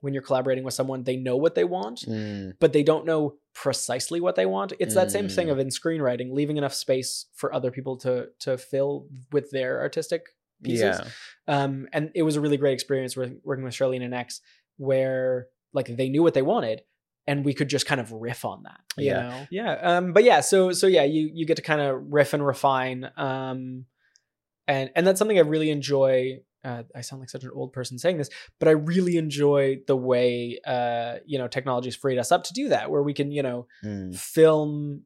when 0.02 0.14
you're 0.14 0.24
collaborating 0.24 0.64
with 0.64 0.74
someone 0.74 1.04
they 1.04 1.16
know 1.16 1.38
what 1.38 1.54
they 1.56 1.64
want 1.64 2.04
Mm, 2.08 2.54
but 2.60 2.74
they 2.74 2.84
don't 2.84 3.06
know 3.06 3.36
precisely 3.54 4.20
what 4.22 4.36
they 4.36 4.46
want. 4.46 4.72
It's 4.80 4.96
that 4.96 5.12
same 5.12 5.28
thing 5.28 5.48
Mm. 5.48 5.52
of 5.52 5.60
in 5.60 5.68
screenwriting, 5.68 6.32
leaving 6.32 6.56
enough 6.58 6.74
space 6.74 7.26
for 7.34 7.54
other 7.54 7.70
people 7.70 7.98
to 7.98 8.30
to 8.40 8.58
fill 8.58 9.08
with 9.32 9.52
their 9.52 9.80
artistic 9.82 10.24
pieces. 10.64 11.00
yeah. 11.48 11.64
Um, 11.64 11.88
and 11.94 12.12
it 12.16 12.24
was 12.24 12.36
a 12.36 12.42
really 12.42 12.58
great 12.58 12.74
experience 12.74 13.18
working, 13.18 13.40
working 13.44 13.64
with 13.64 13.74
Charlene 13.74 14.04
and 14.04 14.14
X, 14.14 14.42
where 14.78 15.48
like 15.74 15.88
they 15.96 16.10
knew 16.10 16.24
what 16.24 16.34
they 16.34 16.42
wanted, 16.42 16.82
and 17.28 17.44
we 17.46 17.54
could 17.54 17.70
just 17.70 17.86
kind 17.86 18.02
of 18.02 18.12
riff 18.12 18.46
on 18.46 18.64
that. 18.64 18.80
You 18.98 19.06
Yeah. 19.08 19.22
know? 19.22 19.48
yeah. 19.52 19.74
Um, 19.82 20.14
but 20.14 20.24
yeah, 20.24 20.42
so 20.42 20.72
so 20.72 20.88
yeah, 20.88 21.04
you 21.04 21.30
you 21.34 21.46
get 21.46 21.56
to 21.58 21.62
kind 21.62 21.82
of 21.82 22.02
riff 22.10 22.34
and 22.34 22.46
refine. 22.46 23.10
Um, 23.18 23.86
and 24.68 24.92
and 24.96 25.06
that's 25.08 25.20
something 25.20 25.38
I 25.38 25.42
really 25.42 25.70
enjoy. 25.72 26.40
Uh, 26.64 26.84
I 26.96 27.02
sound 27.02 27.22
like 27.22 27.30
such 27.32 27.44
an 27.44 27.50
old 27.56 27.74
person 27.74 27.98
saying 27.98 28.18
this, 28.20 28.30
but 28.60 28.68
I 28.68 28.72
really 28.74 29.18
enjoy 29.18 29.80
the 29.88 29.96
way 29.98 30.60
uh, 30.66 31.16
you 31.26 31.40
know 31.40 31.48
technology's 31.48 31.96
freed 31.96 32.20
us 32.20 32.32
up 32.32 32.44
to 32.46 32.54
do 32.54 32.70
that, 32.70 32.92
where 32.92 33.02
we 33.02 33.14
can 33.14 33.32
you 33.32 33.42
know 33.44 33.68
Mm, 33.84 34.16
film 34.16 35.04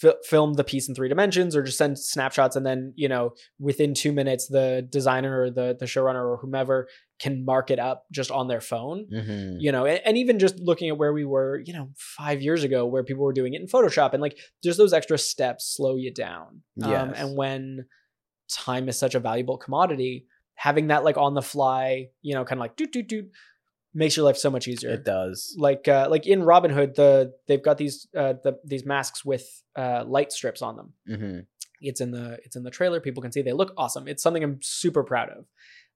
fi- 0.00 0.14
film 0.24 0.54
the 0.54 0.64
piece 0.64 0.88
in 0.88 0.94
three 0.94 1.08
dimensions 1.08 1.56
or 1.56 1.62
just 1.62 1.78
send 1.78 1.98
snapshots 1.98 2.56
and 2.56 2.64
then 2.66 2.92
you 2.96 3.08
know 3.08 3.32
within 3.58 3.94
two 3.94 4.12
minutes 4.12 4.46
the 4.48 4.86
designer 4.90 5.42
or 5.42 5.50
the 5.50 5.76
the 5.78 5.86
showrunner 5.86 6.24
or 6.24 6.38
whomever 6.40 6.88
can 7.18 7.44
mark 7.46 7.70
it 7.70 7.78
up 7.78 8.04
just 8.12 8.30
on 8.30 8.46
their 8.48 8.60
phone. 8.60 9.06
Mhm. 9.12 9.56
you 9.58 9.72
know 9.72 9.86
and, 9.86 10.00
and 10.04 10.16
even 10.18 10.38
just 10.38 10.58
looking 10.60 10.88
at 10.90 10.98
where 10.98 11.12
we 11.12 11.24
were 11.24 11.62
you 11.64 11.72
know 11.72 11.88
five 11.96 12.42
years 12.42 12.62
ago 12.64 12.86
where 12.86 13.02
people 13.04 13.24
were 13.24 13.32
doing 13.32 13.54
it 13.54 13.60
in 13.60 13.66
photoshop 13.66 14.12
and 14.12 14.20
like 14.20 14.38
just 14.62 14.78
those 14.78 14.92
extra 14.92 15.16
steps 15.18 15.74
slow 15.76 15.96
you 15.96 16.12
down. 16.12 16.62
Um, 16.82 17.14
and 17.14 17.36
when 17.36 17.86
time 18.50 18.88
is 18.88 18.98
such 18.98 19.14
a 19.14 19.20
valuable 19.20 19.56
commodity 19.58 20.26
having 20.54 20.86
that 20.88 21.04
like 21.04 21.16
on 21.18 21.34
the 21.34 21.42
fly 21.42 22.06
you 22.22 22.34
know 22.34 22.44
kind 22.44 22.58
of 22.58 22.60
like 22.60 22.76
doot 22.76 22.92
doot 22.92 23.08
doot 23.08 23.24
makes 23.96 24.16
your 24.16 24.24
life 24.26 24.36
so 24.36 24.50
much 24.50 24.68
easier 24.68 24.90
It 24.90 25.04
does. 25.04 25.56
like 25.58 25.88
uh, 25.88 26.06
like 26.10 26.26
in 26.26 26.42
Robin 26.42 26.70
Hood, 26.70 26.94
the 26.94 27.32
they've 27.48 27.62
got 27.62 27.78
these 27.78 28.06
uh, 28.16 28.34
the, 28.44 28.58
these 28.64 28.84
masks 28.84 29.24
with 29.24 29.44
uh, 29.74 30.04
light 30.06 30.30
strips 30.32 30.62
on 30.62 30.76
them. 30.76 30.92
hmm 31.06 31.38
It's 31.80 32.00
in 32.00 32.10
the 32.10 32.38
it's 32.44 32.56
in 32.56 32.62
the 32.62 32.70
trailer. 32.70 33.00
People 33.00 33.22
can 33.22 33.32
see 33.32 33.42
they 33.42 33.52
look 33.52 33.72
awesome. 33.76 34.06
It's 34.08 34.22
something 34.22 34.44
I'm 34.44 34.58
super 34.62 35.02
proud 35.04 35.30
of. 35.30 35.44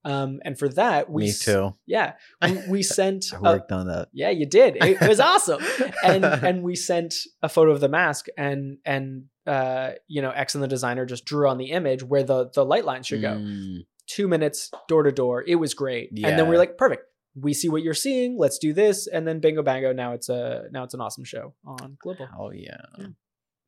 Um, 0.03 0.41
and 0.47 0.59
for 0.59 0.69
that, 0.71 1.11
we 1.11 1.25
Me 1.25 1.33
too. 1.33 1.75
Yeah, 1.87 2.15
we, 2.43 2.53
we 2.69 2.83
sent. 2.99 3.27
I 3.35 3.37
a- 3.39 3.43
worked 3.43 3.71
on 3.73 3.87
that. 3.89 4.09
yeah, 4.13 4.31
you 4.31 4.47
did. 4.47 4.77
It, 4.77 5.01
it 5.03 5.09
was 5.09 5.21
awesome. 5.21 5.63
and 6.03 6.25
and 6.25 6.63
we 6.63 6.75
sent 6.75 7.15
a 7.43 7.49
photo 7.51 7.71
of 7.73 7.81
the 7.81 7.89
mask, 7.89 8.27
and 8.39 8.79
and 8.87 9.25
uh, 9.47 9.91
you 10.09 10.23
know, 10.23 10.31
X 10.31 10.55
and 10.55 10.65
the 10.65 10.69
designer 10.69 11.05
just 11.05 11.25
drew 11.27 11.47
on 11.49 11.59
the 11.59 11.71
image 11.73 12.03
where 12.03 12.23
the 12.23 12.49
the 12.55 12.65
light 12.65 12.87
line 12.87 13.03
should 13.03 13.21
go. 13.21 13.35
Mm, 13.37 13.85
Two 14.07 14.27
minutes, 14.27 14.71
door 14.89 15.03
to 15.05 15.13
door. 15.13 15.45
It 15.47 15.57
was 15.57 15.75
great. 15.75 16.11
And 16.13 16.37
then 16.39 16.49
we 16.49 16.53
Yeah. 16.53 16.57
are 16.57 16.59
like, 16.65 16.77
perfect. 16.79 17.05
We 17.35 17.55
see 17.55 17.69
what 17.69 17.83
you're 17.83 17.95
seeing. 17.95 18.37
Let's 18.39 18.59
do 18.59 18.73
this. 18.73 19.07
And 19.07 19.27
then 19.27 19.41
bingo 19.41 19.63
bango. 19.63 19.93
Now 19.93 20.13
it's 20.13 20.29
a 20.29 20.65
now 20.73 20.85
it's 20.85 20.95
an 20.95 21.01
awesome 21.01 21.25
show 21.25 21.55
on 21.65 21.97
Global. 22.01 22.29
Oh 22.39 22.51
yeah. 22.51 22.81
Yeah. 22.99 23.07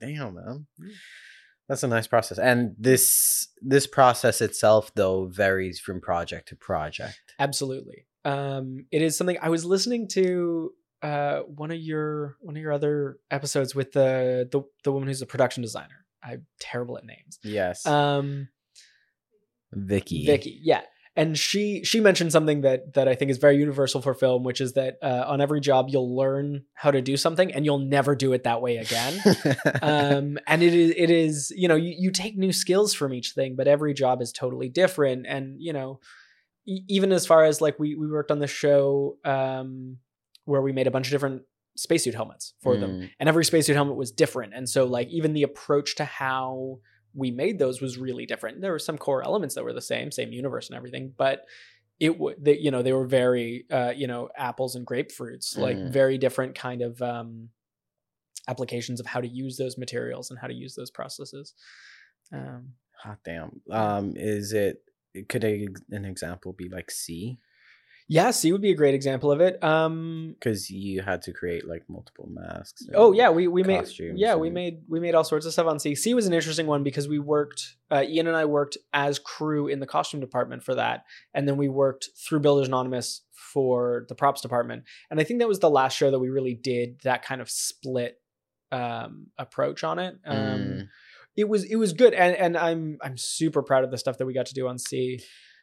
Damn 0.00 0.34
man. 0.34 0.66
That's 1.68 1.82
a 1.84 1.88
nice 1.88 2.06
process. 2.06 2.38
And 2.38 2.74
this 2.78 3.48
this 3.60 3.86
process 3.86 4.40
itself 4.40 4.92
though 4.94 5.26
varies 5.26 5.78
from 5.80 6.00
project 6.00 6.48
to 6.48 6.56
project. 6.56 7.34
Absolutely. 7.38 8.06
Um, 8.24 8.86
it 8.90 9.02
is 9.02 9.16
something 9.16 9.38
I 9.40 9.48
was 9.48 9.64
listening 9.64 10.08
to 10.08 10.72
uh 11.02 11.40
one 11.40 11.70
of 11.70 11.78
your 11.78 12.36
one 12.40 12.56
of 12.56 12.62
your 12.62 12.72
other 12.72 13.18
episodes 13.30 13.74
with 13.74 13.92
the 13.92 14.48
the 14.50 14.62
the 14.84 14.92
woman 14.92 15.08
who's 15.08 15.22
a 15.22 15.26
production 15.26 15.62
designer. 15.62 16.04
I'm 16.22 16.46
terrible 16.60 16.96
at 16.98 17.04
names. 17.04 17.38
Yes. 17.42 17.86
Um 17.86 18.48
Vicky. 19.72 20.26
Vicky, 20.26 20.60
yeah. 20.62 20.82
And 21.14 21.38
she 21.38 21.84
she 21.84 22.00
mentioned 22.00 22.32
something 22.32 22.62
that 22.62 22.94
that 22.94 23.06
I 23.06 23.14
think 23.14 23.30
is 23.30 23.36
very 23.36 23.58
universal 23.58 24.00
for 24.00 24.14
film, 24.14 24.44
which 24.44 24.62
is 24.62 24.72
that 24.74 24.96
uh, 25.02 25.24
on 25.26 25.42
every 25.42 25.60
job 25.60 25.88
you'll 25.90 26.16
learn 26.16 26.64
how 26.72 26.90
to 26.90 27.02
do 27.02 27.18
something 27.18 27.52
and 27.52 27.66
you'll 27.66 27.80
never 27.80 28.14
do 28.16 28.32
it 28.32 28.44
that 28.44 28.62
way 28.62 28.78
again. 28.78 29.20
um, 29.82 30.38
and 30.46 30.62
it 30.62 30.72
is 30.72 30.94
it 30.96 31.10
is 31.10 31.52
you 31.54 31.68
know 31.68 31.74
you, 31.74 31.94
you 31.98 32.10
take 32.10 32.38
new 32.38 32.52
skills 32.52 32.94
from 32.94 33.12
each 33.12 33.32
thing, 33.32 33.56
but 33.56 33.68
every 33.68 33.92
job 33.92 34.22
is 34.22 34.32
totally 34.32 34.70
different. 34.70 35.26
And 35.28 35.56
you 35.60 35.74
know, 35.74 36.00
e- 36.66 36.84
even 36.88 37.12
as 37.12 37.26
far 37.26 37.44
as 37.44 37.60
like 37.60 37.78
we 37.78 37.94
we 37.94 38.10
worked 38.10 38.30
on 38.30 38.38
this 38.38 38.50
show 38.50 39.18
um, 39.24 39.98
where 40.46 40.62
we 40.62 40.72
made 40.72 40.86
a 40.86 40.90
bunch 40.90 41.08
of 41.08 41.10
different 41.10 41.42
spacesuit 41.76 42.14
helmets 42.14 42.54
for 42.62 42.76
them, 42.78 42.90
Mm, 42.90 43.10
and 43.20 43.28
every 43.28 43.44
spacesuit 43.44 43.76
helmet 43.76 43.96
was 43.96 44.12
different. 44.12 44.54
And 44.54 44.66
so 44.68 44.86
like 44.86 45.08
even 45.08 45.34
the 45.34 45.42
approach 45.42 45.96
to 45.96 46.04
how 46.06 46.78
we 47.14 47.30
made 47.30 47.58
those 47.58 47.80
was 47.80 47.98
really 47.98 48.26
different. 48.26 48.60
There 48.60 48.72
were 48.72 48.78
some 48.78 48.98
core 48.98 49.22
elements 49.22 49.54
that 49.54 49.64
were 49.64 49.72
the 49.72 49.80
same, 49.80 50.10
same 50.10 50.32
universe 50.32 50.68
and 50.68 50.76
everything, 50.76 51.12
but 51.16 51.44
it 52.00 52.18
would 52.18 52.36
you 52.46 52.70
know 52.70 52.82
they 52.82 52.92
were 52.92 53.06
very 53.06 53.64
uh, 53.70 53.92
you 53.94 54.06
know 54.06 54.28
apples 54.36 54.74
and 54.76 54.86
grapefruits, 54.86 55.56
like 55.56 55.76
Mm. 55.76 55.92
very 55.92 56.18
different 56.18 56.54
kind 56.54 56.82
of 56.82 57.00
um, 57.02 57.50
applications 58.48 58.98
of 59.00 59.06
how 59.06 59.20
to 59.20 59.28
use 59.28 59.56
those 59.56 59.78
materials 59.78 60.30
and 60.30 60.38
how 60.38 60.46
to 60.46 60.54
use 60.54 60.74
those 60.74 60.90
processes. 60.90 61.54
Um, 62.32 62.72
Hot 63.02 63.18
damn. 63.24 63.60
Um, 63.70 64.14
is 64.16 64.52
it? 64.52 64.82
Could 65.28 65.44
a, 65.44 65.66
an 65.90 66.04
example 66.04 66.52
be 66.52 66.68
like 66.68 66.90
See? 66.90 67.38
Yeah, 68.08 68.30
See 68.30 68.52
would 68.52 68.60
be 68.60 68.70
a 68.72 68.76
great 68.76 68.94
example 68.94 69.30
of 69.32 69.40
it. 69.40 69.62
Um, 69.62 70.34
Because 70.38 70.70
you 70.70 71.02
had 71.02 71.22
to 71.22 71.32
create 71.32 71.66
like 71.66 71.84
multiple 71.88 72.28
masks. 72.30 72.82
Oh 72.94 73.12
yeah, 73.12 73.30
we 73.30 73.46
we 73.46 73.62
made 73.62 73.86
yeah 74.16 74.34
we 74.34 74.50
made 74.50 74.82
we 74.88 75.00
made 75.00 75.14
all 75.14 75.24
sorts 75.24 75.46
of 75.46 75.52
stuff 75.52 75.66
on 75.66 75.78
See. 75.78 75.94
See 75.94 76.14
was 76.14 76.26
an 76.26 76.32
interesting 76.32 76.66
one 76.66 76.82
because 76.82 77.08
we 77.08 77.18
worked. 77.18 77.76
Uh, 77.90 78.04
Ian 78.08 78.26
and 78.26 78.36
I 78.36 78.44
worked 78.46 78.78
as 78.92 79.18
crew 79.18 79.68
in 79.68 79.80
the 79.80 79.86
costume 79.86 80.20
department 80.20 80.62
for 80.62 80.74
that, 80.74 81.04
and 81.34 81.46
then 81.46 81.56
we 81.56 81.68
worked 81.68 82.08
through 82.16 82.40
Builders 82.40 82.68
Anonymous 82.68 83.22
for 83.32 84.06
the 84.08 84.14
props 84.14 84.40
department. 84.40 84.84
And 85.10 85.20
I 85.20 85.24
think 85.24 85.40
that 85.40 85.48
was 85.48 85.58
the 85.58 85.70
last 85.70 85.96
show 85.96 86.10
that 86.10 86.18
we 86.18 86.30
really 86.30 86.54
did 86.54 87.00
that 87.04 87.22
kind 87.24 87.40
of 87.40 87.50
split 87.50 88.16
um, 88.70 89.26
approach 89.38 89.84
on 89.84 89.98
it. 89.98 90.14
Um, 90.26 90.36
Mm. 90.36 90.88
It 91.34 91.48
was 91.48 91.64
it 91.64 91.76
was 91.76 91.94
good, 91.94 92.12
and 92.12 92.36
and 92.36 92.56
I'm 92.58 92.98
I'm 93.02 93.16
super 93.16 93.62
proud 93.62 93.84
of 93.84 93.90
the 93.90 93.96
stuff 93.96 94.18
that 94.18 94.26
we 94.26 94.34
got 94.34 94.46
to 94.46 94.54
do 94.54 94.68
on 94.68 94.78
See. 94.78 95.20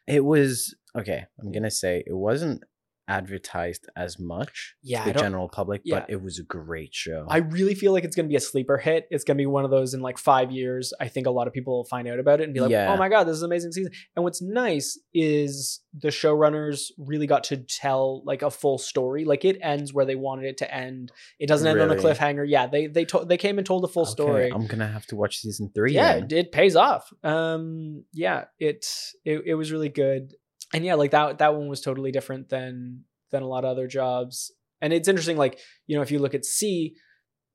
It 0.08 0.24
was 0.24 0.74
okay. 0.96 1.24
I'm 1.40 1.52
gonna 1.52 1.70
say 1.70 2.02
it 2.06 2.14
wasn't 2.16 2.62
advertised 3.08 3.88
as 3.96 4.20
much 4.20 4.76
Yeah, 4.82 5.04
to 5.04 5.12
the 5.12 5.18
general 5.18 5.48
public, 5.48 5.80
yeah. 5.84 5.98
but 6.00 6.10
it 6.10 6.22
was 6.22 6.38
a 6.38 6.44
great 6.44 6.94
show. 6.94 7.26
I 7.28 7.38
really 7.38 7.74
feel 7.74 7.90
like 7.92 8.04
it's 8.04 8.14
going 8.14 8.26
to 8.26 8.28
be 8.28 8.36
a 8.36 8.40
sleeper 8.40 8.78
hit. 8.78 9.06
It's 9.10 9.24
going 9.24 9.36
to 9.36 9.42
be 9.42 9.46
one 9.46 9.64
of 9.64 9.72
those 9.72 9.94
in 9.94 10.00
like 10.00 10.16
five 10.16 10.52
years. 10.52 10.92
I 11.00 11.08
think 11.08 11.26
a 11.26 11.30
lot 11.32 11.48
of 11.48 11.52
people 11.52 11.76
will 11.76 11.84
find 11.86 12.06
out 12.06 12.20
about 12.20 12.40
it 12.40 12.44
and 12.44 12.54
be 12.54 12.60
like, 12.60 12.70
Yeah. 12.70 12.92
oh 12.92 12.96
my 12.96 13.08
God, 13.08 13.24
this 13.24 13.34
is 13.34 13.42
an 13.42 13.50
amazing 13.50 13.72
season. 13.72 13.90
And 14.14 14.22
what's 14.22 14.40
nice 14.40 14.96
is 15.12 15.80
the 15.92 16.08
showrunners 16.08 16.92
really 16.98 17.26
got 17.26 17.42
to 17.44 17.56
tell 17.56 18.22
like 18.24 18.42
a 18.42 18.50
full 18.50 18.78
story. 18.78 19.24
Like 19.24 19.44
it 19.44 19.58
ends 19.60 19.92
where 19.92 20.04
they 20.04 20.14
wanted 20.14 20.44
it 20.44 20.58
to 20.58 20.72
end. 20.72 21.10
It 21.40 21.48
doesn't 21.48 21.66
end 21.66 21.80
on 21.80 21.90
a 21.90 21.96
cliffhanger. 21.96 22.44
Yeah, 22.48 22.68
they 22.68 22.86
they 22.86 23.04
told 23.04 23.28
they 23.28 23.38
came 23.38 23.58
and 23.58 23.66
told 23.66 23.84
a 23.84 23.88
full 23.88 24.02
Okay, 24.02 24.10
story. 24.12 24.52
I'm 24.52 24.68
gonna 24.68 24.86
have 24.86 25.06
to 25.06 25.16
watch 25.16 25.38
season 25.38 25.72
three. 25.74 25.94
yeah, 25.94 26.14
then. 26.14 26.24
it, 26.26 26.32
it 26.32 26.52
pays 26.52 26.76
off. 26.76 27.12
Um, 27.24 28.04
yeah, 28.12 28.44
it, 28.60 28.86
it 29.24 29.42
it 29.46 29.54
was 29.54 29.72
really 29.72 29.88
good. 29.88 30.34
And 30.72 30.84
yeah, 30.84 30.94
like 30.94 31.10
that 31.12 31.38
that 31.38 31.54
one 31.54 31.68
was 31.68 31.80
totally 31.80 32.12
different 32.12 32.48
than 32.48 33.04
than 33.30 33.42
a 33.42 33.46
lot 33.48 33.64
of 33.64 33.70
other 33.70 33.86
jobs. 33.86 34.52
And 34.80 34.92
it's 34.92 35.08
interesting, 35.08 35.36
like 35.36 35.58
you 35.86 35.96
know, 35.96 36.02
if 36.02 36.10
you 36.10 36.18
look 36.18 36.34
at 36.34 36.44
See, 36.44 36.94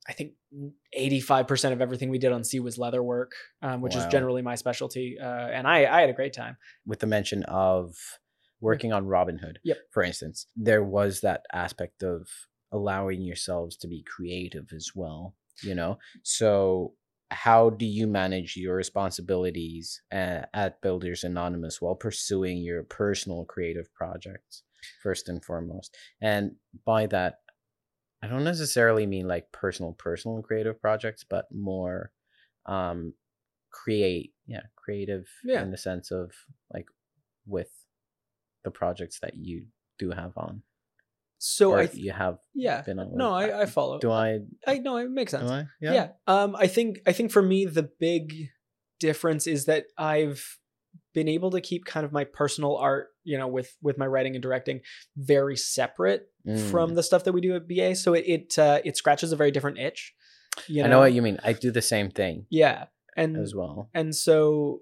I 0.08 0.14
think 0.14 0.34
85% 0.98 1.74
of 1.74 1.82
everything 1.82 2.10
we 2.10 2.20
did 2.20 2.32
on 2.32 2.44
See 2.44 2.60
was 2.60 2.78
leather 2.78 3.02
work, 3.04 3.32
um, 3.62 3.82
which 3.82 3.96
is 3.96 4.06
generally 4.08 4.42
my 4.42 4.56
specialty. 4.56 5.18
Uh, 5.22 5.26
and 5.26 5.68
I, 5.68 5.86
I 5.86 6.02
had 6.02 6.10
a 6.10 6.14
great 6.14 6.34
time. 6.34 6.58
with 6.86 7.00
the 7.00 7.08
mention 7.08 7.44
of 7.44 7.96
working 8.62 8.94
on 8.94 9.06
Robin 9.06 9.38
Hood, 9.40 9.60
Yep. 9.64 9.78
for 9.92 10.04
instance, 10.04 10.48
there 10.56 10.84
was 10.84 11.22
that 11.22 11.42
aspect 11.52 12.04
of 12.04 12.28
allowing 12.72 13.22
yourselves 13.22 13.76
to 13.78 13.88
be 13.88 14.04
creative 14.04 14.72
as 14.76 14.92
well, 14.96 15.36
you 15.62 15.76
know? 15.76 15.98
So, 16.24 16.94
how 17.32 17.70
do 17.72 17.86
you 17.86 18.08
manage 18.08 18.56
your 18.56 18.76
responsibilities 18.76 20.02
uh, 20.12 20.44
at 20.54 20.82
Builders 20.82 21.24
Anonymous 21.24 21.82
while 21.82 21.96
pursuing 21.96 22.60
your 22.60 22.84
personal 22.84 23.46
creative 23.46 23.94
projects, 23.94 24.64
first 25.02 25.30
and 25.30 25.44
foremost? 25.44 25.98
And 26.22 26.56
by 26.86 27.08
that, 27.08 27.42
I 28.22 28.28
don't 28.28 28.44
necessarily 28.44 29.06
mean 29.06 29.28
like 29.28 29.52
personal, 29.52 29.94
personal 29.94 30.42
creative 30.42 30.82
projects, 30.82 31.24
but 31.24 31.46
more 31.52 32.12
um 32.68 33.14
create 33.72 34.34
yeah 34.48 34.64
creative 34.76 35.28
Yeah. 35.44 35.62
in 35.64 35.72
the 35.72 35.78
sense 35.78 36.12
of 36.12 36.32
like 36.74 36.88
with 37.46 37.70
the 38.64 38.72
projects 38.72 39.20
that 39.20 39.36
you 39.36 39.68
do 40.00 40.12
have 40.12 40.34
on 40.38 40.64
So 41.38 41.72
or 41.72 41.80
I, 41.80 41.86
th- 41.88 42.04
you 42.04 42.12
have 42.12 42.38
yeah, 42.54 42.82
been 42.82 42.98
on 43.00 43.16
no. 43.16 43.34
I, 43.34 43.62
I 43.62 43.66
follow. 43.66 44.00
do 44.00 44.12
i 44.12 44.40
I 44.66 44.78
know 44.80 44.98
it 44.98 45.10
makes 45.10 45.32
sense. 45.32 45.50
do 45.50 45.54
i 45.56 45.68
yeah. 45.82 46.10
um 46.28 46.56
i 46.56 46.68
think 46.68 47.00
i 47.06 47.12
think 47.12 47.32
for 47.32 47.42
me 47.42 47.66
the 47.66 47.90
big 48.00 48.50
difference 49.00 49.46
is 49.46 49.66
that 49.66 49.86
i've 49.98 50.42
been 51.14 51.28
able 51.28 51.52
to 51.52 51.62
keep 51.62 51.86
kind 51.86 52.06
of 52.06 52.12
my 52.14 52.24
personal 52.24 52.78
art 52.78 53.10
you 53.24 53.38
know 53.38 53.48
with 53.48 53.76
with 53.82 53.98
my 53.98 54.08
writing 54.08 54.36
and 54.36 54.42
directing 54.44 54.82
very 55.18 55.56
separate 55.58 56.28
Mm. 56.48 56.70
from 56.70 56.94
the 56.94 57.02
stuff 57.02 57.24
that 57.24 57.34
we 57.34 57.42
do 57.42 57.56
at 57.56 57.68
ba 57.68 57.96
so 57.96 58.14
it 58.14 58.24
it, 58.28 58.60
uh, 58.60 58.80
it 58.86 58.96
scratches 58.98 59.32
a 59.32 59.36
very 59.36 59.50
different 59.50 59.80
itch 59.80 60.14
you 60.68 60.82
know, 60.84 60.86
i 60.86 60.90
know 60.92 61.00
what 61.00 61.12
you 61.12 61.24
mean 61.24 61.40
i 61.44 61.54
do 61.54 61.72
the 61.72 61.82
same 61.82 62.12
thing 62.12 62.46
yeah 62.52 62.86
and 63.18 63.36
as 63.36 63.56
well 63.56 63.90
and 63.96 64.16
so 64.16 64.82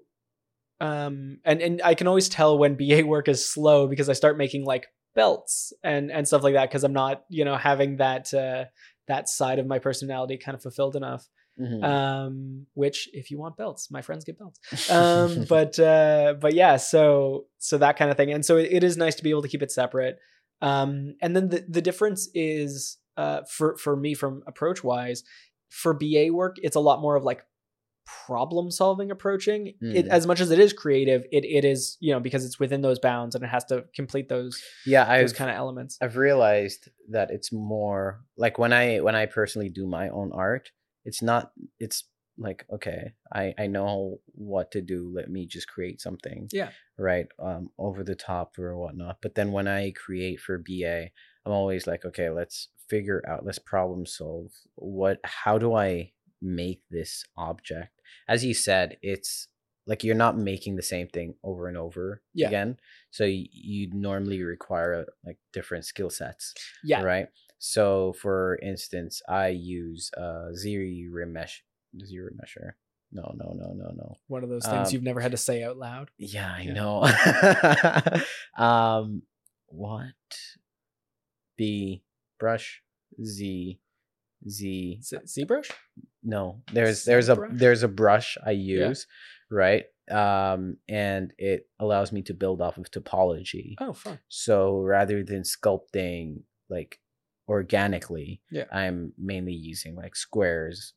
um 0.80 1.38
and 1.44 1.62
and 1.62 1.80
i 1.82 1.94
can 1.94 2.06
always 2.06 2.28
tell 2.28 2.58
when 2.58 2.74
ba 2.76 3.02
work 3.06 3.28
is 3.28 3.48
slow 3.48 3.86
because 3.86 4.10
i 4.10 4.12
start 4.12 4.36
making 4.36 4.64
like 4.66 4.86
belts 5.14 5.72
and 5.82 6.10
and 6.10 6.26
stuff 6.26 6.42
like 6.42 6.54
that 6.54 6.68
because 6.68 6.84
i'm 6.84 6.92
not 6.92 7.24
you 7.28 7.44
know 7.44 7.56
having 7.56 7.96
that 7.96 8.32
uh 8.34 8.64
that 9.06 9.28
side 9.28 9.58
of 9.58 9.66
my 9.66 9.78
personality 9.78 10.36
kind 10.36 10.54
of 10.54 10.62
fulfilled 10.62 10.96
enough 10.96 11.28
Mhm. 11.56 11.84
um 11.84 12.66
which 12.74 13.08
if 13.12 13.30
you 13.30 13.38
want 13.38 13.56
belts 13.56 13.88
my 13.88 14.02
friends 14.02 14.24
get 14.24 14.36
belts. 14.40 14.58
Um 14.90 15.44
but 15.48 15.78
uh 15.78 16.34
but 16.40 16.52
yeah 16.52 16.76
so 16.78 17.46
so 17.58 17.78
that 17.78 17.96
kind 17.96 18.10
of 18.10 18.16
thing. 18.16 18.32
And 18.32 18.44
so 18.44 18.56
it, 18.56 18.72
it 18.72 18.82
is 18.82 18.96
nice 18.96 19.14
to 19.14 19.22
be 19.22 19.30
able 19.30 19.42
to 19.42 19.48
keep 19.48 19.62
it 19.62 19.70
separate. 19.70 20.18
Um 20.60 21.14
and 21.22 21.36
then 21.36 21.50
the 21.50 21.64
the 21.68 21.80
difference 21.80 22.28
is 22.34 22.98
uh 23.16 23.42
for 23.48 23.76
for 23.76 23.94
me 23.94 24.14
from 24.14 24.42
approach 24.48 24.82
wise 24.82 25.22
for 25.70 25.94
ba 25.94 26.30
work 26.32 26.56
it's 26.58 26.74
a 26.74 26.80
lot 26.80 27.00
more 27.00 27.14
of 27.14 27.22
like 27.22 27.46
problem 28.06 28.70
solving 28.70 29.10
approaching 29.10 29.68
it 29.80 30.04
Mm. 30.06 30.08
as 30.08 30.26
much 30.26 30.40
as 30.40 30.50
it 30.50 30.58
is 30.58 30.72
creative 30.72 31.24
it 31.32 31.44
it 31.44 31.64
is 31.64 31.96
you 32.00 32.12
know 32.12 32.20
because 32.20 32.44
it's 32.44 32.58
within 32.60 32.82
those 32.82 32.98
bounds 32.98 33.34
and 33.34 33.42
it 33.42 33.48
has 33.48 33.64
to 33.66 33.84
complete 33.94 34.28
those 34.28 34.62
yeah 34.84 35.20
those 35.22 35.32
kind 35.32 35.50
of 35.50 35.56
elements 35.56 35.96
i've 36.02 36.16
realized 36.18 36.88
that 37.10 37.30
it's 37.30 37.50
more 37.52 38.20
like 38.36 38.58
when 38.58 38.72
i 38.72 39.00
when 39.00 39.14
i 39.14 39.24
personally 39.24 39.70
do 39.70 39.86
my 39.86 40.08
own 40.10 40.30
art 40.34 40.70
it's 41.06 41.22
not 41.22 41.52
it's 41.80 42.04
like 42.36 42.66
okay 42.72 43.12
i 43.32 43.54
i 43.58 43.66
know 43.66 44.18
what 44.34 44.70
to 44.72 44.82
do 44.82 45.10
let 45.14 45.30
me 45.30 45.46
just 45.46 45.68
create 45.68 46.00
something 46.00 46.48
Yeah. 46.52 46.70
right 46.98 47.26
um 47.38 47.70
over 47.78 48.04
the 48.04 48.16
top 48.16 48.58
or 48.58 48.76
whatnot 48.76 49.16
but 49.22 49.34
then 49.34 49.50
when 49.52 49.66
i 49.68 49.92
create 49.92 50.40
for 50.40 50.58
ba 50.58 51.08
i'm 51.46 51.52
always 51.52 51.86
like 51.86 52.04
okay 52.04 52.28
let's 52.28 52.68
figure 52.90 53.22
out 53.26 53.46
let's 53.46 53.58
problem 53.60 54.04
solve 54.04 54.50
what 54.74 55.20
how 55.24 55.56
do 55.58 55.74
i 55.74 56.10
make 56.42 56.82
this 56.90 57.24
object 57.38 57.93
as 58.28 58.44
you 58.44 58.54
said 58.54 58.96
it's 59.02 59.48
like 59.86 60.02
you're 60.02 60.14
not 60.14 60.38
making 60.38 60.76
the 60.76 60.82
same 60.82 61.08
thing 61.08 61.34
over 61.42 61.68
and 61.68 61.76
over 61.76 62.22
Yeah. 62.32 62.46
again. 62.48 62.78
So 63.10 63.24
you, 63.24 63.46
you 63.52 63.90
normally 63.92 64.42
require 64.42 65.04
like 65.26 65.36
different 65.52 65.84
skill 65.84 66.08
sets, 66.08 66.54
Yeah. 66.82 67.02
right? 67.02 67.26
So 67.58 68.14
for 68.14 68.58
instance, 68.62 69.20
I 69.28 69.48
use 69.48 70.10
uh 70.16 70.52
Ziri 70.56 71.06
Remesh 71.10 71.60
ZRemesher. 71.96 72.72
No, 73.12 73.34
no, 73.36 73.52
no, 73.54 73.72
no, 73.74 73.92
no. 73.94 74.16
One 74.26 74.42
of 74.42 74.48
those 74.48 74.64
things 74.66 74.88
Um, 74.88 74.94
you've 74.94 75.02
never 75.02 75.20
had 75.20 75.32
to 75.32 75.36
say 75.36 75.62
out 75.62 75.76
loud. 75.76 76.10
Yeah, 76.16 76.50
I 76.50 76.62
Yeah. 76.62 76.72
know. 76.72 78.24
um, 78.64 79.22
what? 79.66 80.14
B 81.56 82.02
brush 82.40 82.82
Z 83.22 83.78
Z. 84.48 85.00
Z- 85.02 85.44
ZBrush? 85.44 85.70
No, 86.22 86.62
there's 86.72 87.04
there's 87.04 87.28
a 87.28 87.36
there's 87.50 87.82
a 87.82 87.88
brush 87.88 88.36
I 88.44 88.52
use, 88.52 89.06
right? 89.50 89.84
Um, 90.10 90.76
and 90.88 91.32
it 91.38 91.66
allows 91.78 92.12
me 92.12 92.22
to 92.22 92.34
build 92.34 92.60
off 92.60 92.76
of 92.78 92.90
topology. 92.90 93.74
Oh, 93.80 93.92
fun. 93.92 94.18
So 94.28 94.80
rather 94.80 95.22
than 95.22 95.42
sculpting 95.42 96.42
like 96.68 96.98
organically, 97.48 98.40
Yeah. 98.50 98.64
I'm 98.72 99.12
mainly 99.18 99.52
using 99.52 99.94
like 99.96 100.16
squares 100.16 100.94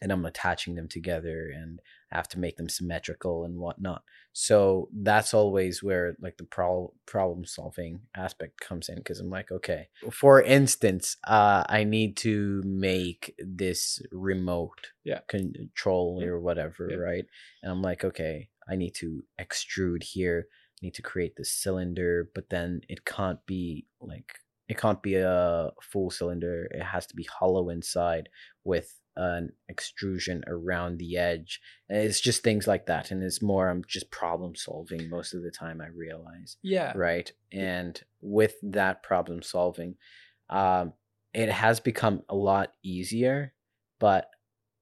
and 0.00 0.12
I'm 0.12 0.24
attaching 0.24 0.74
them 0.76 0.88
together 0.88 1.50
and 1.54 1.80
I 2.12 2.16
have 2.16 2.28
to 2.28 2.38
make 2.38 2.56
them 2.56 2.68
symmetrical 2.68 3.44
and 3.44 3.58
whatnot. 3.58 4.02
So 4.32 4.88
that's 4.92 5.34
always 5.34 5.82
where 5.82 6.16
like 6.20 6.36
the 6.38 6.44
pro- 6.44 6.94
problem 7.06 7.44
solving 7.44 8.00
aspect 8.16 8.60
comes 8.60 8.88
in 8.88 8.96
because 8.96 9.20
I'm 9.20 9.30
like, 9.30 9.50
okay, 9.50 9.88
for 10.10 10.40
instance, 10.40 11.16
uh, 11.26 11.64
I 11.68 11.84
need 11.84 12.16
to 12.18 12.62
make 12.64 13.34
this 13.38 14.00
remote 14.12 14.92
Yeah. 15.04 15.20
control 15.28 16.18
Yeah. 16.20 16.28
or 16.28 16.40
whatever, 16.40 16.88
Yeah. 16.90 16.96
right? 16.96 17.24
And 17.62 17.72
I'm 17.72 17.82
like, 17.82 18.04
okay, 18.04 18.48
I 18.68 18.76
need 18.76 18.94
to 18.96 19.24
extrude 19.40 20.02
here 20.02 20.48
I 20.80 20.86
need 20.86 20.94
to 20.94 21.02
create 21.02 21.34
the 21.36 21.44
cylinder, 21.44 22.30
but 22.34 22.50
then 22.50 22.82
it 22.88 23.04
can't 23.04 23.44
be 23.46 23.86
like 24.00 24.32
it 24.68 24.76
can't 24.78 25.02
be 25.02 25.14
a 25.16 25.70
full 25.82 26.10
cylinder. 26.10 26.68
It 26.70 26.82
has 26.82 27.06
to 27.08 27.16
be 27.16 27.24
hollow 27.24 27.70
inside 27.70 28.28
with 28.64 28.94
an 29.20 29.52
extrusion 29.68 30.44
around 30.46 30.98
the 30.98 31.16
edge. 31.16 31.60
And 31.88 31.98
it's 31.98 32.20
just 32.20 32.42
things 32.44 32.66
like 32.68 32.86
that. 32.86 33.10
And 33.10 33.22
it's 33.22 33.42
more 33.42 33.68
I'm 33.68 33.82
just 33.86 34.10
problem 34.12 34.54
solving 34.54 35.10
most 35.10 35.34
of 35.34 35.42
the 35.42 35.50
time, 35.50 35.80
I 35.80 35.88
realize. 35.88 36.56
Yeah. 36.62 36.92
Right. 36.94 37.30
And 37.52 38.00
with 38.20 38.54
that 38.62 39.02
problem 39.02 39.42
solving, 39.42 39.96
um, 40.48 40.92
it 41.34 41.50
has 41.50 41.80
become 41.80 42.22
a 42.28 42.36
lot 42.36 42.72
easier, 42.84 43.52
but 43.98 44.26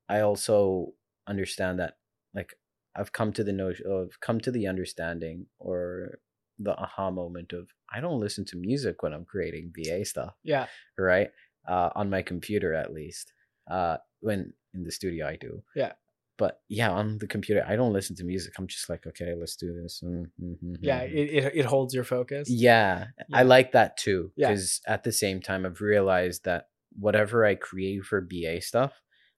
I 0.09 0.20
also 0.20 0.93
understand 1.26 1.78
that 1.80 1.95
like 2.34 2.53
I've 2.95 3.12
come 3.12 3.32
to 3.32 3.43
the 3.45 3.53
notion 3.53 3.87
of 3.91 4.20
come 4.20 4.39
to 4.43 4.51
the 4.51 4.66
understanding 4.66 5.47
or 5.59 6.18
the 6.59 6.74
aha 6.76 7.11
moment 7.11 7.53
of 7.53 7.68
I 7.93 8.01
don't 8.01 8.20
listen 8.20 8.45
to 8.47 8.57
music 8.57 9.03
when 9.03 9.12
I'm 9.14 9.24
creating 9.24 9.72
BA 9.74 10.05
stuff, 10.05 10.34
Yeah. 10.45 10.66
right? 10.99 11.30
Uh, 11.66 11.91
on 11.97 12.11
my 12.11 12.20
computer 12.22 12.74
at 12.74 12.93
least. 12.93 13.32
Uh, 13.68 13.97
when 14.26 14.52
in 14.74 14.84
the 14.84 14.92
studio 14.92 15.26
I 15.26 15.36
do. 15.36 15.62
Yeah. 15.74 15.92
But 16.38 16.60
yeah, 16.68 16.90
on 16.90 17.16
the 17.18 17.26
computer 17.26 17.64
I 17.66 17.76
don't 17.76 17.94
listen 17.94 18.14
to 18.16 18.24
music. 18.24 18.52
I'm 18.58 18.66
just 18.66 18.90
like, 18.90 19.06
okay, 19.06 19.34
let's 19.34 19.56
do 19.56 19.72
this. 19.72 20.02
Mm, 20.04 20.26
mm, 20.42 20.56
mm, 20.62 20.76
Yeah. 20.80 21.04
mm. 21.06 21.12
It, 21.12 21.30
it, 21.30 21.52
it 21.54 21.64
holds 21.64 21.94
your 21.94 22.04
focus. 22.04 22.50
Yeah, 22.50 23.06
Yeah. 23.28 23.38
I 23.38 23.42
like 23.44 23.72
that 23.72 23.96
too. 23.96 24.32
Yeah. 24.36 24.48
Because 24.50 24.80
at 24.86 25.02
the 25.04 25.12
same 25.12 25.40
time, 25.40 25.64
I've 25.64 25.80
realized 25.80 26.44
that 26.44 26.68
whatever 26.98 27.44
I 27.46 27.54
create 27.54 28.04
for 28.04 28.20
BA 28.20 28.60
stuff, 28.60 28.92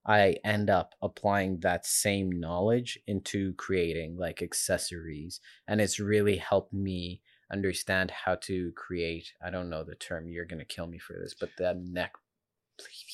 I 0.07 0.36
end 0.45 0.70
up 0.70 0.95
applying 1.03 1.61
that 1.61 1.86
same 1.86 2.30
knowledge 2.30 2.99
into 3.07 3.53
creating 3.55 4.16
like 4.16 4.43
accessories. 4.43 5.41
And 5.68 5.80
it's 5.80 6.01
really 6.01 6.39
helped 6.39 6.72
me 6.72 7.20
understand 7.53 8.11
how 8.11 8.36
to 8.36 8.72
create, 8.72 9.32
I 9.45 9.51
don't 9.51 9.70
know 9.70 9.84
the 9.84 9.95
term, 9.95 10.28
you're 10.28 10.47
going 10.47 10.59
to 10.59 10.64
kill 10.64 10.86
me 10.86 10.99
for 10.99 11.14
this, 11.14 11.34
but 11.39 11.51
the 11.59 11.74
neck 11.74 12.14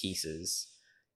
pieces, 0.00 0.68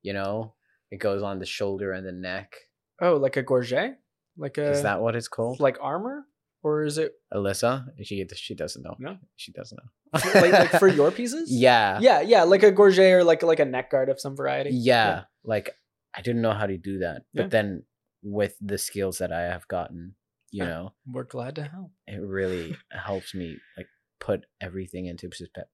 you 0.03 0.12
know? 0.12 0.55
It 0.90 0.99
goes 1.01 1.22
on 1.22 1.38
the 1.38 1.46
shoulder 1.46 1.92
and 1.92 2.07
the 2.07 2.12
neck. 2.12 2.55
Oh, 3.01 3.16
like 3.16 3.36
a 3.36 3.42
gorget? 3.42 3.99
Like 4.36 4.57
a 4.59 4.70
Is 4.70 4.82
that 4.82 5.01
what 5.01 5.16
it's 5.16 5.28
called? 5.28 5.61
like 5.61 5.76
armor? 5.80 6.24
Or 6.62 6.82
is 6.82 6.99
it 6.99 7.12
Alyssa? 7.32 7.86
She 8.03 8.26
she 8.34 8.55
doesn't 8.55 8.82
know. 8.82 8.96
No? 8.99 9.16
She 9.36 9.53
doesn't 9.53 9.78
know. 9.78 10.20
like, 10.40 10.53
like 10.53 10.70
for 10.80 10.88
your 10.88 11.11
pieces? 11.20 11.51
Yeah. 11.53 11.99
Yeah, 12.01 12.20
yeah, 12.22 12.42
like 12.44 12.62
a 12.64 12.72
gorget 12.72 13.12
or 13.12 13.22
like 13.24 13.42
like 13.42 13.61
a 13.61 13.64
neck 13.64 13.90
guard 13.90 14.09
of 14.09 14.18
some 14.20 14.34
variety. 14.36 14.70
yeah 14.72 15.24
like 15.44 15.70
i 16.16 16.20
didn't 16.20 16.42
know 16.42 16.53
how 16.53 16.66
to 16.66 16.76
do 16.76 16.99
that 16.99 17.22
but 17.34 17.42
Yeah. 17.44 17.49
then 17.49 17.82
with 18.22 18.57
the 18.61 18.76
skills 18.76 19.18
that 19.18 19.30
i 19.32 19.42
have 19.42 19.68
gotten 19.68 20.14
you 20.51 20.64
know 20.64 20.94
We're 21.07 21.24
glad 21.24 21.55
to 21.57 21.62
help. 21.62 21.92
it 22.09 22.20
really 22.20 22.76
helps 22.90 23.34
me 23.34 23.57
like 23.76 23.86
put 24.18 24.40
everything 24.61 25.07
into 25.07 25.30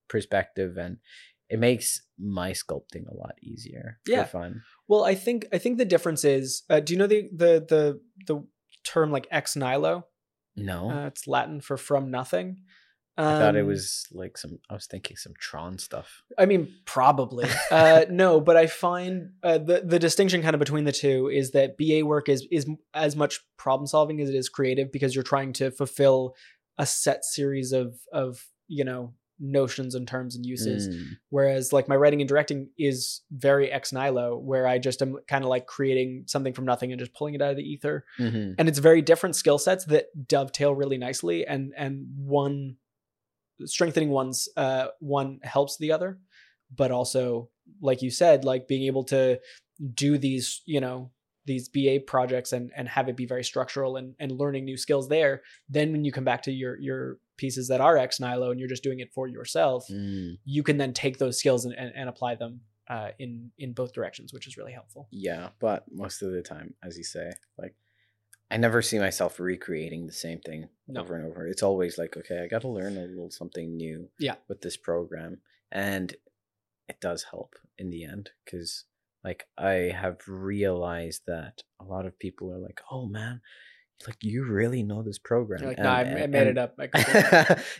perspective 0.08 0.76
and 0.76 0.98
it 1.48 1.58
makes 1.58 2.02
my 2.18 2.52
sculpting 2.52 3.06
a 3.10 3.14
lot 3.16 3.34
easier 3.42 3.98
Yeah. 4.06 4.24
fun 4.24 4.62
Well, 4.88 5.04
I 5.04 5.14
think 5.14 5.46
I 5.52 5.58
think 5.58 5.78
the 5.78 5.84
difference 5.84 6.24
is 6.24 6.62
uh, 6.70 6.80
do 6.80 6.92
you 6.92 6.98
know 6.98 7.06
the 7.06 7.28
the 7.34 7.64
the 7.68 8.00
the 8.26 8.46
term 8.84 9.10
like 9.10 9.26
ex 9.30 9.56
nihilo? 9.56 10.06
no 10.56 10.90
Uh, 10.90 11.06
it's 11.06 11.26
Latin 11.26 11.60
for 11.60 11.76
from 11.76 12.10
nothing. 12.10 12.58
i 13.16 13.38
thought 13.38 13.54
it 13.56 13.60
Um, 13.62 13.66
was 13.68 14.06
like 14.12 14.36
some 14.36 14.58
i 14.70 14.74
was 14.74 14.86
thinking 14.86 15.16
some 15.16 15.32
tron 15.38 15.78
stuff 15.78 16.22
I 16.36 16.46
mean, 16.46 16.62
probably. 16.84 17.46
uh, 17.70 18.04
no, 18.10 18.40
but 18.40 18.56
I 18.56 18.66
find 18.66 19.30
uh, 19.42 19.58
the 19.58 19.82
the 19.84 19.98
distinction 20.00 20.42
kind 20.42 20.54
of 20.54 20.58
between 20.58 20.82
the 20.84 20.90
two 20.92 21.28
is 21.28 21.52
that 21.52 21.76
BA 21.78 22.04
work 22.04 22.28
is 22.28 22.40
is 22.50 22.66
as 22.92 23.14
much 23.14 23.40
problem 23.56 23.86
solving 23.86 24.20
as 24.20 24.28
it 24.28 24.34
is 24.34 24.48
creative 24.48 24.90
because 24.90 25.14
you're 25.14 25.22
trying 25.34 25.52
to 25.54 25.70
fulfill 25.70 26.34
a 26.76 26.86
set 26.86 27.24
series 27.24 27.70
of 27.72 27.94
of 28.12 28.44
you 28.66 28.84
know 28.84 29.14
notions 29.40 29.94
and 29.94 30.06
terms 30.06 30.36
and 30.36 30.46
uses. 30.46 30.88
Mm, 30.88 31.16
Whereas 31.30 31.72
like 31.72 31.88
my 31.88 31.96
writing 31.96 32.20
and 32.20 32.28
directing 32.28 32.68
is 32.78 33.22
very 33.30 33.70
ex 33.70 33.92
nihilo, 33.92 34.36
where 34.38 34.66
I 34.66 34.78
just 34.78 35.02
am 35.02 35.18
kind 35.28 35.44
of 35.44 35.50
like 35.50 35.66
creating 35.66 36.24
something 36.26 36.52
from 36.52 36.64
nothing 36.64 36.92
and 36.92 36.98
just 36.98 37.14
pulling 37.14 37.34
it 37.34 37.42
out 37.42 37.50
of 37.50 37.56
the 37.56 37.68
ether. 37.68 38.04
mhm. 38.18 38.54
And 38.58 38.68
it's 38.68 38.78
very 38.78 39.02
different 39.02 39.36
skill 39.36 39.58
sets 39.58 39.84
that 39.86 40.06
dovetail 40.28 40.74
really 40.74 40.98
nicely, 40.98 41.46
and 41.46 41.72
and 41.76 42.06
one 42.16 42.76
strengthening 43.64 44.10
one's 44.10 44.48
uh 44.56 44.88
one 45.00 45.40
helps 45.42 45.76
the 45.78 45.92
other, 45.92 46.18
but 46.74 46.90
also 46.90 47.48
like 47.80 48.02
you 48.02 48.10
said, 48.10 48.44
like 48.44 48.68
being 48.68 48.86
able 48.86 49.04
to 49.04 49.40
do 49.94 50.18
these 50.18 50.62
you 50.66 50.80
know 50.80 51.10
these 51.46 51.68
BA 51.68 52.00
projects 52.06 52.52
and 52.52 52.70
and 52.74 52.88
have 52.88 53.08
it 53.08 53.16
be 53.16 53.26
very 53.26 53.44
structural 53.44 53.96
and 53.96 54.14
and 54.18 54.32
learning 54.32 54.64
new 54.64 54.76
skills 54.76 55.08
there. 55.08 55.42
Then 55.68 55.92
when 55.92 56.04
you 56.04 56.12
come 56.12 56.24
back 56.24 56.42
to 56.42 56.52
your 56.52 56.78
your 56.80 57.18
pieces 57.36 57.68
that 57.68 57.80
are 57.80 57.96
ex 57.96 58.20
nihilo 58.20 58.50
and 58.50 58.58
you're 58.60 58.68
just 58.68 58.82
doing 58.82 59.00
it 59.00 59.12
for 59.12 59.26
yourself 59.28 59.86
Mm, 59.90 60.38
you 60.44 60.62
can 60.62 60.76
then 60.78 60.92
take 60.92 61.18
those 61.18 61.38
skills 61.38 61.64
and, 61.64 61.74
and, 61.74 61.92
and 61.94 62.08
apply 62.08 62.34
them 62.36 62.60
uh, 62.88 63.10
in 63.18 63.50
in 63.58 63.72
both 63.72 63.92
directions, 63.92 64.32
which 64.32 64.46
is 64.46 64.56
really 64.56 64.72
helpful. 64.72 65.08
yeah 65.10 65.48
but 65.60 65.84
most 65.90 66.22
of 66.22 66.32
the 66.32 66.42
time 66.42 66.74
as 66.82 66.96
you 66.98 67.04
say 67.04 67.32
like 67.58 67.74
i 68.50 68.56
never 68.56 68.82
see 68.82 68.98
myself 68.98 69.40
recreating 69.40 70.06
the 70.06 70.12
same 70.12 70.38
thing 70.40 70.68
No. 70.88 71.00
over 71.00 71.16
and 71.16 71.24
over. 71.26 71.46
It's 71.48 71.62
always 71.62 71.96
like, 71.98 72.16
okay, 72.16 72.42
I 72.42 72.46
got 72.46 72.60
to 72.62 72.68
learn 72.68 72.96
a 72.96 73.06
little 73.06 73.30
something 73.30 73.76
new 73.76 74.10
Yeah. 74.18 74.36
with 74.48 74.60
this 74.60 74.76
program. 74.76 75.38
And 75.72 76.14
it 76.88 77.00
does 77.00 77.24
help 77.30 77.54
in 77.78 77.88
the 77.90 78.04
end 78.04 78.30
because, 78.44 78.84
like, 79.24 79.46
I 79.56 79.90
have 80.02 80.18
realized 80.28 81.22
that 81.26 81.62
a 81.80 81.84
lot 81.84 82.04
of 82.06 82.18
people 82.18 82.52
are 82.52 82.58
like, 82.68 82.80
oh 82.92 83.06
man, 83.06 83.40
like, 84.06 84.18
you 84.22 84.44
really 84.44 84.82
know 84.82 85.02
this 85.02 85.18
program. 85.18 85.60
You're 85.60 85.70
like, 85.70 85.78
And- 85.78 85.84
no, 85.84 85.90
I, 85.90 86.00
I 86.22 86.26
made 86.26 86.46
and- 86.48 86.58
it 86.58 86.58
up. 86.58 86.78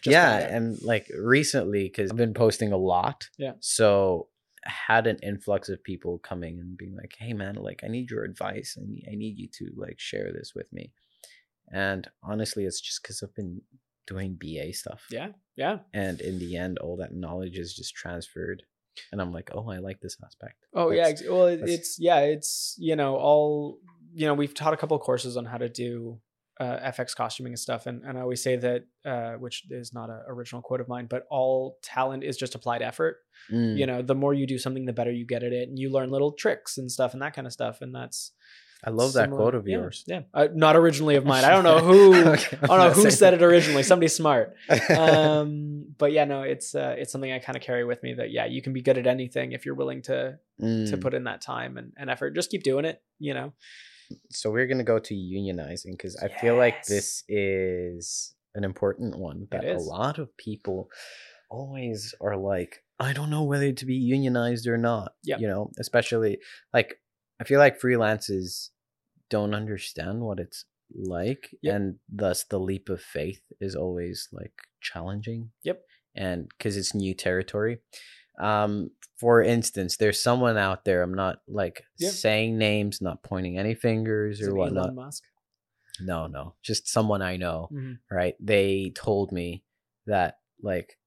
Yeah. 0.05 0.39
And 0.39 0.79
like 0.83 1.07
recently, 1.16 1.85
because 1.85 2.11
I've 2.11 2.16
been 2.16 2.35
posting 2.35 2.72
a 2.72 2.77
lot. 2.77 3.29
Yeah. 3.39 3.53
So 3.61 4.29
I 4.66 4.70
had 4.89 5.07
an 5.07 5.18
influx 5.22 5.68
of 5.68 5.83
people 5.85 6.18
coming 6.18 6.59
and 6.59 6.77
being 6.77 6.97
like, 6.97 7.14
hey 7.18 7.33
man, 7.33 7.57
like, 7.57 7.83
I 7.85 7.89
need 7.89 8.11
your 8.11 8.25
advice. 8.25 8.77
I 8.81 8.85
need, 8.87 9.05
I 9.11 9.14
need 9.14 9.39
you 9.39 9.49
to 9.59 9.70
like 9.77 9.99
share 9.99 10.33
this 10.33 10.53
with 10.55 10.72
me. 10.72 10.93
And 11.72 12.09
honestly, 12.22 12.64
it's 12.64 12.81
just 12.81 13.03
because 13.03 13.22
I've 13.22 13.35
been 13.35 13.61
doing 14.07 14.37
BA 14.39 14.72
stuff. 14.75 15.03
yeah, 15.11 15.29
yeah. 15.57 15.79
And 15.95 16.20
in 16.20 16.39
the 16.39 16.57
end, 16.57 16.79
all 16.79 16.97
that 16.99 17.14
knowledge 17.14 17.57
is 17.59 17.75
just 17.75 17.95
transferred. 17.95 18.62
And 19.11 19.20
I'm 19.20 19.33
like, 19.33 19.51
oh, 19.53 19.68
I 19.70 19.79
like 19.79 20.01
this 20.01 20.16
aspect. 20.25 20.66
Oh 20.75 20.91
yeah. 20.91 21.05
That's- 21.05 21.22
ex- 21.22 21.29
Well, 21.31 21.47
it's 21.47 21.97
yeah. 21.99 22.20
It's 22.20 22.77
you 22.79 22.95
know 22.97 23.16
all 23.16 23.79
you 24.15 24.27
know. 24.27 24.35
We've 24.35 24.55
taught 24.55 24.73
a 24.75 24.77
couple 24.77 24.97
of 24.97 25.03
courses 25.03 25.37
on 25.37 25.45
how 25.45 25.59
to 25.59 25.69
do 25.69 26.21
uh, 26.61 26.91
FX 26.91 27.15
costuming 27.17 27.53
and 27.53 27.59
stuff, 27.59 27.87
and 27.87 28.03
and 28.05 28.17
I 28.17 28.21
always 28.21 28.43
say 28.43 28.57
that, 28.57 28.85
uh, 29.05 29.33
which 29.33 29.65
is 29.71 29.93
not 29.93 30.11
an 30.11 30.21
original 30.29 30.62
quote 30.62 30.81
of 30.81 30.89
mine, 30.89 31.07
but 31.09 31.27
all 31.31 31.79
talent 31.83 32.25
is 32.25 32.37
just 32.37 32.55
applied 32.55 32.83
effort. 32.83 33.19
Mm. 33.51 33.77
You 33.79 33.87
know, 33.87 34.03
the 34.03 34.15
more 34.15 34.33
you 34.35 34.47
do 34.47 34.59
something, 34.59 34.85
the 34.85 34.93
better 34.93 35.12
you 35.12 35.27
get 35.27 35.43
at 35.43 35.53
it, 35.53 35.69
and 35.69 35.79
you 35.79 35.91
learn 35.91 36.11
little 36.11 36.33
tricks 36.33 36.79
and 36.79 36.91
stuff 36.91 37.12
and 37.12 37.23
that 37.23 37.35
kind 37.35 37.47
of 37.47 37.53
stuff, 37.53 37.81
and 37.83 37.95
that's 37.95 38.33
I 38.87 38.91
love 38.91 39.15
that 39.15 39.31
quote 39.31 39.55
of 39.55 39.67
yeah, 39.67 39.79
yours. 39.79 40.05
Yeah, 40.07 40.21
uh, 40.35 40.49
not 40.55 40.77
originally 40.77 41.17
of 41.17 41.25
mine. 41.25 41.45
I 41.45 41.51
don't 41.51 41.65
know 41.65 41.79
who. 41.91 42.15
Okay, 42.15 42.59
I 42.62 42.67
don't 42.67 42.79
know 42.79 42.91
who 42.91 43.11
said 43.11 43.33
it 43.35 43.43
originally. 43.43 43.83
Somebody 43.83 44.09
smart. 44.09 44.55
Um, 44.97 45.87
but 45.97 46.12
yeah, 46.12 46.25
no, 46.25 46.43
it's 46.43 46.75
uh, 46.75 46.95
it's 46.99 47.11
something 47.12 47.33
I 47.33 47.39
kind 47.39 47.57
of 47.57 47.62
carry 47.62 47.85
with 47.85 48.03
me. 48.03 48.15
That 48.15 48.31
yeah, 48.31 48.47
you 48.47 48.62
can 48.62 48.73
be 48.73 48.83
good 48.83 48.99
at 48.99 49.07
anything 49.07 49.53
if 49.53 49.65
you're 49.65 49.75
willing 49.75 50.03
to 50.03 50.39
to 50.61 50.65
Mm. 50.65 51.01
put 51.01 51.15
in 51.15 51.25
that 51.25 51.41
time 51.41 51.77
and, 51.79 51.93
and 51.97 52.11
effort. 52.11 52.35
Just 52.35 52.51
keep 52.51 52.62
doing 52.62 52.85
it. 52.85 53.03
You 53.19 53.35
know, 53.35 53.53
so 54.30 54.50
we're 54.50 54.66
gonna 54.66 54.84
go 54.84 54.98
to 54.98 55.14
unionizing 55.14 55.92
because 55.92 56.16
I 56.16 56.28
feel 56.28 56.57
like 56.57 56.84
this 56.86 57.24
is 57.28 58.34
an 58.55 58.64
important 58.64 59.18
one 59.18 59.48
that 59.50 59.64
a 59.64 59.78
lot 59.78 60.18
of 60.18 60.36
people 60.36 60.88
always 61.50 62.14
are 62.20 62.36
like, 62.36 62.82
I 62.98 63.12
don't 63.12 63.30
know 63.30 63.42
whether 63.42 63.72
to 63.72 63.86
be 63.86 63.94
unionized 63.94 64.66
or 64.66 64.76
not. 64.76 65.14
Yeah. 65.22 65.38
You 65.38 65.48
know, 65.48 65.70
especially 65.78 66.38
like 66.72 67.00
I 67.40 67.44
feel 67.44 67.59
like 67.59 67.80
freelancers 67.80 68.70
don't 69.30 69.55
understand 69.55 70.20
what 70.20 70.38
it's 70.38 70.64
like 70.94 71.50
Yep. 71.62 71.74
and 71.74 71.94
thus 72.09 72.44
the 72.44 72.61
leap 72.61 72.88
of 72.88 73.00
faith 73.00 73.40
is 73.61 73.74
always 73.74 74.28
like 74.32 74.52
challenging. 74.80 75.50
Yep. 75.62 75.80
And 76.14 76.48
because 76.57 76.76
it's 76.76 76.94
new 76.94 77.14
territory. 77.14 77.78
Um, 78.39 78.91
for 79.16 79.43
instance, 79.43 79.97
there's 79.97 80.20
someone 80.22 80.57
out 80.57 80.85
there, 80.85 81.03
I'm 81.03 81.14
not 81.14 81.41
like 81.49 81.85
saying 81.97 82.59
names, 82.59 83.01
not 83.01 83.22
pointing 83.22 83.59
any 83.59 83.74
fingers 83.74 84.41
Is 84.41 84.49
or 84.49 84.55
whatnot. 84.55 84.87
Elon 84.87 84.95
Musk. 84.97 85.24
No, 86.01 86.26
no, 86.26 86.55
just 86.62 86.89
someone 86.89 87.22
I 87.22 87.37
know, 87.37 87.68
Mhm. 87.72 87.99
right? 88.11 88.35
They 88.41 88.91
told 88.97 89.30
me 89.30 89.62
that 90.07 90.39
like 90.61 90.99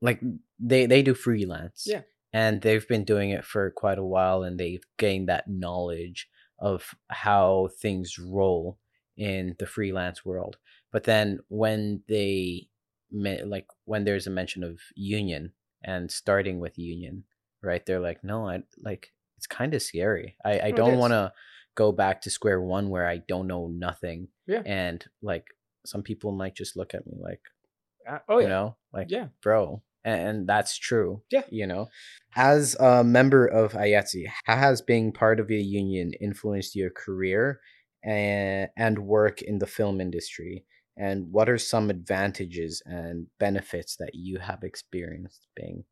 like 0.00 0.20
they 0.58 0.86
they 0.86 1.02
do 1.02 1.14
freelance. 1.14 1.84
Yeah. 1.86 2.02
And 2.32 2.60
they've 2.62 2.86
been 2.88 3.04
doing 3.04 3.30
it 3.30 3.44
for 3.44 3.70
quite 3.70 3.98
a 3.98 4.04
while 4.04 4.42
and 4.42 4.58
they've 4.58 4.82
gained 4.96 5.28
that 5.28 5.48
knowledge 5.48 6.28
of 6.58 6.94
how 7.08 7.68
things 7.80 8.18
roll 8.18 8.78
in 9.16 9.54
the 9.58 9.66
freelance 9.66 10.24
world. 10.24 10.56
But 10.90 11.04
then 11.04 11.38
when 11.48 12.02
they 12.08 12.68
like 13.12 13.66
when 13.84 14.04
there's 14.04 14.26
a 14.26 14.30
mention 14.30 14.64
of 14.64 14.80
union 14.96 15.52
and 15.84 16.10
starting 16.10 16.60
with 16.60 16.78
union, 16.78 17.24
right? 17.62 17.84
They're 17.84 18.00
like, 18.00 18.22
"No, 18.24 18.48
I 18.48 18.62
like 18.82 19.12
it's 19.36 19.46
kind 19.46 19.74
of 19.74 19.82
scary. 19.82 20.36
I 20.44 20.60
I 20.60 20.70
don't 20.72 20.98
want 20.98 21.12
to 21.12 21.32
go 21.74 21.92
back 21.92 22.22
to 22.22 22.30
square 22.30 22.60
one 22.60 22.90
where 22.90 23.06
I 23.06 23.18
don't 23.18 23.46
know 23.46 23.68
nothing." 23.68 24.28
Yeah. 24.46 24.62
And 24.66 25.04
like 25.22 25.46
some 25.86 26.02
people 26.02 26.32
might 26.32 26.54
just 26.54 26.76
look 26.76 26.94
at 26.94 27.06
me 27.06 27.14
like, 27.20 27.40
Uh, 28.08 28.18
oh 28.28 28.38
you 28.38 28.44
yeah. 28.44 28.48
know, 28.48 28.76
like 28.92 29.10
Yeah. 29.10 29.28
bro 29.42 29.82
and, 30.04 30.20
and 30.28 30.48
that's 30.48 30.76
true 30.76 31.22
Yeah. 31.30 31.42
you 31.50 31.66
know 31.66 31.88
as 32.34 32.74
a 32.80 33.04
member 33.04 33.46
of 33.46 33.72
IATSE 33.74 34.26
how 34.44 34.56
has 34.56 34.82
being 34.82 35.12
part 35.12 35.38
of 35.40 35.50
a 35.50 35.54
union 35.54 36.12
influenced 36.20 36.74
your 36.74 36.90
career 36.90 37.60
and, 38.04 38.68
and 38.76 38.98
work 39.06 39.42
in 39.42 39.58
the 39.58 39.66
film 39.66 40.00
industry 40.00 40.64
and 40.96 41.32
what 41.32 41.48
are 41.48 41.58
some 41.58 41.90
advantages 41.90 42.82
and 42.84 43.26
benefits 43.38 43.96
that 43.96 44.14
you 44.14 44.38
have 44.38 44.62
experienced 44.62 45.46
being 45.56 45.84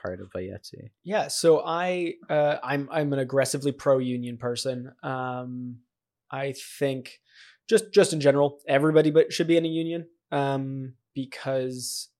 part 0.00 0.20
of 0.20 0.30
IATSE 0.36 0.90
Yeah, 1.02 1.28
so 1.28 1.62
I 1.64 2.14
uh, 2.28 2.56
I'm 2.62 2.88
I'm 2.92 3.12
an 3.12 3.18
aggressively 3.18 3.72
pro 3.72 3.98
union 3.98 4.36
person. 4.36 4.92
Um, 5.02 5.78
I 6.30 6.54
think 6.78 7.20
just 7.68 7.92
just 7.92 8.12
in 8.12 8.20
general, 8.20 8.58
everybody 8.68 9.10
but 9.10 9.32
should 9.32 9.46
be 9.46 9.56
in 9.56 9.64
a 9.64 9.68
union 9.68 10.06
um, 10.30 10.94
because 11.14 12.10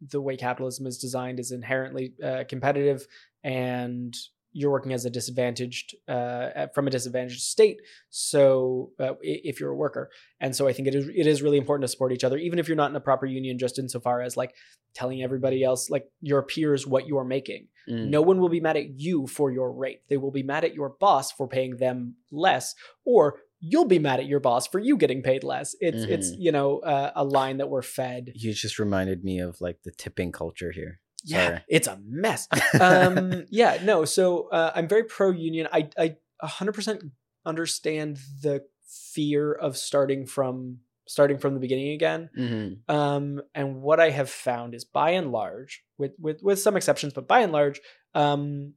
the 0.00 0.20
way 0.20 0.36
capitalism 0.36 0.86
is 0.86 0.98
designed 0.98 1.40
is 1.40 1.50
inherently 1.50 2.14
uh, 2.22 2.44
competitive, 2.48 3.06
and 3.42 4.14
you're 4.56 4.70
working 4.70 4.92
as 4.94 5.04
a 5.04 5.10
disadvantaged 5.10 5.94
uh, 6.08 6.68
from 6.74 6.86
a 6.86 6.90
disadvantaged 6.90 7.42
state. 7.42 7.78
So 8.10 8.92
uh, 9.00 9.14
if 9.20 9.58
you're 9.60 9.72
a 9.72 9.76
worker, 9.76 10.10
and 10.40 10.54
so 10.56 10.66
I 10.68 10.72
think 10.72 10.88
it 10.88 10.94
is 10.94 11.08
it 11.14 11.26
is 11.26 11.42
really 11.42 11.58
important 11.58 11.82
to 11.82 11.88
support 11.88 12.12
each 12.12 12.24
other, 12.24 12.38
even 12.38 12.58
if 12.58 12.68
you're 12.68 12.76
not 12.76 12.90
in 12.90 12.96
a 12.96 13.00
proper 13.00 13.26
union. 13.26 13.58
Just 13.58 13.78
insofar 13.78 14.22
as 14.22 14.36
like 14.36 14.54
telling 14.94 15.22
everybody 15.22 15.64
else, 15.64 15.90
like 15.90 16.06
your 16.20 16.42
peers, 16.42 16.86
what 16.86 17.06
you 17.08 17.18
are 17.18 17.24
making. 17.24 17.66
Mm. 17.90 18.08
No 18.10 18.22
one 18.22 18.38
will 18.40 18.48
be 18.48 18.60
mad 18.60 18.76
at 18.76 18.98
you 18.98 19.26
for 19.26 19.50
your 19.50 19.72
rate. 19.72 20.00
They 20.08 20.16
will 20.16 20.30
be 20.30 20.44
mad 20.44 20.64
at 20.64 20.74
your 20.74 20.90
boss 21.00 21.32
for 21.32 21.48
paying 21.48 21.76
them 21.78 22.14
less, 22.30 22.74
or 23.04 23.40
you'll 23.60 23.86
be 23.86 23.98
mad 23.98 24.20
at 24.20 24.26
your 24.26 24.40
boss 24.40 24.66
for 24.68 24.78
you 24.78 24.96
getting 24.96 25.22
paid 25.22 25.42
less. 25.42 25.74
It's 25.80 26.04
it's 26.04 26.30
Mhm. 26.30 26.36
you 26.38 26.52
know 26.52 26.78
uh, 26.78 27.10
a 27.16 27.24
line 27.24 27.56
that 27.58 27.68
we're 27.68 27.82
fed. 27.82 28.30
you 28.34 28.52
just 28.54 28.78
reminded 28.78 29.24
me 29.24 29.40
of 29.40 29.60
like 29.60 29.82
the 29.82 29.90
tipping 29.90 30.30
culture 30.32 30.70
here 30.70 31.00
Yeah, 31.24 31.46
Sorry. 31.46 31.60
it's 31.68 31.88
a 31.88 31.98
mess. 32.06 32.48
um, 32.80 33.46
yeah, 33.50 33.78
no. 33.82 34.04
So 34.04 34.48
uh, 34.50 34.72
I'm 34.74 34.88
very 34.88 35.04
pro 35.04 35.30
union. 35.30 35.68
I 35.72 35.88
I 35.98 36.16
100% 36.42 37.10
understand 37.46 38.18
the 38.42 38.64
fear 39.12 39.52
of 39.52 39.76
starting 39.76 40.26
from 40.26 40.78
starting 41.06 41.38
from 41.38 41.54
the 41.54 41.60
beginning 41.60 41.92
again. 41.92 42.30
Mhm. 42.38 42.88
Um, 42.88 43.42
and 43.54 43.82
what 43.82 44.00
I 44.00 44.10
have 44.10 44.30
found 44.30 44.74
is, 44.74 44.84
by 44.84 45.10
and 45.10 45.32
large, 45.32 45.82
with 45.98 46.12
with 46.18 46.42
with 46.42 46.58
some 46.58 46.76
exceptions, 46.76 47.12
but 47.12 47.26
by 47.28 47.40
and 47.40 47.52
large, 47.52 47.80
um, 48.14 48.74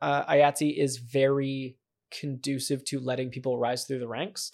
uh, 0.00 0.24
IATSE 0.24 0.76
is 0.78 0.96
very 0.98 1.76
conducive 2.10 2.84
to 2.84 3.00
letting 3.00 3.30
people 3.30 3.58
rise 3.58 3.84
through 3.84 4.00
the 4.00 4.08
ranks. 4.08 4.50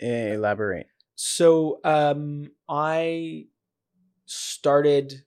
Eh, 0.00 0.34
elaborate 0.34 0.86
So 1.16 1.80
um, 1.84 2.52
I 2.68 3.46
started 4.26 5.24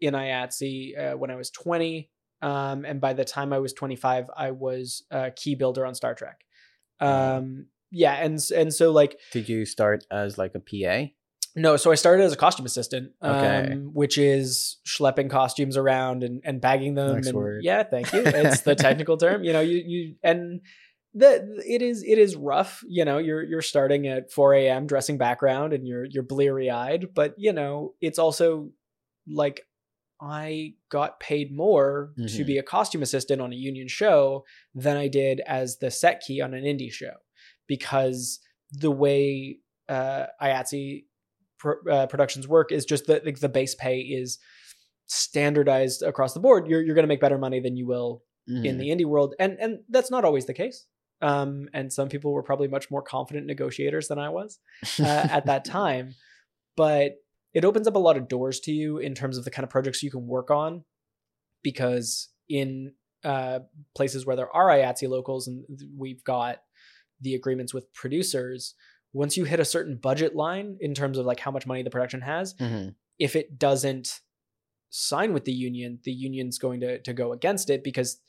in 0.00 0.14
IATSE 0.14 0.98
uh, 0.98 1.16
when 1.16 1.30
I 1.30 1.36
was 1.36 1.50
20. 1.50 2.10
Um, 2.40 2.84
and 2.84 3.00
by 3.00 3.14
the 3.14 3.24
time 3.24 3.52
I 3.52 3.58
was 3.58 3.72
25, 3.72 4.30
I 4.36 4.52
was 4.52 5.04
a 5.10 5.30
key 5.30 5.54
builder 5.54 5.84
on 5.84 5.94
Star 5.94 6.14
Trek. 6.14 6.40
Um, 7.00 7.66
yeah, 7.90 8.14
and 8.14 8.38
and 8.54 8.74
so 8.74 8.90
like 8.90 9.18
did 9.32 9.48
you 9.48 9.64
start 9.64 10.04
as 10.10 10.36
like 10.36 10.54
a 10.54 10.60
pa 10.60 11.08
no, 11.58 11.76
so 11.76 11.90
I 11.90 11.96
started 11.96 12.22
as 12.22 12.32
a 12.32 12.36
costume 12.36 12.66
assistant, 12.66 13.12
Okay. 13.22 13.72
um, 13.72 13.90
which 13.92 14.16
is 14.16 14.78
schlepping 14.86 15.28
costumes 15.28 15.76
around 15.76 16.22
and, 16.22 16.40
and 16.44 16.60
bagging 16.60 16.94
them. 16.94 17.16
Nice 17.16 17.26
and, 17.26 17.36
word. 17.36 17.62
Yeah, 17.64 17.82
thank 17.82 18.12
you. 18.12 18.22
It's 18.26 18.60
the 18.60 18.76
technical 18.76 19.16
term. 19.16 19.42
You 19.42 19.52
know, 19.52 19.60
you 19.60 19.82
you 19.84 20.14
and 20.22 20.60
the 21.14 21.60
it 21.66 21.82
is 21.82 22.04
it 22.06 22.18
is 22.18 22.36
rough. 22.36 22.84
You 22.86 23.04
know, 23.04 23.18
you're 23.18 23.42
you're 23.42 23.62
starting 23.62 24.06
at 24.06 24.30
4 24.30 24.54
a.m. 24.54 24.86
dressing 24.86 25.18
background 25.18 25.72
and 25.72 25.86
you're 25.86 26.04
you're 26.04 26.22
bleary 26.22 26.70
eyed, 26.70 27.08
but 27.14 27.34
you 27.38 27.52
know, 27.52 27.94
it's 28.00 28.18
also 28.18 28.70
like 29.26 29.62
I 30.20 30.74
got 30.90 31.20
paid 31.20 31.52
more 31.54 32.12
to 32.16 32.22
Mhm. 32.22 32.46
be 32.46 32.58
a 32.58 32.62
costume 32.62 33.02
assistant 33.02 33.40
on 33.40 33.52
a 33.52 33.56
union 33.56 33.86
show 33.88 34.44
than 34.74 34.96
I 34.96 35.06
did 35.08 35.40
as 35.46 35.78
the 35.78 35.90
set 35.90 36.20
key 36.20 36.40
on 36.40 36.54
an 36.54 36.64
indie 36.64 36.90
show 36.90 37.14
because 37.66 38.40
the 38.72 38.90
way 38.90 39.58
uh, 39.88 40.26
IATSE 40.42 41.04
uh, 41.90 42.06
productions 42.08 42.46
work 42.46 42.70
is 42.72 42.84
just 42.84 43.06
that 43.06 43.24
like, 43.24 43.38
the 43.40 43.48
base 43.48 43.74
pay 43.74 44.00
is 44.00 44.38
standardized 45.06 46.02
across 46.02 46.34
the 46.34 46.40
board. 46.40 46.66
You're 46.68 46.82
you're 46.82 46.94
going 46.94 47.04
to 47.04 47.08
make 47.08 47.20
better 47.20 47.38
money 47.38 47.60
than 47.60 47.76
you 47.76 47.86
will 47.86 48.22
in 48.46 48.62
Mhm. 48.76 48.78
the 48.78 48.88
indie 48.88 49.04
world, 49.06 49.34
and 49.38 49.58
and 49.60 49.80
that's 49.88 50.10
not 50.10 50.24
always 50.24 50.46
the 50.46 50.54
case. 50.54 50.86
Um, 51.20 51.68
and 51.74 51.92
some 51.92 52.08
people 52.08 52.32
were 52.32 52.42
probably 52.42 52.68
much 52.68 52.90
more 52.90 53.02
confident 53.02 53.46
negotiators 53.46 54.08
than 54.08 54.18
I 54.18 54.28
was 54.28 54.58
uh, 55.00 55.04
at 55.30 55.46
that 55.46 55.64
time. 55.78 56.14
But 56.76 57.16
it 57.54 57.64
opens 57.64 57.88
up 57.88 57.94
a 57.96 57.98
lot 57.98 58.16
of 58.16 58.28
doors 58.28 58.60
to 58.60 58.72
you 58.72 58.98
in 58.98 59.14
terms 59.14 59.38
of 59.38 59.44
the 59.44 59.50
kind 59.50 59.64
of 59.64 59.70
projects 59.70 60.02
you 60.02 60.10
can 60.10 60.26
work 60.26 60.50
on, 60.50 60.84
because 61.62 62.28
in 62.48 62.92
uh, 63.24 63.60
places 63.96 64.24
where 64.26 64.36
there 64.36 64.54
are 64.54 64.68
IATSE 64.68 65.08
locals 65.08 65.48
and 65.48 65.64
we've 65.96 66.22
got 66.24 66.58
the 67.20 67.34
agreements 67.34 67.74
with 67.74 67.92
producers, 67.94 68.74
once 69.12 69.36
you 69.36 69.44
hit 69.44 69.58
a 69.60 69.64
certain 69.64 69.96
budget 69.96 70.36
line 70.36 70.76
in 70.80 70.94
terms 70.94 71.18
of 71.18 71.26
like 71.26 71.40
how 71.40 71.50
much 71.50 71.66
money 71.66 71.82
the 71.82 71.90
production 71.90 72.20
has, 72.20 72.54
Mhm. 72.54 72.94
if 73.18 73.34
it 73.34 73.58
doesn't 73.58 74.20
sign 74.90 75.32
with 75.32 75.44
the 75.44 75.52
union, 75.52 75.98
the 76.04 76.12
union's 76.12 76.58
going 76.58 76.80
to 76.80 77.00
to 77.02 77.12
go 77.12 77.32
against 77.32 77.70
it 77.70 77.82
because 77.82 78.20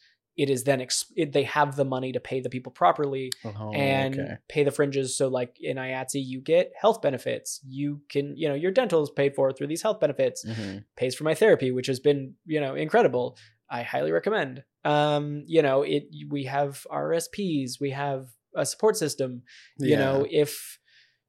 it 0.44 0.50
is 0.50 0.64
then 0.64 0.80
ex- 0.82 1.12
it, 1.16 1.34
they 1.34 1.44
have 1.44 1.76
the 1.76 1.84
money 1.96 2.12
to 2.14 2.20
pay 2.30 2.40
the 2.42 2.50
people 2.56 2.72
properly 2.72 3.26
Oh, 3.46 3.72
and 3.74 4.14
okay. 4.20 4.38
pay 4.54 4.64
the 4.64 4.72
fringes. 4.72 5.18
So 5.18 5.28
like 5.40 5.52
in 5.60 5.78
IATSE, 5.78 6.24
you 6.32 6.40
get 6.42 6.72
health 6.84 7.02
benefits. 7.02 7.60
You 7.68 8.02
can 8.14 8.26
you 8.42 8.48
know 8.50 8.56
your 8.64 8.72
dental 8.72 9.04
is 9.04 9.10
paid 9.22 9.36
for 9.36 9.52
through 9.52 9.68
these 9.68 9.82
health 9.88 10.00
benefits. 10.00 10.46
Mhm. 10.46 10.84
Pays 10.96 11.14
for 11.16 11.26
my 11.26 11.36
therapy, 11.36 11.70
which 11.72 11.88
has 11.88 12.00
been 12.00 12.36
you 12.46 12.62
know 12.62 12.74
incredible. 12.76 13.38
I 13.70 13.84
highly 13.84 14.12
recommend. 14.12 14.64
Um, 14.86 15.44
you 15.56 15.62
know 15.62 15.84
it. 15.84 16.04
We 16.30 16.46
have 16.46 16.72
RSPs. 16.92 17.80
We 17.82 17.92
have 17.92 18.28
a 18.56 18.66
support 18.66 18.96
system 18.98 19.44
you 19.78 19.96
know 20.04 20.26
if 20.44 20.80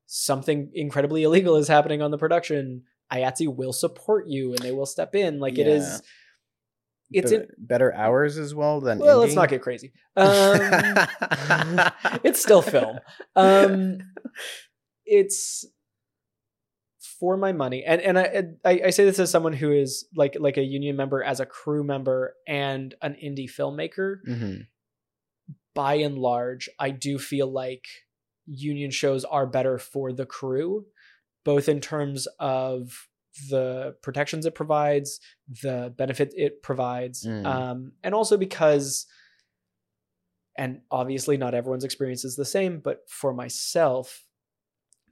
something 0.06 0.70
incredibly 0.74 1.22
illegal 1.22 1.56
is 1.56 1.68
happening 1.68 2.02
on 2.02 2.10
the 2.10 2.18
production 2.18 2.82
IATSE 3.12 3.54
will 3.54 3.72
support 3.72 4.26
you 4.28 4.52
and 4.54 4.58
they 4.60 4.72
will 4.72 4.86
step 4.86 5.14
in 5.14 5.38
like 5.40 5.58
it 5.58 5.66
Yeah. 5.66 5.74
is 5.74 6.02
it's 7.12 7.32
in 7.32 7.46
better 7.58 7.92
hours 7.94 8.38
as 8.38 8.54
well 8.54 8.80
than 8.80 8.98
well 8.98 9.18
let's 9.18 9.34
not 9.34 9.48
get 9.48 9.62
crazy. 9.62 9.92
Um 10.16 10.60
it's 12.24 12.40
still 12.40 12.62
film. 12.62 12.98
Um 13.36 13.98
it's 15.04 15.64
for 17.18 17.36
my 17.36 17.52
money. 17.52 17.84
And 17.84 18.00
and 18.00 18.18
I, 18.18 18.44
I 18.64 18.80
i 18.86 18.90
say 18.90 19.04
this 19.04 19.18
as 19.18 19.30
someone 19.30 19.52
who 19.52 19.72
is 19.72 20.06
like 20.14 20.36
like 20.38 20.56
a 20.56 20.62
union 20.62 20.96
member 20.96 21.22
as 21.22 21.40
a 21.40 21.46
crew 21.46 21.84
member 21.84 22.34
and 22.46 22.94
an 23.02 23.14
indie 23.22 23.50
filmmaker. 23.50 24.16
Mhm. 24.26 24.66
by 25.74 25.94
and 25.94 26.18
large, 26.18 26.68
I 26.78 26.90
do 26.90 27.18
feel 27.18 27.50
like 27.50 27.86
union 28.46 28.90
shows 28.90 29.24
are 29.24 29.46
better 29.46 29.78
for 29.78 30.12
the 30.12 30.26
crew, 30.26 30.86
both 31.44 31.68
in 31.68 31.80
terms 31.80 32.26
of 32.38 33.08
the 33.48 33.94
protections 34.02 34.46
it 34.46 34.54
provides, 34.54 35.20
the 35.62 35.92
benefit 35.96 36.32
it 36.36 36.62
provides, 36.62 37.24
Mm. 37.24 37.46
um, 37.46 37.92
and 38.02 38.14
also 38.14 38.36
because 38.36 39.06
and 40.56 40.80
obviously 40.90 41.36
not 41.36 41.54
everyone's 41.54 41.84
experience 41.84 42.24
is 42.24 42.34
the 42.36 42.44
same 42.44 42.80
but 42.80 43.08
for 43.08 43.32
myself 43.32 44.26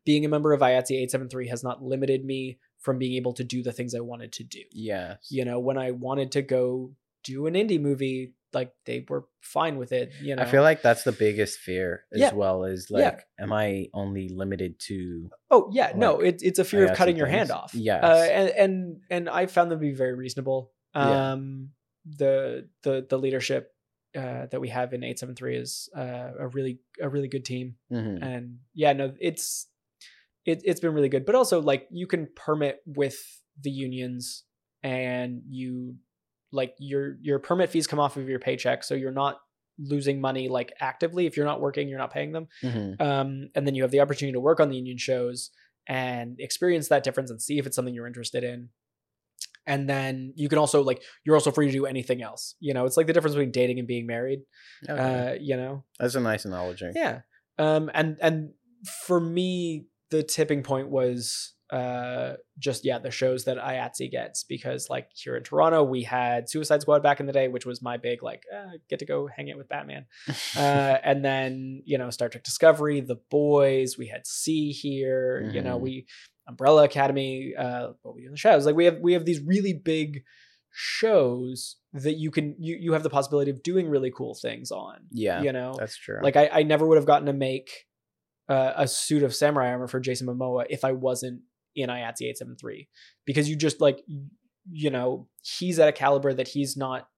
being 0.04 0.24
a 0.24 0.28
member 0.28 0.52
of 0.52 0.60
IATSE 0.60 0.90
873 0.90 1.48
has 1.48 1.62
not 1.62 1.82
limited 1.82 2.24
me 2.24 2.58
from 2.78 2.98
being 2.98 3.14
able 3.14 3.32
to 3.34 3.44
do 3.44 3.62
the 3.62 3.72
things 3.72 3.94
I 3.94 4.00
wanted 4.00 4.32
to 4.32 4.44
do. 4.44 4.62
Yeah. 4.72 5.16
You 5.28 5.44
know, 5.44 5.58
when 5.60 5.76
I 5.76 5.90
wanted 5.90 6.32
to 6.32 6.42
go 6.42 6.92
do 7.24 7.46
an 7.46 7.54
indie 7.54 7.80
movie, 7.80 8.32
like 8.52 8.72
they 8.86 9.04
were 9.08 9.26
fine 9.42 9.76
with 9.76 9.92
it. 9.92 10.12
You 10.22 10.36
know, 10.36 10.42
I 10.42 10.46
feel 10.46 10.62
like 10.62 10.82
that's 10.82 11.04
the 11.04 11.12
biggest 11.12 11.58
fear 11.58 12.04
as 12.12 12.20
Yeah. 12.20 12.32
well. 12.32 12.64
Is 12.64 12.88
like, 12.90 13.02
Yeah. 13.38 13.44
am 13.44 13.52
I 13.52 13.88
only 13.92 14.28
limited 14.28 14.78
to? 14.88 15.30
Oh 15.50 15.68
yeah, 15.72 15.92
no, 15.94 16.14
like, 16.16 16.26
it's 16.26 16.42
it's 16.42 16.58
a 16.58 16.64
fear 16.64 16.86
of 16.86 16.96
cutting 16.96 17.16
your 17.16 17.26
hand 17.26 17.50
off. 17.50 17.74
yeah 17.74 17.98
uh, 18.00 18.22
and 18.22 18.48
and 18.50 19.00
and 19.10 19.28
I 19.28 19.46
found 19.46 19.70
them 19.70 19.78
to 19.78 19.86
be 19.86 19.92
very 19.94 20.14
reasonable. 20.14 20.72
Yeah. 20.94 21.32
Um, 21.32 21.70
the 22.06 22.68
the 22.82 23.06
the 23.08 23.18
leadership 23.18 23.74
uh, 24.16 24.46
that 24.46 24.60
we 24.60 24.68
have 24.70 24.94
in 24.94 25.04
eight 25.04 25.18
seven 25.18 25.34
three 25.34 25.56
is 25.56 25.90
uh, 25.94 26.30
a 26.38 26.48
really 26.48 26.80
a 27.00 27.08
really 27.08 27.28
good 27.28 27.44
team, 27.44 27.76
Mhm. 27.92 28.22
and 28.22 28.58
yeah, 28.74 28.94
no, 28.94 29.12
it's 29.20 29.66
it, 30.46 30.62
it's 30.64 30.80
been 30.80 30.94
really 30.94 31.10
good. 31.10 31.26
But 31.26 31.34
also, 31.34 31.60
like 31.60 31.86
you 31.90 32.06
can 32.06 32.28
permit 32.34 32.80
with 32.86 33.18
the 33.60 33.70
unions, 33.70 34.44
and 34.82 35.42
you 35.46 35.96
like 36.52 36.74
your 36.78 37.16
your 37.20 37.38
permit 37.38 37.70
fees 37.70 37.86
come 37.86 37.98
off 38.00 38.16
of 38.16 38.28
your 38.28 38.38
paycheck, 38.38 38.82
so 38.84 38.94
you're 38.94 39.12
not 39.12 39.38
losing 39.80 40.20
money 40.20 40.48
like 40.48 40.72
actively 40.80 41.26
if 41.26 41.36
you're 41.36 41.46
not 41.46 41.60
working 41.60 41.88
you're 41.88 41.98
not 42.00 42.12
paying 42.12 42.32
them 42.32 42.48
Mhm. 42.64 43.00
um, 43.00 43.48
and 43.54 43.64
then 43.64 43.76
you 43.76 43.82
have 43.82 43.92
the 43.92 44.00
opportunity 44.00 44.32
to 44.32 44.40
work 44.40 44.58
on 44.58 44.70
the 44.70 44.74
union 44.76 44.98
shows 44.98 45.50
and 45.86 46.40
experience 46.40 46.88
that 46.88 47.04
difference 47.04 47.30
and 47.30 47.40
see 47.40 47.58
if 47.58 47.66
it's 47.66 47.76
something 47.76 47.94
you're 47.94 48.08
interested 48.08 48.42
in 48.42 48.70
and 49.68 49.88
then 49.88 50.32
you 50.34 50.48
can 50.48 50.58
also 50.58 50.82
like 50.82 51.00
you're 51.24 51.36
also 51.36 51.52
free 51.52 51.66
to 51.66 51.72
do 51.72 51.86
anything 51.86 52.22
else 52.22 52.56
you 52.58 52.74
know 52.74 52.86
it's 52.86 52.96
like 52.96 53.06
the 53.06 53.12
difference 53.12 53.36
between 53.36 53.52
dating 53.52 53.78
and 53.78 53.86
being 53.86 54.04
married 54.06 54.40
Okay. 54.88 55.00
uh 55.00 55.34
you 55.40 55.56
know 55.56 55.84
that's 55.98 56.16
a 56.16 56.20
nice 56.20 56.44
analogy. 56.44 56.90
yeah 56.94 57.20
um 57.58 57.88
and 57.94 58.16
and 58.20 58.50
for 59.06 59.20
me 59.20 59.86
the 60.10 60.24
tipping 60.24 60.64
point 60.64 60.88
was 60.88 61.54
uh 61.70 62.34
just 62.58 62.84
yeah 62.84 62.98
the 62.98 63.10
shows 63.10 63.44
that 63.44 63.58
IATSE 63.58 64.10
gets 64.10 64.42
because 64.44 64.88
like 64.88 65.08
here 65.14 65.36
in 65.36 65.42
Toronto 65.42 65.82
we 65.82 66.02
had 66.02 66.48
Suicide 66.48 66.80
Squad 66.80 67.02
back 67.02 67.20
in 67.20 67.26
the 67.26 67.32
day 67.32 67.48
which 67.48 67.66
was 67.66 67.82
my 67.82 67.96
big 67.98 68.22
like 68.22 68.42
uh, 68.54 68.72
get 68.88 69.00
to 69.00 69.04
go 69.06 69.26
hang 69.26 69.50
out 69.50 69.58
with 69.58 69.68
Batman 69.68 70.06
uh, 70.56 70.96
and 71.04 71.24
then 71.24 71.82
you 71.84 71.98
know 71.98 72.08
Star 72.10 72.28
Trek 72.28 72.42
Discovery, 72.44 73.00
The 73.00 73.20
Boys. 73.30 73.98
We 73.98 74.06
had 74.06 74.26
See 74.26 74.70
here. 74.70 75.50
You 75.52 75.60
know 75.60 75.76
Mhm. 75.78 75.82
we 75.82 76.06
Umbrella 76.48 76.84
Academy. 76.84 77.52
Uh, 77.58 77.88
what 78.02 78.14
we 78.14 78.22
do 78.22 78.28
in 78.28 78.32
the 78.32 78.38
shadows. 78.38 78.64
Like 78.64 78.74
we 78.76 78.86
have 78.86 78.98
we 79.02 79.12
have 79.12 79.26
these 79.26 79.40
really 79.42 79.74
big 79.74 80.22
shows 80.72 81.76
that 81.92 82.14
you 82.14 82.30
can 82.30 82.54
you 82.58 82.76
you 82.80 82.92
have 82.92 83.02
the 83.02 83.10
possibility 83.10 83.50
of 83.50 83.62
doing 83.62 83.88
really 83.88 84.10
cool 84.10 84.34
things 84.34 84.70
on. 84.70 84.96
yeah, 85.10 85.42
You 85.42 85.52
know, 85.52 85.74
that's 85.78 85.96
true. 85.96 86.20
like 86.22 86.36
I 86.36 86.48
I 86.52 86.62
never 86.62 86.86
would 86.86 86.96
have 86.96 87.06
gotten 87.06 87.26
to 87.26 87.32
make 87.32 87.68
uh, 88.48 88.72
a 88.76 88.88
suit 88.88 89.22
of 89.22 89.34
samurai 89.34 89.68
armor 89.70 89.88
for 89.88 90.00
Jason 90.00 90.26
Momoa 90.26 90.64
if 90.70 90.84
I 90.84 90.92
wasn't 90.92 91.42
in 91.82 91.90
IATSE 91.90 92.22
873 92.22 92.88
because 93.24 93.48
you 93.48 93.56
just 93.56 93.80
like 93.80 94.02
you 94.70 94.90
know 94.90 95.28
he's 95.42 95.78
at 95.78 95.88
a 95.88 95.92
caliber 95.92 96.32
that 96.34 96.48
he's 96.48 96.76
not 96.76 97.08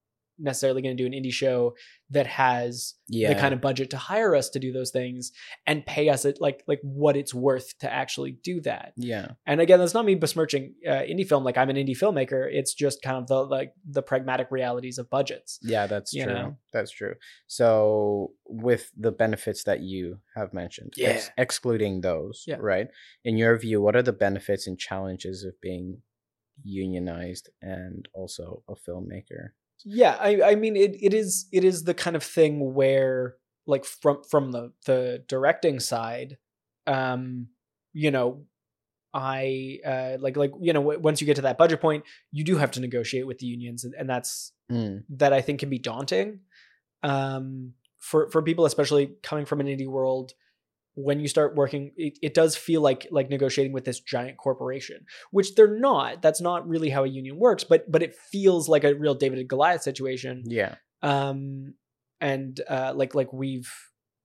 necessarily 0.41 0.83
going 0.83 0.97
to 0.97 1.03
do 1.03 1.07
an 1.07 1.13
indie 1.13 1.33
show 1.33 1.75
that 2.13 2.27
has 2.27 2.95
yeah, 3.09 3.33
the 3.33 3.41
kind 3.41 3.55
of 3.55 3.61
budget 3.61 3.91
to 3.91 3.97
hire 3.97 4.35
us 4.35 4.49
to 4.51 4.59
do 4.59 4.73
those 4.73 4.91
things 4.91 5.31
and 5.67 5.87
pay 5.87 6.09
us 6.09 6.25
at 6.25 6.41
like 6.41 6.65
like 6.67 6.81
what 6.83 7.17
it's 7.17 7.33
worth 7.33 7.79
to 7.79 7.93
actually 7.93 8.33
do 8.43 8.61
that. 8.63 8.93
yeah, 8.97 9.29
And 9.47 9.61
again, 9.61 9.79
that's 9.79 9.95
not 9.95 10.05
me 10.05 10.17
besmirching 10.17 10.75
uh, 10.89 10.91
indie 11.03 11.27
film. 11.29 11.45
Like 11.45 11.57
I'm 11.57 11.71
an 11.71 11.77
indie 11.77 11.97
filmmaker. 11.97 12.49
It's 12.51 12.75
just 12.75 13.01
kind 13.03 13.17
of 13.17 13.27
the 13.29 13.43
like 13.45 13.73
the 13.89 14.03
pragmatic 14.03 14.49
realities 14.51 14.99
of 14.99 15.09
budgets. 15.11 15.59
yeah. 15.63 15.87
That's 15.87 16.13
true. 16.13 16.25
know? 16.27 16.57
That's 16.73 16.91
true. 16.91 17.15
So, 17.47 18.33
with 18.47 18.91
the 18.97 19.13
benefits 19.13 19.65
that 19.65 19.81
you 19.81 20.19
have 20.35 20.53
mentioned, 20.53 20.95
ex- 21.01 21.27
Yeah. 21.37 21.43
excluding 21.43 22.01
those, 22.01 22.45
Yeah. 22.47 22.57
right? 22.61 22.89
In 23.25 23.37
your 23.37 23.57
view, 23.59 23.81
what 23.83 23.95
are 23.97 24.03
the 24.03 24.13
benefits 24.13 24.67
and 24.67 24.79
challenges 24.79 25.45
of 25.45 25.61
being 25.61 26.03
unionized 26.63 27.49
and 27.63 28.09
also 28.15 28.63
a 28.69 28.75
filmmaker? 28.75 29.51
Yeah, 29.85 30.17
I 30.21 30.43
I 30.43 30.55
mean 30.57 30.77
it 30.77 30.97
it 31.03 31.15
is 31.15 31.47
it 31.53 31.65
is 31.65 31.85
the 31.85 31.95
kind 31.95 32.17
of 32.17 32.23
thing 32.23 32.75
where 32.75 33.37
like 33.67 33.85
from 33.85 34.23
from 34.25 34.53
the 34.53 34.73
the 34.87 35.25
directing 35.27 35.81
side, 35.81 36.39
um, 36.87 37.49
you 37.93 38.11
know, 38.11 38.45
I 39.15 39.81
uh 39.87 40.19
like 40.21 40.37
like 40.37 40.53
you 40.61 40.73
know 40.73 40.83
w- 40.83 41.01
once 41.01 41.21
you 41.21 41.27
get 41.27 41.37
to 41.37 41.43
that 41.43 41.59
budget 41.59 41.81
point, 41.81 42.05
you 42.33 42.45
do 42.45 42.57
have 42.57 42.73
to 42.73 42.81
negotiate 42.81 43.27
with 43.27 43.39
the 43.39 43.47
unions, 43.47 43.85
and, 43.85 43.95
and 43.95 44.09
that's 44.11 44.53
Mm, 44.71 45.05
that 45.11 45.33
I 45.33 45.43
think 45.43 45.61
can 45.61 45.71
be 45.71 45.79
daunting 45.79 46.41
um, 47.03 47.75
for 47.99 48.31
for 48.31 48.43
people, 48.43 48.67
especially 48.67 49.15
coming 49.23 49.47
from 49.47 49.61
an 49.61 49.67
indie 49.67 49.89
world. 49.89 50.35
When 50.95 51.21
you 51.21 51.29
start 51.29 51.55
working, 51.55 51.93
it, 51.97 52.19
it 52.21 52.35
does 52.35 52.57
feel 52.57 52.81
like 52.81 53.07
like 53.11 53.31
negotiating 53.31 53.73
with 53.73 53.85
this 53.85 54.01
giant 54.01 54.37
corporation, 54.37 55.07
which 55.31 55.55
they're 55.55 55.79
not. 55.79 56.23
That's 56.23 56.41
not 56.41 56.69
really 56.69 56.91
how 56.91 57.05
a 57.05 57.09
union 57.09 57.39
works, 57.39 57.65
but 57.65 57.91
but 57.91 58.03
it 58.03 58.15
feels 58.15 58.69
like 58.69 58.85
a 58.85 58.95
real 58.95 59.15
David 59.15 59.39
and 59.39 59.49
Goliath 59.49 59.83
situation. 59.83 60.43
yeah, 60.47 60.77
Um, 61.03 61.75
and 62.21 62.61
uh, 62.69 62.93
like 62.95 63.15
like 63.15 63.33
we've 63.33 63.73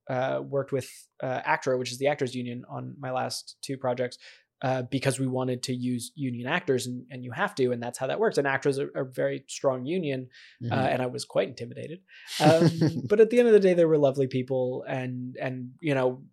uh, 0.10 0.42
worked 0.44 0.72
with 0.72 0.90
uh, 1.22 1.42
ACTRA, 1.46 1.78
which 1.78 1.92
is 1.92 1.98
the 1.98 2.08
actors 2.08 2.36
union, 2.36 2.64
on 2.70 2.96
my 3.00 3.12
last 3.12 3.58
two 3.62 3.78
projects. 3.78 4.18
Uh, 4.62 4.84
because 4.84 5.20
we 5.20 5.28
wanted 5.28 5.62
to 5.62 5.76
use 5.76 6.14
union 6.16 6.48
actors 6.48 6.88
and, 6.88 7.06
and 7.12 7.26
you 7.26 7.32
have 7.32 7.54
to 7.54 7.74
and 7.74 7.84
that's 7.84 8.00
how 8.00 8.08
that 8.08 8.22
works 8.22 8.38
and 8.38 8.48
ACTRA 8.48 8.70
is 8.72 8.78
a, 8.80 8.88
very 9.14 9.44
strong 9.50 9.86
union 9.86 10.30
mhm. 10.64 10.72
uh, 10.72 10.76
and 10.76 11.02
I 11.02 11.08
was 11.08 11.26
quite 11.26 11.50
intimidated. 11.50 12.00
Um, 12.40 12.70
but 13.06 13.20
at 13.20 13.30
the 13.30 13.40
end 13.40 13.50
of 13.50 13.54
the 13.54 13.60
day, 13.60 13.74
they 13.74 13.86
were 13.86 13.98
lovely 13.98 14.28
people, 14.28 14.84
and 14.88 15.36
and 15.40 15.72
you 15.82 15.94
know, 15.94 16.24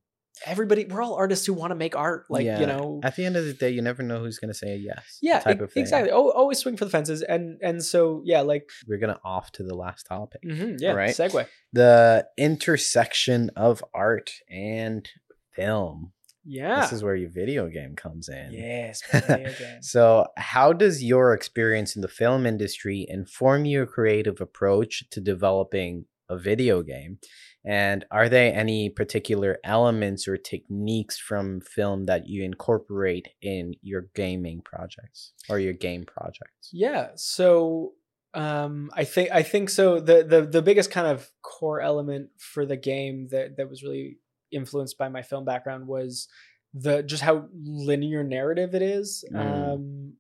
everybody 0.47 0.85
we're 0.87 1.03
all 1.03 1.15
artists 1.15 1.47
who 1.47 1.53
want 1.55 1.71
to 1.71 1.75
make 1.75 1.95
art, 1.97 2.27
like 2.29 2.45
Yeah. 2.45 2.61
you 2.61 2.67
know, 2.67 3.01
At 3.03 3.17
the 3.17 3.25
end 3.25 3.37
of 3.37 3.45
the 3.45 3.53
day, 3.53 3.71
you 3.71 3.83
never 3.83 4.03
know 4.03 4.21
who's 4.21 4.39
gonna 4.39 4.55
say 4.55 4.77
yes. 4.77 5.19
yeah, 5.23 5.41
type 5.41 5.61
of 5.61 5.73
thing. 5.73 5.83
exactly. 5.83 6.11
Oh, 6.13 6.31
always 6.31 6.59
swing 6.59 6.77
for 6.77 6.85
the 6.85 6.91
fences, 6.91 7.23
and 7.23 7.59
and 7.63 7.85
so 7.85 8.23
yeah, 8.25 8.41
like 8.41 8.69
We're 8.87 8.99
gonna 8.99 9.21
off 9.25 9.53
to 9.53 9.63
the 9.63 9.75
last 9.75 10.07
topic. 10.07 10.43
mhm, 10.45 10.77
yeah, 10.81 10.93
Right. 10.93 11.11
segue. 11.15 11.47
The 11.73 12.27
intersection 12.37 13.51
of 13.57 13.83
art 13.95 14.31
and 14.51 15.09
film. 15.53 16.13
Yeah, 16.45 16.81
This 16.81 16.93
is 16.93 17.05
where 17.05 17.15
your 17.15 17.31
video 17.31 17.69
game 17.69 17.95
comes 17.95 18.29
in. 18.29 18.53
yes. 18.53 19.01
So, 19.81 20.27
how 20.37 20.73
does 20.73 21.03
your 21.05 21.33
experience 21.35 21.95
in 21.95 22.03
the 22.03 22.09
film 22.09 22.47
industry 22.47 23.07
inform 23.09 23.65
your 23.65 23.87
creative 23.87 24.41
approach 24.41 25.05
to 25.11 25.21
developing 25.21 26.07
a 26.29 26.37
video 26.37 26.83
game? 26.83 27.19
And 27.65 28.05
are 28.11 28.29
there 28.29 28.55
any 28.55 28.89
particular 28.89 29.59
elements 29.63 30.27
or 30.27 30.37
techniques 30.37 31.19
from 31.19 31.61
film 31.61 32.05
that 32.05 32.27
you 32.27 32.43
incorporate 32.43 33.29
in 33.41 33.75
your 33.83 34.09
gaming 34.15 34.63
projects 34.63 35.33
or 35.49 35.59
your 35.59 35.73
game 35.73 36.05
projects? 36.05 36.71
Yeah. 36.73 37.11
So 37.15 37.93
um 38.35 38.91
I 38.95 39.05
think 39.05 39.31
I 39.31 39.43
think 39.43 39.71
so 39.71 40.01
the 40.01 40.25
the 40.25 40.43
the 40.43 40.63
biggest 40.63 40.91
kind 40.91 41.07
of 41.07 41.31
core 41.43 41.81
element 41.81 42.31
for 42.39 42.65
the 42.65 42.79
game 42.79 43.29
that 43.31 43.57
that 43.59 43.69
was 43.69 43.83
really 43.83 44.19
influenced 44.51 44.99
by 44.99 45.09
my 45.09 45.23
film 45.23 45.45
background 45.45 45.87
was 45.87 46.29
the 46.75 47.03
just 47.03 47.23
how 47.23 47.47
linear 47.53 48.25
narrative 48.25 48.75
it 48.75 48.83
is. 48.83 49.25
Mm. 49.33 49.75
Um 49.75 50.13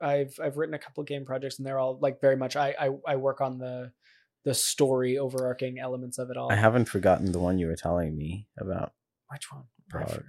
I've 0.00 0.34
I've 0.42 0.56
written 0.56 0.74
a 0.74 0.80
couple 0.80 1.02
of 1.02 1.06
game 1.06 1.24
projects 1.24 1.58
and 1.58 1.66
they're 1.66 1.78
all 1.78 1.98
like 2.00 2.20
very 2.20 2.36
much 2.36 2.56
I 2.56 2.74
I, 2.80 3.12
I 3.12 3.16
work 3.16 3.40
on 3.40 3.58
the 3.58 3.92
the 4.44 4.54
story 4.54 5.18
overarching 5.18 5.78
elements 5.78 6.18
of 6.18 6.30
it 6.30 6.36
all. 6.36 6.50
I 6.50 6.56
haven't 6.56 6.86
forgotten 6.86 7.32
the 7.32 7.38
one 7.38 7.58
you 7.58 7.66
were 7.66 7.76
telling 7.76 8.16
me 8.16 8.48
about. 8.58 8.92
Which 9.30 9.50
one? 9.52 9.64
Prague. 9.88 10.22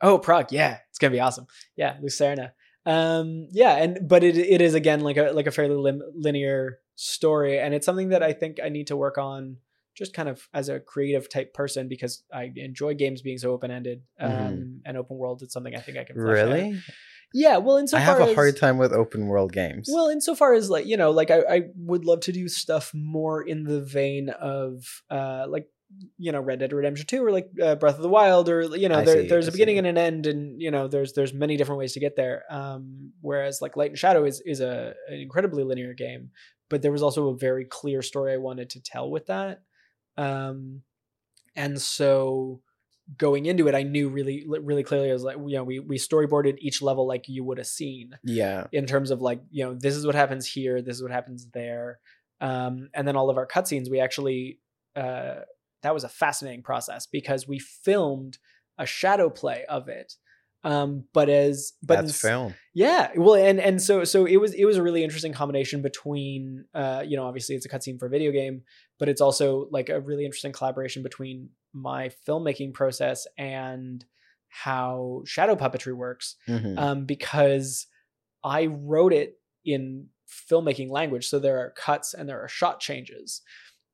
Oh, 0.00 0.18
Prague. 0.18 0.52
Yeah, 0.52 0.78
it's 0.90 0.98
gonna 0.98 1.12
be 1.12 1.20
awesome. 1.20 1.46
Yeah, 1.76 1.96
Lucerna. 2.02 2.52
Um, 2.86 3.48
yeah, 3.52 3.76
and 3.76 4.06
but 4.08 4.22
it 4.24 4.36
it 4.36 4.60
is 4.60 4.74
again 4.74 5.00
like 5.00 5.16
a 5.16 5.30
like 5.32 5.46
a 5.46 5.50
fairly 5.50 5.76
lim- 5.76 6.02
linear 6.14 6.78
story, 6.96 7.58
and 7.58 7.72
it's 7.74 7.86
something 7.86 8.10
that 8.10 8.22
I 8.22 8.32
think 8.32 8.58
I 8.62 8.68
need 8.68 8.88
to 8.88 8.96
work 8.96 9.16
on 9.18 9.58
just 9.96 10.12
kind 10.12 10.28
of 10.28 10.48
as 10.52 10.68
a 10.68 10.80
creative 10.80 11.28
type 11.30 11.54
person 11.54 11.88
because 11.88 12.24
I 12.32 12.52
enjoy 12.56 12.94
games 12.94 13.22
being 13.22 13.38
so 13.38 13.52
open 13.52 13.70
ended 13.70 14.02
um, 14.18 14.30
Mhm. 14.30 14.80
and 14.84 14.96
open 14.98 15.16
world. 15.16 15.42
It's 15.42 15.54
something 15.54 15.74
I 15.74 15.80
think 15.80 15.96
I 15.96 16.04
can. 16.04 16.16
really. 16.16 16.72
out. 16.72 16.74
Yeah. 17.34 17.58
Well, 17.58 17.76
insofar 17.76 18.00
I 18.00 18.04
have 18.04 18.20
a 18.20 18.30
as, 18.30 18.34
hard 18.34 18.56
time 18.56 18.78
with 18.78 18.92
open 18.92 19.26
world 19.26 19.52
games. 19.52 19.90
well, 19.92 20.08
insofar 20.08 20.54
as 20.54 20.70
like 20.70 20.86
you 20.86 20.96
know, 20.96 21.10
like 21.10 21.30
I, 21.30 21.40
I 21.40 21.62
would 21.76 22.04
love 22.04 22.20
to 22.20 22.32
do 22.32 22.48
stuff 22.48 22.92
more 22.94 23.42
in 23.42 23.64
the 23.64 23.82
vein 23.82 24.30
of 24.30 25.02
uh 25.10 25.44
like 25.48 25.68
you 26.16 26.32
know 26.32 26.40
Red 26.40 26.60
Dead 26.60 26.72
Redemption 26.72 27.06
Two 27.06 27.24
or 27.24 27.32
like 27.32 27.50
uh, 27.62 27.74
Breath 27.74 27.96
of 27.96 28.02
the 28.02 28.08
Wild 28.08 28.48
or 28.48 28.62
you 28.76 28.88
know 28.88 29.04
there, 29.04 29.22
see, 29.22 29.28
there's 29.28 29.46
I 29.46 29.48
a 29.48 29.52
beginning 29.52 29.74
see. 29.74 29.78
and 29.80 29.86
an 29.88 29.98
end 29.98 30.26
and 30.26 30.62
you 30.62 30.70
know 30.70 30.86
there's 30.86 31.12
there's 31.12 31.34
many 31.34 31.56
different 31.56 31.80
ways 31.80 31.92
to 31.94 32.00
get 32.00 32.16
there. 32.16 32.44
Um, 32.50 33.12
whereas 33.20 33.60
like 33.60 33.76
Light 33.76 33.90
and 33.90 33.98
Shadow 33.98 34.24
is 34.24 34.40
is 34.46 34.60
a 34.60 34.94
an 35.08 35.18
incredibly 35.18 35.64
linear 35.64 35.92
game, 35.92 36.30
but 36.70 36.82
there 36.82 36.92
was 36.92 37.02
also 37.02 37.28
a 37.28 37.36
very 37.36 37.64
clear 37.64 38.00
story 38.00 38.32
I 38.32 38.38
wanted 38.38 38.70
to 38.70 38.80
tell 38.80 39.10
with 39.10 39.26
that. 39.26 39.62
Um, 40.16 40.82
and 41.56 41.80
so 41.80 42.60
going 43.16 43.46
into 43.46 43.68
it, 43.68 43.74
I 43.74 43.82
knew 43.82 44.08
really 44.08 44.44
really 44.46 44.82
clearly. 44.82 45.10
I 45.10 45.12
was 45.12 45.24
like, 45.24 45.36
you 45.36 45.56
know, 45.56 45.64
we 45.64 45.78
we 45.78 45.98
storyboarded 45.98 46.56
each 46.58 46.82
level 46.82 47.06
like 47.06 47.24
you 47.28 47.44
would 47.44 47.58
have 47.58 47.66
seen 47.66 48.12
yeah. 48.24 48.66
in 48.72 48.86
terms 48.86 49.10
of 49.10 49.20
like 49.20 49.40
you 49.50 49.64
know 49.64 49.74
this 49.74 49.94
is 49.94 50.06
what 50.06 50.14
happens 50.14 50.46
here 50.46 50.80
this 50.80 50.96
is 50.96 51.02
what 51.02 51.12
happens 51.12 51.48
there 51.52 51.98
um 52.40 52.88
and 52.94 53.06
then 53.06 53.16
all 53.16 53.30
of 53.30 53.36
our 53.36 53.46
cutscenes 53.46 53.90
we 53.90 54.00
actually 54.00 54.58
uh 54.96 55.36
that 55.84 55.94
was 55.94 56.02
a 56.02 56.08
fascinating 56.08 56.62
process 56.62 57.06
because 57.06 57.46
we 57.46 57.60
filmed 57.60 58.38
a 58.78 58.86
shadow 58.86 59.30
play 59.30 59.64
of 59.68 59.88
it. 59.88 60.14
Um, 60.64 61.04
but 61.12 61.28
as 61.28 61.74
but 61.82 62.00
That's 62.00 62.18
film. 62.18 62.54
yeah, 62.72 63.10
well, 63.16 63.34
and 63.34 63.60
and 63.60 63.82
so 63.82 64.02
so 64.04 64.24
it 64.24 64.38
was 64.38 64.54
it 64.54 64.64
was 64.64 64.78
a 64.78 64.82
really 64.82 65.04
interesting 65.04 65.34
combination 65.34 65.82
between 65.82 66.64
uh, 66.74 67.04
you 67.06 67.18
know, 67.18 67.26
obviously 67.26 67.54
it's 67.54 67.66
a 67.66 67.68
cutscene 67.68 67.98
for 67.98 68.06
a 68.06 68.10
video 68.10 68.32
game, 68.32 68.62
but 68.98 69.10
it's 69.10 69.20
also 69.20 69.68
like 69.70 69.90
a 69.90 70.00
really 70.00 70.24
interesting 70.24 70.52
collaboration 70.52 71.02
between 71.02 71.50
my 71.74 72.10
filmmaking 72.26 72.72
process 72.72 73.26
and 73.36 74.04
how 74.48 75.22
shadow 75.26 75.56
puppetry 75.56 75.94
works 75.94 76.36
Mhm. 76.48 76.78
um, 76.78 77.04
because 77.06 77.86
I 78.44 78.66
wrote 78.66 79.12
it 79.12 79.40
in 79.64 80.08
filmmaking 80.50 80.90
language. 80.90 81.26
So 81.28 81.38
there 81.38 81.58
are 81.58 81.70
cuts 81.70 82.14
and 82.14 82.28
there 82.28 82.40
are 82.40 82.48
shot 82.48 82.80
changes. 82.80 83.42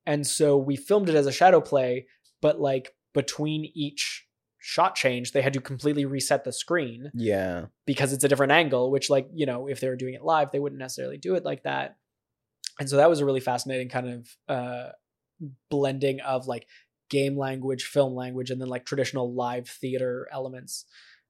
And 0.07 0.27
so 0.27 0.57
we 0.59 0.77
filmed 0.77 1.09
it 1.09 1.15
as 1.15 1.27
a 1.27 1.33
shadow 1.33 1.61
play, 1.61 2.07
but 2.43 2.61
like 2.61 2.95
between 3.15 3.71
each 3.75 4.27
shot 4.59 4.95
change, 4.95 5.33
they 5.33 5.41
had 5.41 5.55
to 5.55 5.61
completely 5.61 6.05
reset 6.05 6.45
the 6.45 6.53
screen 6.53 7.11
yeah. 7.15 7.67
because 7.87 8.13
it's 8.13 8.25
a 8.25 8.29
different 8.29 8.53
angle, 8.53 8.91
which, 8.91 9.09
like, 9.09 9.29
you 9.33 9.47
know, 9.47 9.67
if 9.69 9.81
they 9.81 9.89
were 9.89 9.97
doing 9.97 10.15
it 10.15 10.23
live, 10.23 10.51
they 10.51 10.59
wouldn't 10.59 10.79
necessarily 10.79 11.17
do 11.17 11.35
it 11.35 11.45
like 11.45 11.63
that. 11.63 11.97
And 12.79 12.89
so 12.89 12.97
that 12.97 13.09
was 13.09 13.21
a 13.21 13.25
really 13.25 13.41
fascinating 13.41 13.89
kind 13.89 14.09
of 14.09 14.37
uh, 14.49 14.91
blending 15.71 16.21
of 16.21 16.47
like 16.47 16.67
game 17.11 17.37
language, 17.37 17.85
film 17.85 18.15
language, 18.15 18.51
and 18.51 18.61
then 18.61 18.69
like 18.69 18.87
traditional 18.87 19.35
live 19.35 19.69
theater 19.69 20.27
elements. 20.33 20.87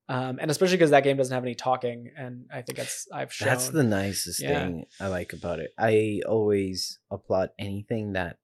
Um, 0.09 0.39
and 0.41 0.51
especially 0.51 0.77
because 0.77 0.91
that 0.91 1.05
game 1.05 1.17
doesn't 1.17 1.35
have 1.35 1.45
any 1.45 1.55
talking, 1.55 2.11
and 2.17 2.47
I 2.53 2.63
think 2.63 2.79
that's 2.79 3.07
I've 3.13 3.33
shown. 3.33 3.49
That's 3.49 3.69
the 3.69 3.85
nicest 3.85 4.41
Yeah. 4.41 4.67
thing 4.67 4.87
I 5.01 5.07
like 5.07 5.33
about 5.33 5.61
it. 5.61 5.73
I 5.79 6.21
always 6.29 6.99
applaud 7.11 7.51
anything 7.59 8.13
that 8.15 8.39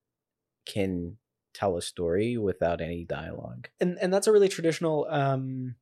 can 0.64 1.16
tell 1.54 1.76
a 1.76 1.82
story 1.82 2.36
without 2.36 2.80
any 2.80 3.04
dialogue. 3.04 3.68
and 3.80 3.98
and 4.00 4.12
that's 4.12 4.26
a 4.26 4.32
really 4.32 4.48
traditional 4.48 5.06
um, 5.10 5.74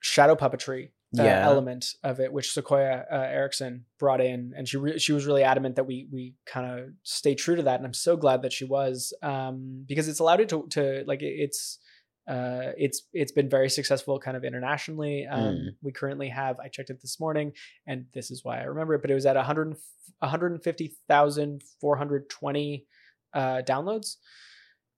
shadow 0.00 0.34
puppetry 0.36 0.90
uh, 1.18 1.22
Yeah. 1.22 1.44
element 1.44 1.94
of 2.02 2.20
it, 2.20 2.32
which 2.32 2.52
Sequoia 2.52 3.04
uh, 3.10 3.14
Erickson 3.14 3.84
brought 3.98 4.20
in, 4.20 4.52
and 4.56 4.68
she 4.68 4.76
re- 4.76 4.98
she 4.98 5.12
was 5.12 5.26
really 5.26 5.42
adamant 5.42 5.76
that 5.76 5.86
we 5.86 6.08
we 6.12 6.34
kind 6.46 6.66
of 6.80 6.90
stay 7.02 7.34
true 7.34 7.56
to 7.56 7.62
that, 7.62 7.76
and 7.80 7.86
I'm 7.86 7.94
so 7.94 8.16
glad 8.16 8.42
that 8.42 8.52
she 8.52 8.64
was 8.64 9.12
um, 9.22 9.84
because 9.86 10.08
it's 10.08 10.20
allowed 10.20 10.40
it 10.40 10.48
to 10.50 10.66
to 10.70 11.04
like 11.06 11.22
it's. 11.22 11.78
Uh, 12.26 12.72
it's 12.78 13.02
it's 13.12 13.32
been 13.32 13.50
very 13.50 13.68
successful 13.68 14.18
kind 14.18 14.34
of 14.34 14.44
internationally. 14.44 15.26
Um, 15.26 15.42
Mm. 15.44 15.68
We 15.82 15.92
currently 15.92 16.30
have 16.30 16.58
I 16.58 16.68
checked 16.68 16.88
it 16.88 17.02
this 17.02 17.20
morning, 17.20 17.52
and 17.86 18.06
this 18.14 18.30
is 18.30 18.42
why 18.42 18.60
I 18.60 18.64
remember 18.64 18.94
it. 18.94 19.02
But 19.02 19.10
it 19.10 19.14
was 19.14 19.26
at 19.26 19.36
100 19.36 19.76
150,420 20.20 22.86
uh, 23.34 23.62
downloads. 23.66 24.16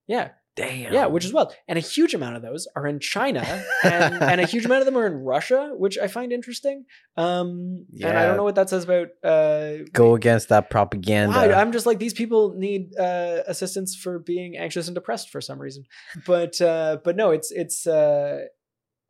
Yeah, 0.06 0.28
Damn. 0.56 0.92
yeah, 0.94 1.06
which 1.06 1.24
is 1.26 1.32
wild. 1.34 1.54
And 1.68 1.76
a 1.78 1.82
huge 1.82 2.14
amount 2.14 2.36
of 2.36 2.42
those 2.42 2.66
are 2.74 2.86
in 2.86 2.98
China, 2.98 3.44
and, 3.84 4.22
and 4.22 4.40
a 4.40 4.46
huge 4.46 4.64
amount 4.64 4.80
of 4.80 4.86
them 4.86 4.96
are 4.96 5.06
in 5.06 5.12
Russia, 5.14 5.72
which 5.76 5.98
I 5.98 6.06
find 6.08 6.32
interesting. 6.32 6.86
Um, 7.16 7.84
And 8.02 8.16
I 8.18 8.26
don't 8.26 8.36
know 8.38 8.44
what 8.44 8.54
that 8.54 8.70
says 8.70 8.84
about. 8.84 9.08
Uh, 9.22 9.84
go 9.92 10.14
against 10.14 10.48
that 10.48 10.70
propaganda. 10.70 11.38
I'm 11.54 11.72
just 11.72 11.84
like 11.84 11.98
these 11.98 12.14
people 12.14 12.54
need 12.56 12.98
uh, 12.98 13.42
assistance 13.46 13.94
for 13.94 14.18
being 14.18 14.56
anxious 14.56 14.88
and 14.88 14.94
depressed 14.94 15.28
for 15.30 15.40
some 15.42 15.58
reason. 15.60 15.84
But 16.26 16.58
uh, 16.60 16.98
but 17.04 17.16
no, 17.16 17.30
it's 17.32 17.50
it's 17.52 17.86
uh, 17.86 18.40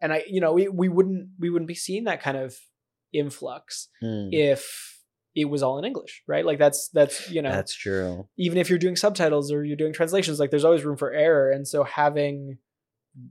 and 0.00 0.12
I 0.12 0.24
you 0.28 0.40
know 0.40 0.52
we 0.52 0.66
we 0.68 0.88
wouldn't 0.88 1.28
we 1.38 1.48
wouldn't 1.50 1.68
be 1.68 1.74
seeing 1.76 2.04
that 2.04 2.20
kind 2.22 2.36
of 2.36 2.56
influx 3.12 3.88
Mm, 4.02 4.28
if 4.32 4.95
it 5.36 5.44
was 5.44 5.62
all 5.62 5.78
in 5.78 5.84
English, 5.84 6.22
right? 6.26 6.44
Like 6.46 6.58
that's 6.58 6.88
that's 6.88 7.30
you 7.30 7.42
know 7.42 7.52
That's 7.52 7.74
true. 7.74 8.26
even 8.38 8.58
if 8.58 8.70
you're 8.70 8.78
doing 8.78 8.96
subtitles 8.96 9.52
or 9.52 9.62
you're 9.64 9.76
doing 9.76 9.92
translations 9.92 10.40
like 10.40 10.50
there's 10.50 10.64
always 10.64 10.84
room 10.84 10.96
for 10.96 11.12
error 11.12 11.50
and 11.50 11.68
so 11.68 11.84
having 11.84 12.58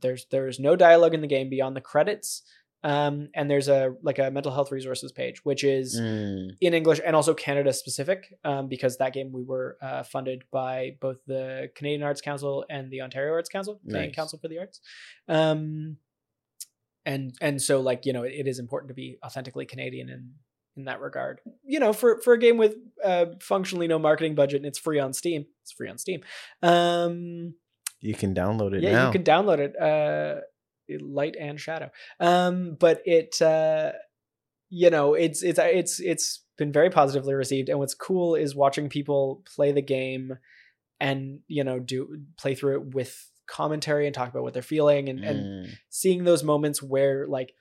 there's 0.01 0.25
there's 0.31 0.59
no 0.59 0.75
dialogue 0.75 1.13
in 1.13 1.21
the 1.21 1.27
game 1.27 1.49
beyond 1.49 1.75
the 1.75 1.81
credits 1.81 2.43
um, 2.83 3.29
and 3.33 3.49
there's 3.49 3.67
a 3.67 3.95
like 4.03 4.19
a 4.19 4.29
mental 4.29 4.51
health 4.51 4.71
resources 4.71 5.11
page 5.11 5.43
which 5.43 5.63
is 5.63 5.99
Mm, 5.99 6.51
in 6.61 6.73
english 6.73 6.99
and 7.05 7.15
also 7.15 7.33
canada 7.33 7.71
specific 7.73 8.19
um, 8.43 8.67
because 8.67 8.97
that 8.97 9.13
game 9.13 9.31
we 9.31 9.43
were 9.43 9.77
uh, 9.81 10.03
funded 10.03 10.43
by 10.51 10.95
both 11.01 11.17
the 11.27 11.69
canadian 11.75 12.03
arts 12.03 12.21
council 12.21 12.65
and 12.69 12.91
the 12.91 13.01
ontario 13.01 13.33
arts 13.33 13.49
council 13.49 13.79
canadian 13.87 14.09
Nice. 14.09 14.15
council 14.15 14.37
for 14.39 14.47
the 14.47 14.59
arts 14.59 14.79
um, 15.27 15.97
and 17.05 17.33
and 17.41 17.61
so 17.61 17.81
like 17.81 18.05
you 18.05 18.13
know 18.13 18.23
it, 18.23 18.33
it 18.41 18.47
is 18.47 18.59
important 18.59 18.89
to 18.89 18.93
be 18.95 19.17
authentically 19.25 19.65
canadian 19.65 20.09
in 20.09 20.31
in 20.77 20.85
that 20.85 21.01
regard. 21.01 21.41
You 21.63 21.79
know 21.79 21.93
for 21.93 22.21
for 22.21 22.33
a 22.33 22.39
game 22.39 22.57
with 22.57 22.75
uh 23.03 23.27
functionally 23.41 23.87
no 23.87 23.99
marketing 23.99 24.35
budget 24.35 24.57
and 24.57 24.65
it's 24.65 24.79
free 24.79 24.99
on 24.99 25.13
steam 25.13 25.45
it's 25.61 25.71
free 25.71 25.89
on 25.89 25.97
steam. 25.97 26.21
Um 26.61 27.55
you 28.01 28.13
can 28.13 28.35
download 28.35 28.73
it 28.73 28.83
yeah 28.83 28.91
now. 28.93 29.05
you 29.07 29.11
can 29.11 29.23
download 29.23 29.59
it 29.59 29.79
uh 29.79 30.41
light 31.01 31.35
and 31.39 31.59
shadow. 31.59 31.89
Um 32.19 32.75
but 32.79 33.01
it 33.05 33.41
uh 33.41 33.93
you 34.69 34.89
know 34.89 35.13
it's 35.13 35.43
it's 35.43 35.59
it's 35.59 35.99
it's 35.99 36.41
been 36.57 36.71
very 36.71 36.89
positively 36.89 37.33
received. 37.33 37.69
And 37.69 37.79
what's 37.79 37.93
cool 37.93 38.35
is 38.35 38.55
watching 38.55 38.89
people 38.89 39.43
play 39.55 39.71
the 39.71 39.81
game 39.81 40.37
and 40.99 41.39
you 41.47 41.63
know 41.63 41.79
do 41.79 42.21
play 42.37 42.55
through 42.55 42.75
it 42.75 42.95
with 42.95 43.29
commentary 43.47 44.05
and 44.07 44.15
talk 44.15 44.29
about 44.29 44.41
what 44.43 44.53
they're 44.53 44.63
feeling 44.63 45.09
and, 45.09 45.19
and 45.19 45.67
Mm, 45.67 45.77
seeing 45.89 46.23
those 46.23 46.43
moments 46.43 46.81
where 46.81 47.27
like 47.27 47.53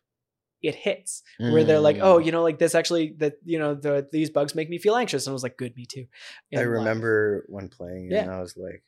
it 0.64 0.74
hits 0.74 1.22
where 1.38 1.62
they're 1.64 1.80
like 1.80 1.98
oh 2.00 2.18
mm. 2.18 2.24
you 2.26 2.32
know 2.32 2.42
like 2.42 2.58
this 2.58 2.74
actually 2.74 3.14
that 3.18 3.34
you 3.44 3.58
know 3.58 3.74
the 3.74 4.08
these 4.12 4.30
bugs 4.30 4.54
make 4.54 4.68
me 4.70 4.78
feel 4.78 4.96
anxious 4.96 5.26
and 5.26 5.32
I 5.32 5.34
was 5.34 5.42
like 5.42 5.56
good 5.56 5.76
me 5.76 5.86
too 5.86 6.06
I 6.54 6.60
And, 6.60 6.70
like, 6.70 6.78
remember 6.78 7.44
when 7.48 7.68
playing 7.68 8.06
it, 8.06 8.12
Yeah. 8.14 8.22
and 8.22 8.30
I 8.30 8.40
was 8.40 8.56
like, 8.56 8.82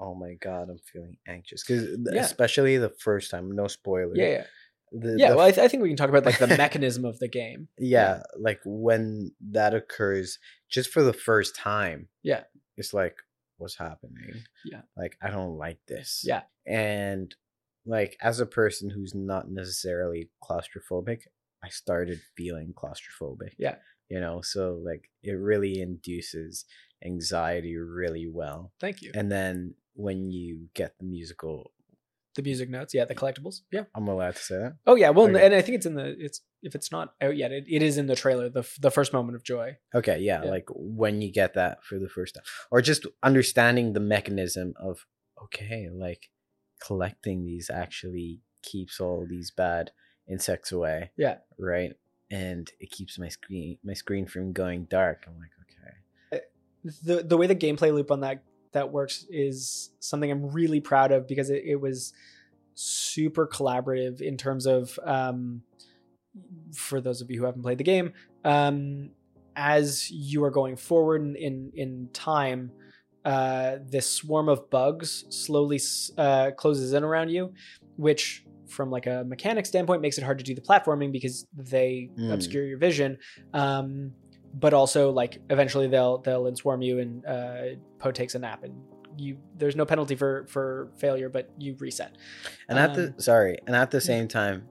"Oh 0.00 0.14
my 0.14 0.34
god, 0.34 0.68
I'm 0.70 0.78
feeling 0.92 1.16
anxious." 1.26 1.64
Because 1.64 1.96
Yeah. 2.12 2.20
especially 2.22 2.76
the 2.76 2.90
first 2.90 3.30
time, 3.30 3.52
no 3.52 3.68
spoilers. 3.68 4.16
yeah 4.18 4.28
yeah 4.28 4.44
The, 4.92 5.16
yeah 5.18 5.30
the 5.30 5.36
well 5.36 5.46
I, 5.46 5.52
th- 5.52 5.64
I 5.64 5.68
think 5.68 5.82
we 5.82 5.88
can 5.88 5.96
talk 5.96 6.08
about 6.10 6.26
like 6.26 6.38
the 6.38 6.46
mechanism 6.64 7.04
of 7.04 7.18
the 7.18 7.28
game 7.28 7.68
yeah, 7.78 8.22
like 8.38 8.60
when 8.64 9.32
that 9.52 9.74
occurs, 9.74 10.38
just 10.68 10.90
for 10.90 11.02
the 11.02 11.12
first 11.14 11.54
time. 11.56 12.08
Yeah. 12.22 12.42
it's 12.76 12.92
like, 12.92 13.16
what's 13.58 13.76
happening? 13.78 14.42
Yeah. 14.64 14.82
like 14.96 15.16
I 15.22 15.30
don't 15.30 15.56
like 15.56 15.78
this. 15.86 16.22
Yeah. 16.26 16.42
and 16.66 17.34
like 17.86 18.16
as 18.20 18.40
a 18.40 18.46
person 18.46 18.90
who's 18.90 19.14
not 19.14 19.50
necessarily 19.50 20.30
claustrophobic, 20.42 21.20
I 21.64 21.68
started 21.68 22.20
feeling 22.36 22.72
claustrophobic. 22.74 23.52
Yeah. 23.58 23.76
you 24.08 24.20
know, 24.20 24.40
so 24.42 24.80
like 24.84 25.08
it 25.22 25.32
really 25.32 25.80
induces 25.80 26.64
anxiety 27.04 27.76
really 27.76 28.28
well. 28.30 28.72
thank 28.80 29.02
you 29.02 29.10
And 29.14 29.30
then 29.30 29.74
when 29.94 30.30
you 30.30 30.68
get 30.74 30.96
the 30.98 31.04
musical, 31.04 31.72
the 32.34 32.42
music 32.42 32.70
notes 32.70 32.94
yeah 32.94 33.04
the 33.04 33.14
collectibles 33.14 33.56
yeah 33.70 33.84
I'm 33.94 34.08
allowed 34.08 34.36
to 34.36 34.42
say 34.42 34.56
that. 34.56 34.76
oh 34.86 34.94
yeah 34.94 35.10
well 35.10 35.26
Okay. 35.28 35.44
and 35.44 35.54
i 35.54 35.60
think 35.60 35.74
it's 35.76 35.84
in 35.84 35.94
the 35.96 36.16
it's 36.18 36.40
if 36.62 36.74
it's 36.74 36.90
not 36.90 37.12
out 37.20 37.36
yet 37.36 37.52
it, 37.52 37.64
it 37.68 37.82
is 37.82 37.98
in 37.98 38.06
the 38.06 38.16
trailer 38.16 38.48
the, 38.48 38.66
the 38.80 38.90
first 38.90 39.12
moment 39.12 39.36
of 39.36 39.44
joy 39.44 39.76
Okay, 39.94 40.18
yeah, 40.20 40.42
Yeah. 40.42 40.48
like 40.50 40.64
when 40.70 41.20
you 41.20 41.30
get 41.30 41.52
that 41.54 41.84
for 41.84 41.98
the 41.98 42.08
first 42.08 42.34
time, 42.34 42.44
or 42.70 42.80
just 42.80 43.06
understanding 43.22 43.92
the 43.92 44.00
mechanism 44.00 44.72
of 44.80 45.04
okay, 45.44 45.90
like 45.92 46.30
collecting 46.84 47.44
these 47.44 47.70
actually 47.70 48.40
keeps 48.62 49.00
all 49.00 49.26
these 49.28 49.50
bad 49.50 49.90
insects 50.28 50.72
away. 50.72 51.10
Yeah. 51.16 51.36
right, 51.58 51.92
and 52.30 52.70
it 52.80 52.90
keeps 52.90 53.18
my 53.18 53.28
screen 53.28 53.78
my 53.84 53.94
screen 53.94 54.26
from 54.26 54.52
going 54.52 54.84
dark. 54.84 55.24
I'm 55.26 55.38
like, 55.38 55.50
okay, 55.60 56.42
the 57.04 57.22
the 57.22 57.36
way 57.36 57.46
the 57.46 57.54
gameplay 57.54 57.92
loop 57.92 58.10
on 58.10 58.20
that 58.20 58.42
that 58.72 58.90
works 58.90 59.26
is 59.30 59.90
something 60.00 60.30
I'm 60.30 60.50
really 60.50 60.80
proud 60.80 61.12
of 61.12 61.28
because 61.28 61.50
it, 61.50 61.62
it 61.64 61.76
was 61.76 62.12
super 62.74 63.46
collaborative 63.46 64.20
in 64.20 64.36
terms 64.36 64.66
of 64.66 64.98
um, 65.04 65.62
for 66.74 67.00
those 67.00 67.20
of 67.20 67.30
you 67.30 67.38
who 67.38 67.46
haven't 67.46 67.62
played 67.62 67.78
the 67.78 67.84
game 67.84 68.12
um, 68.44 69.10
as 69.54 70.10
you 70.10 70.42
are 70.44 70.50
going 70.50 70.76
forward 70.76 71.22
in 71.22 71.36
in, 71.36 71.72
in 71.74 72.08
time 72.12 72.72
uh, 73.24 73.76
this 73.88 74.08
swarm 74.08 74.48
of 74.48 74.68
bugs 74.70 75.24
slowly 75.30 75.80
uh, 76.18 76.50
closes 76.56 76.92
in 76.92 77.04
around 77.04 77.28
you 77.30 77.52
which 77.96 78.44
from 78.68 78.90
like 78.90 79.06
a 79.06 79.22
mechanic 79.24 79.66
standpoint 79.66 80.00
makes 80.00 80.16
it 80.18 80.24
hard 80.24 80.38
to 80.38 80.44
do 80.44 80.54
the 80.54 80.60
platforming 80.60 81.12
because 81.12 81.46
they 81.56 82.08
Mm. 82.18 82.32
obscure 82.32 82.64
your 82.64 82.78
vision 82.78 83.18
um, 83.54 84.12
but 84.54 84.74
also 84.74 85.10
like 85.10 85.38
eventually 85.50 85.88
they'll 85.88 86.18
they'll 86.18 86.46
enswarm 86.46 86.82
you 86.82 86.98
and 86.98 87.24
uh, 87.26 87.62
Poe 87.98 88.10
takes 88.12 88.34
a 88.34 88.38
nap 88.38 88.64
and 88.64 88.74
you 89.18 89.36
there's 89.58 89.76
no 89.76 89.84
penalty 89.84 90.14
for 90.14 90.46
for 90.48 90.90
failure 90.96 91.28
but 91.28 91.50
you 91.58 91.76
reset 91.78 92.16
and 92.68 92.78
at 92.78 92.94
the 92.94 93.08
Um, 93.08 93.14
sorry, 93.18 93.58
and 93.66 93.76
at 93.76 93.90
the 93.90 94.00
same 94.00 94.26
time, 94.26 94.64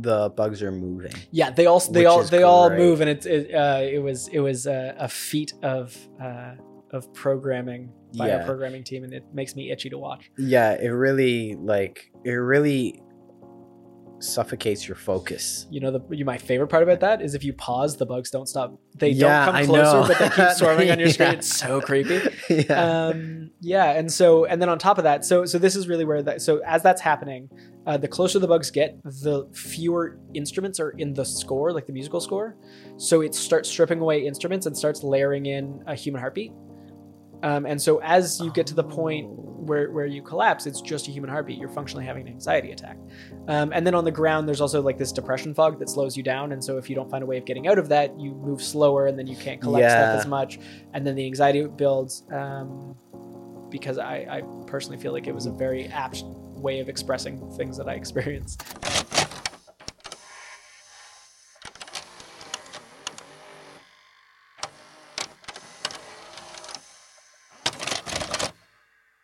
the 0.00 0.30
bugs 0.30 0.62
are 0.62 0.70
moving. 0.70 1.12
yeah 1.32 1.50
they 1.50 1.66
all 1.66 1.80
they 1.80 2.04
all 2.06 2.22
they 2.22 2.44
all 2.44 2.70
move 2.70 3.00
and 3.00 3.10
it's 3.10 3.26
it, 3.26 3.52
uh, 3.52 3.80
it 3.82 3.98
was 4.00 4.28
it 4.28 4.38
was 4.38 4.66
a, 4.66 4.94
a 4.98 5.08
feat 5.08 5.52
of 5.62 5.96
uh, 6.22 6.52
of 6.92 7.12
programming 7.14 7.90
by 8.16 8.28
Yeah. 8.28 8.38
our 8.38 8.44
programming 8.44 8.82
team 8.84 9.04
and 9.04 9.12
it 9.12 9.24
makes 9.34 9.54
me 9.54 9.70
itchy 9.70 9.90
to 9.90 9.98
watch 9.98 10.30
Yeah, 10.38 10.72
it 10.72 10.88
really 10.88 11.54
like 11.56 12.10
it 12.24 12.30
really 12.32 13.02
suffocates 14.20 14.88
your 14.88 14.96
focus. 14.96 15.66
You 15.70 15.78
know, 15.78 15.92
the 15.92 16.00
you, 16.10 16.24
my 16.24 16.38
favorite 16.38 16.66
part 16.66 16.82
about 16.82 16.98
that 17.00 17.22
is 17.22 17.34
if 17.36 17.44
you 17.44 17.52
pause, 17.52 17.96
the 17.96 18.04
bugs 18.06 18.30
don't 18.30 18.48
stop. 18.48 18.76
They 18.96 19.10
Yeah, 19.10 19.46
don't 19.46 19.54
come 19.54 19.64
closer, 19.66 20.08
but 20.12 20.18
they 20.18 20.28
keep 20.44 20.50
swarming 20.56 20.90
on 20.90 20.98
your 20.98 21.08
screen. 21.10 21.28
Yeah. 21.28 21.34
It's 21.38 21.54
so 21.56 21.80
creepy. 21.80 22.20
yeah. 22.50 23.06
um 23.10 23.50
yeah 23.60 23.92
and 23.92 24.12
so 24.12 24.44
and 24.44 24.60
then 24.62 24.68
on 24.68 24.78
top 24.78 24.98
of 24.98 25.04
that 25.04 25.24
so 25.24 25.44
so 25.44 25.58
this 25.58 25.74
is 25.76 25.88
really 25.88 26.04
where 26.04 26.22
that 26.22 26.40
so 26.40 26.58
as 26.66 26.82
that's 26.82 27.00
happening 27.00 27.48
uh, 27.86 27.96
the 27.96 28.06
closer 28.08 28.38
the 28.38 28.46
bugs 28.46 28.70
get 28.70 29.00
the 29.04 29.48
fewer 29.52 30.16
instruments 30.34 30.78
are 30.78 30.90
in 30.98 31.12
the 31.14 31.24
score 31.24 31.72
like 31.72 31.86
the 31.86 31.92
musical 31.92 32.20
score 32.20 32.56
so 32.96 33.20
it 33.20 33.34
starts 33.34 33.68
stripping 33.68 33.98
away 34.00 34.24
instruments 34.24 34.66
and 34.66 34.76
starts 34.76 35.02
layering 35.02 35.46
in 35.46 35.82
a 35.86 35.94
human 35.94 36.20
heartbeat 36.20 36.52
um, 37.42 37.66
and 37.66 37.80
so 37.80 37.98
as 38.02 38.40
you 38.40 38.50
get 38.52 38.66
to 38.66 38.74
the 38.74 38.84
point 38.84 39.26
where, 39.28 39.90
where 39.90 40.06
you 40.06 40.22
collapse 40.22 40.66
it's 40.66 40.80
just 40.80 41.08
a 41.08 41.10
human 41.10 41.28
heartbeat 41.30 41.58
you're 41.58 41.68
functionally 41.68 42.04
having 42.04 42.26
an 42.26 42.32
anxiety 42.32 42.72
attack 42.72 42.96
um, 43.48 43.72
and 43.74 43.86
then 43.86 43.94
on 43.94 44.04
the 44.04 44.10
ground 44.10 44.48
there's 44.48 44.60
also 44.60 44.80
like 44.80 44.96
this 44.98 45.12
depression 45.12 45.54
fog 45.54 45.78
that 45.78 45.88
slows 45.88 46.16
you 46.16 46.22
down 46.22 46.52
and 46.52 46.62
so 46.62 46.78
if 46.78 46.88
you 46.88 46.96
don't 46.96 47.10
find 47.10 47.22
a 47.22 47.26
way 47.26 47.36
of 47.36 47.44
getting 47.44 47.68
out 47.68 47.78
of 47.78 47.88
that 47.88 48.18
you 48.18 48.32
move 48.34 48.62
slower 48.62 49.06
and 49.06 49.18
then 49.18 49.26
you 49.26 49.36
can't 49.36 49.60
collect 49.60 49.82
Yeah. 49.82 49.94
stuff 49.94 50.20
as 50.20 50.26
much 50.26 50.58
and 50.94 51.06
then 51.06 51.14
the 51.14 51.26
anxiety 51.26 51.64
builds 51.66 52.24
um, 52.32 52.94
because 53.70 53.98
I, 53.98 54.14
I 54.30 54.42
personally 54.66 54.96
feel 54.98 55.12
like 55.12 55.26
it 55.26 55.34
was 55.34 55.46
a 55.46 55.52
very 55.52 55.86
apt 55.88 56.22
way 56.24 56.80
of 56.80 56.88
expressing 56.88 57.50
things 57.56 57.76
that 57.76 57.88
I 57.88 57.94
experienced. 57.94 58.62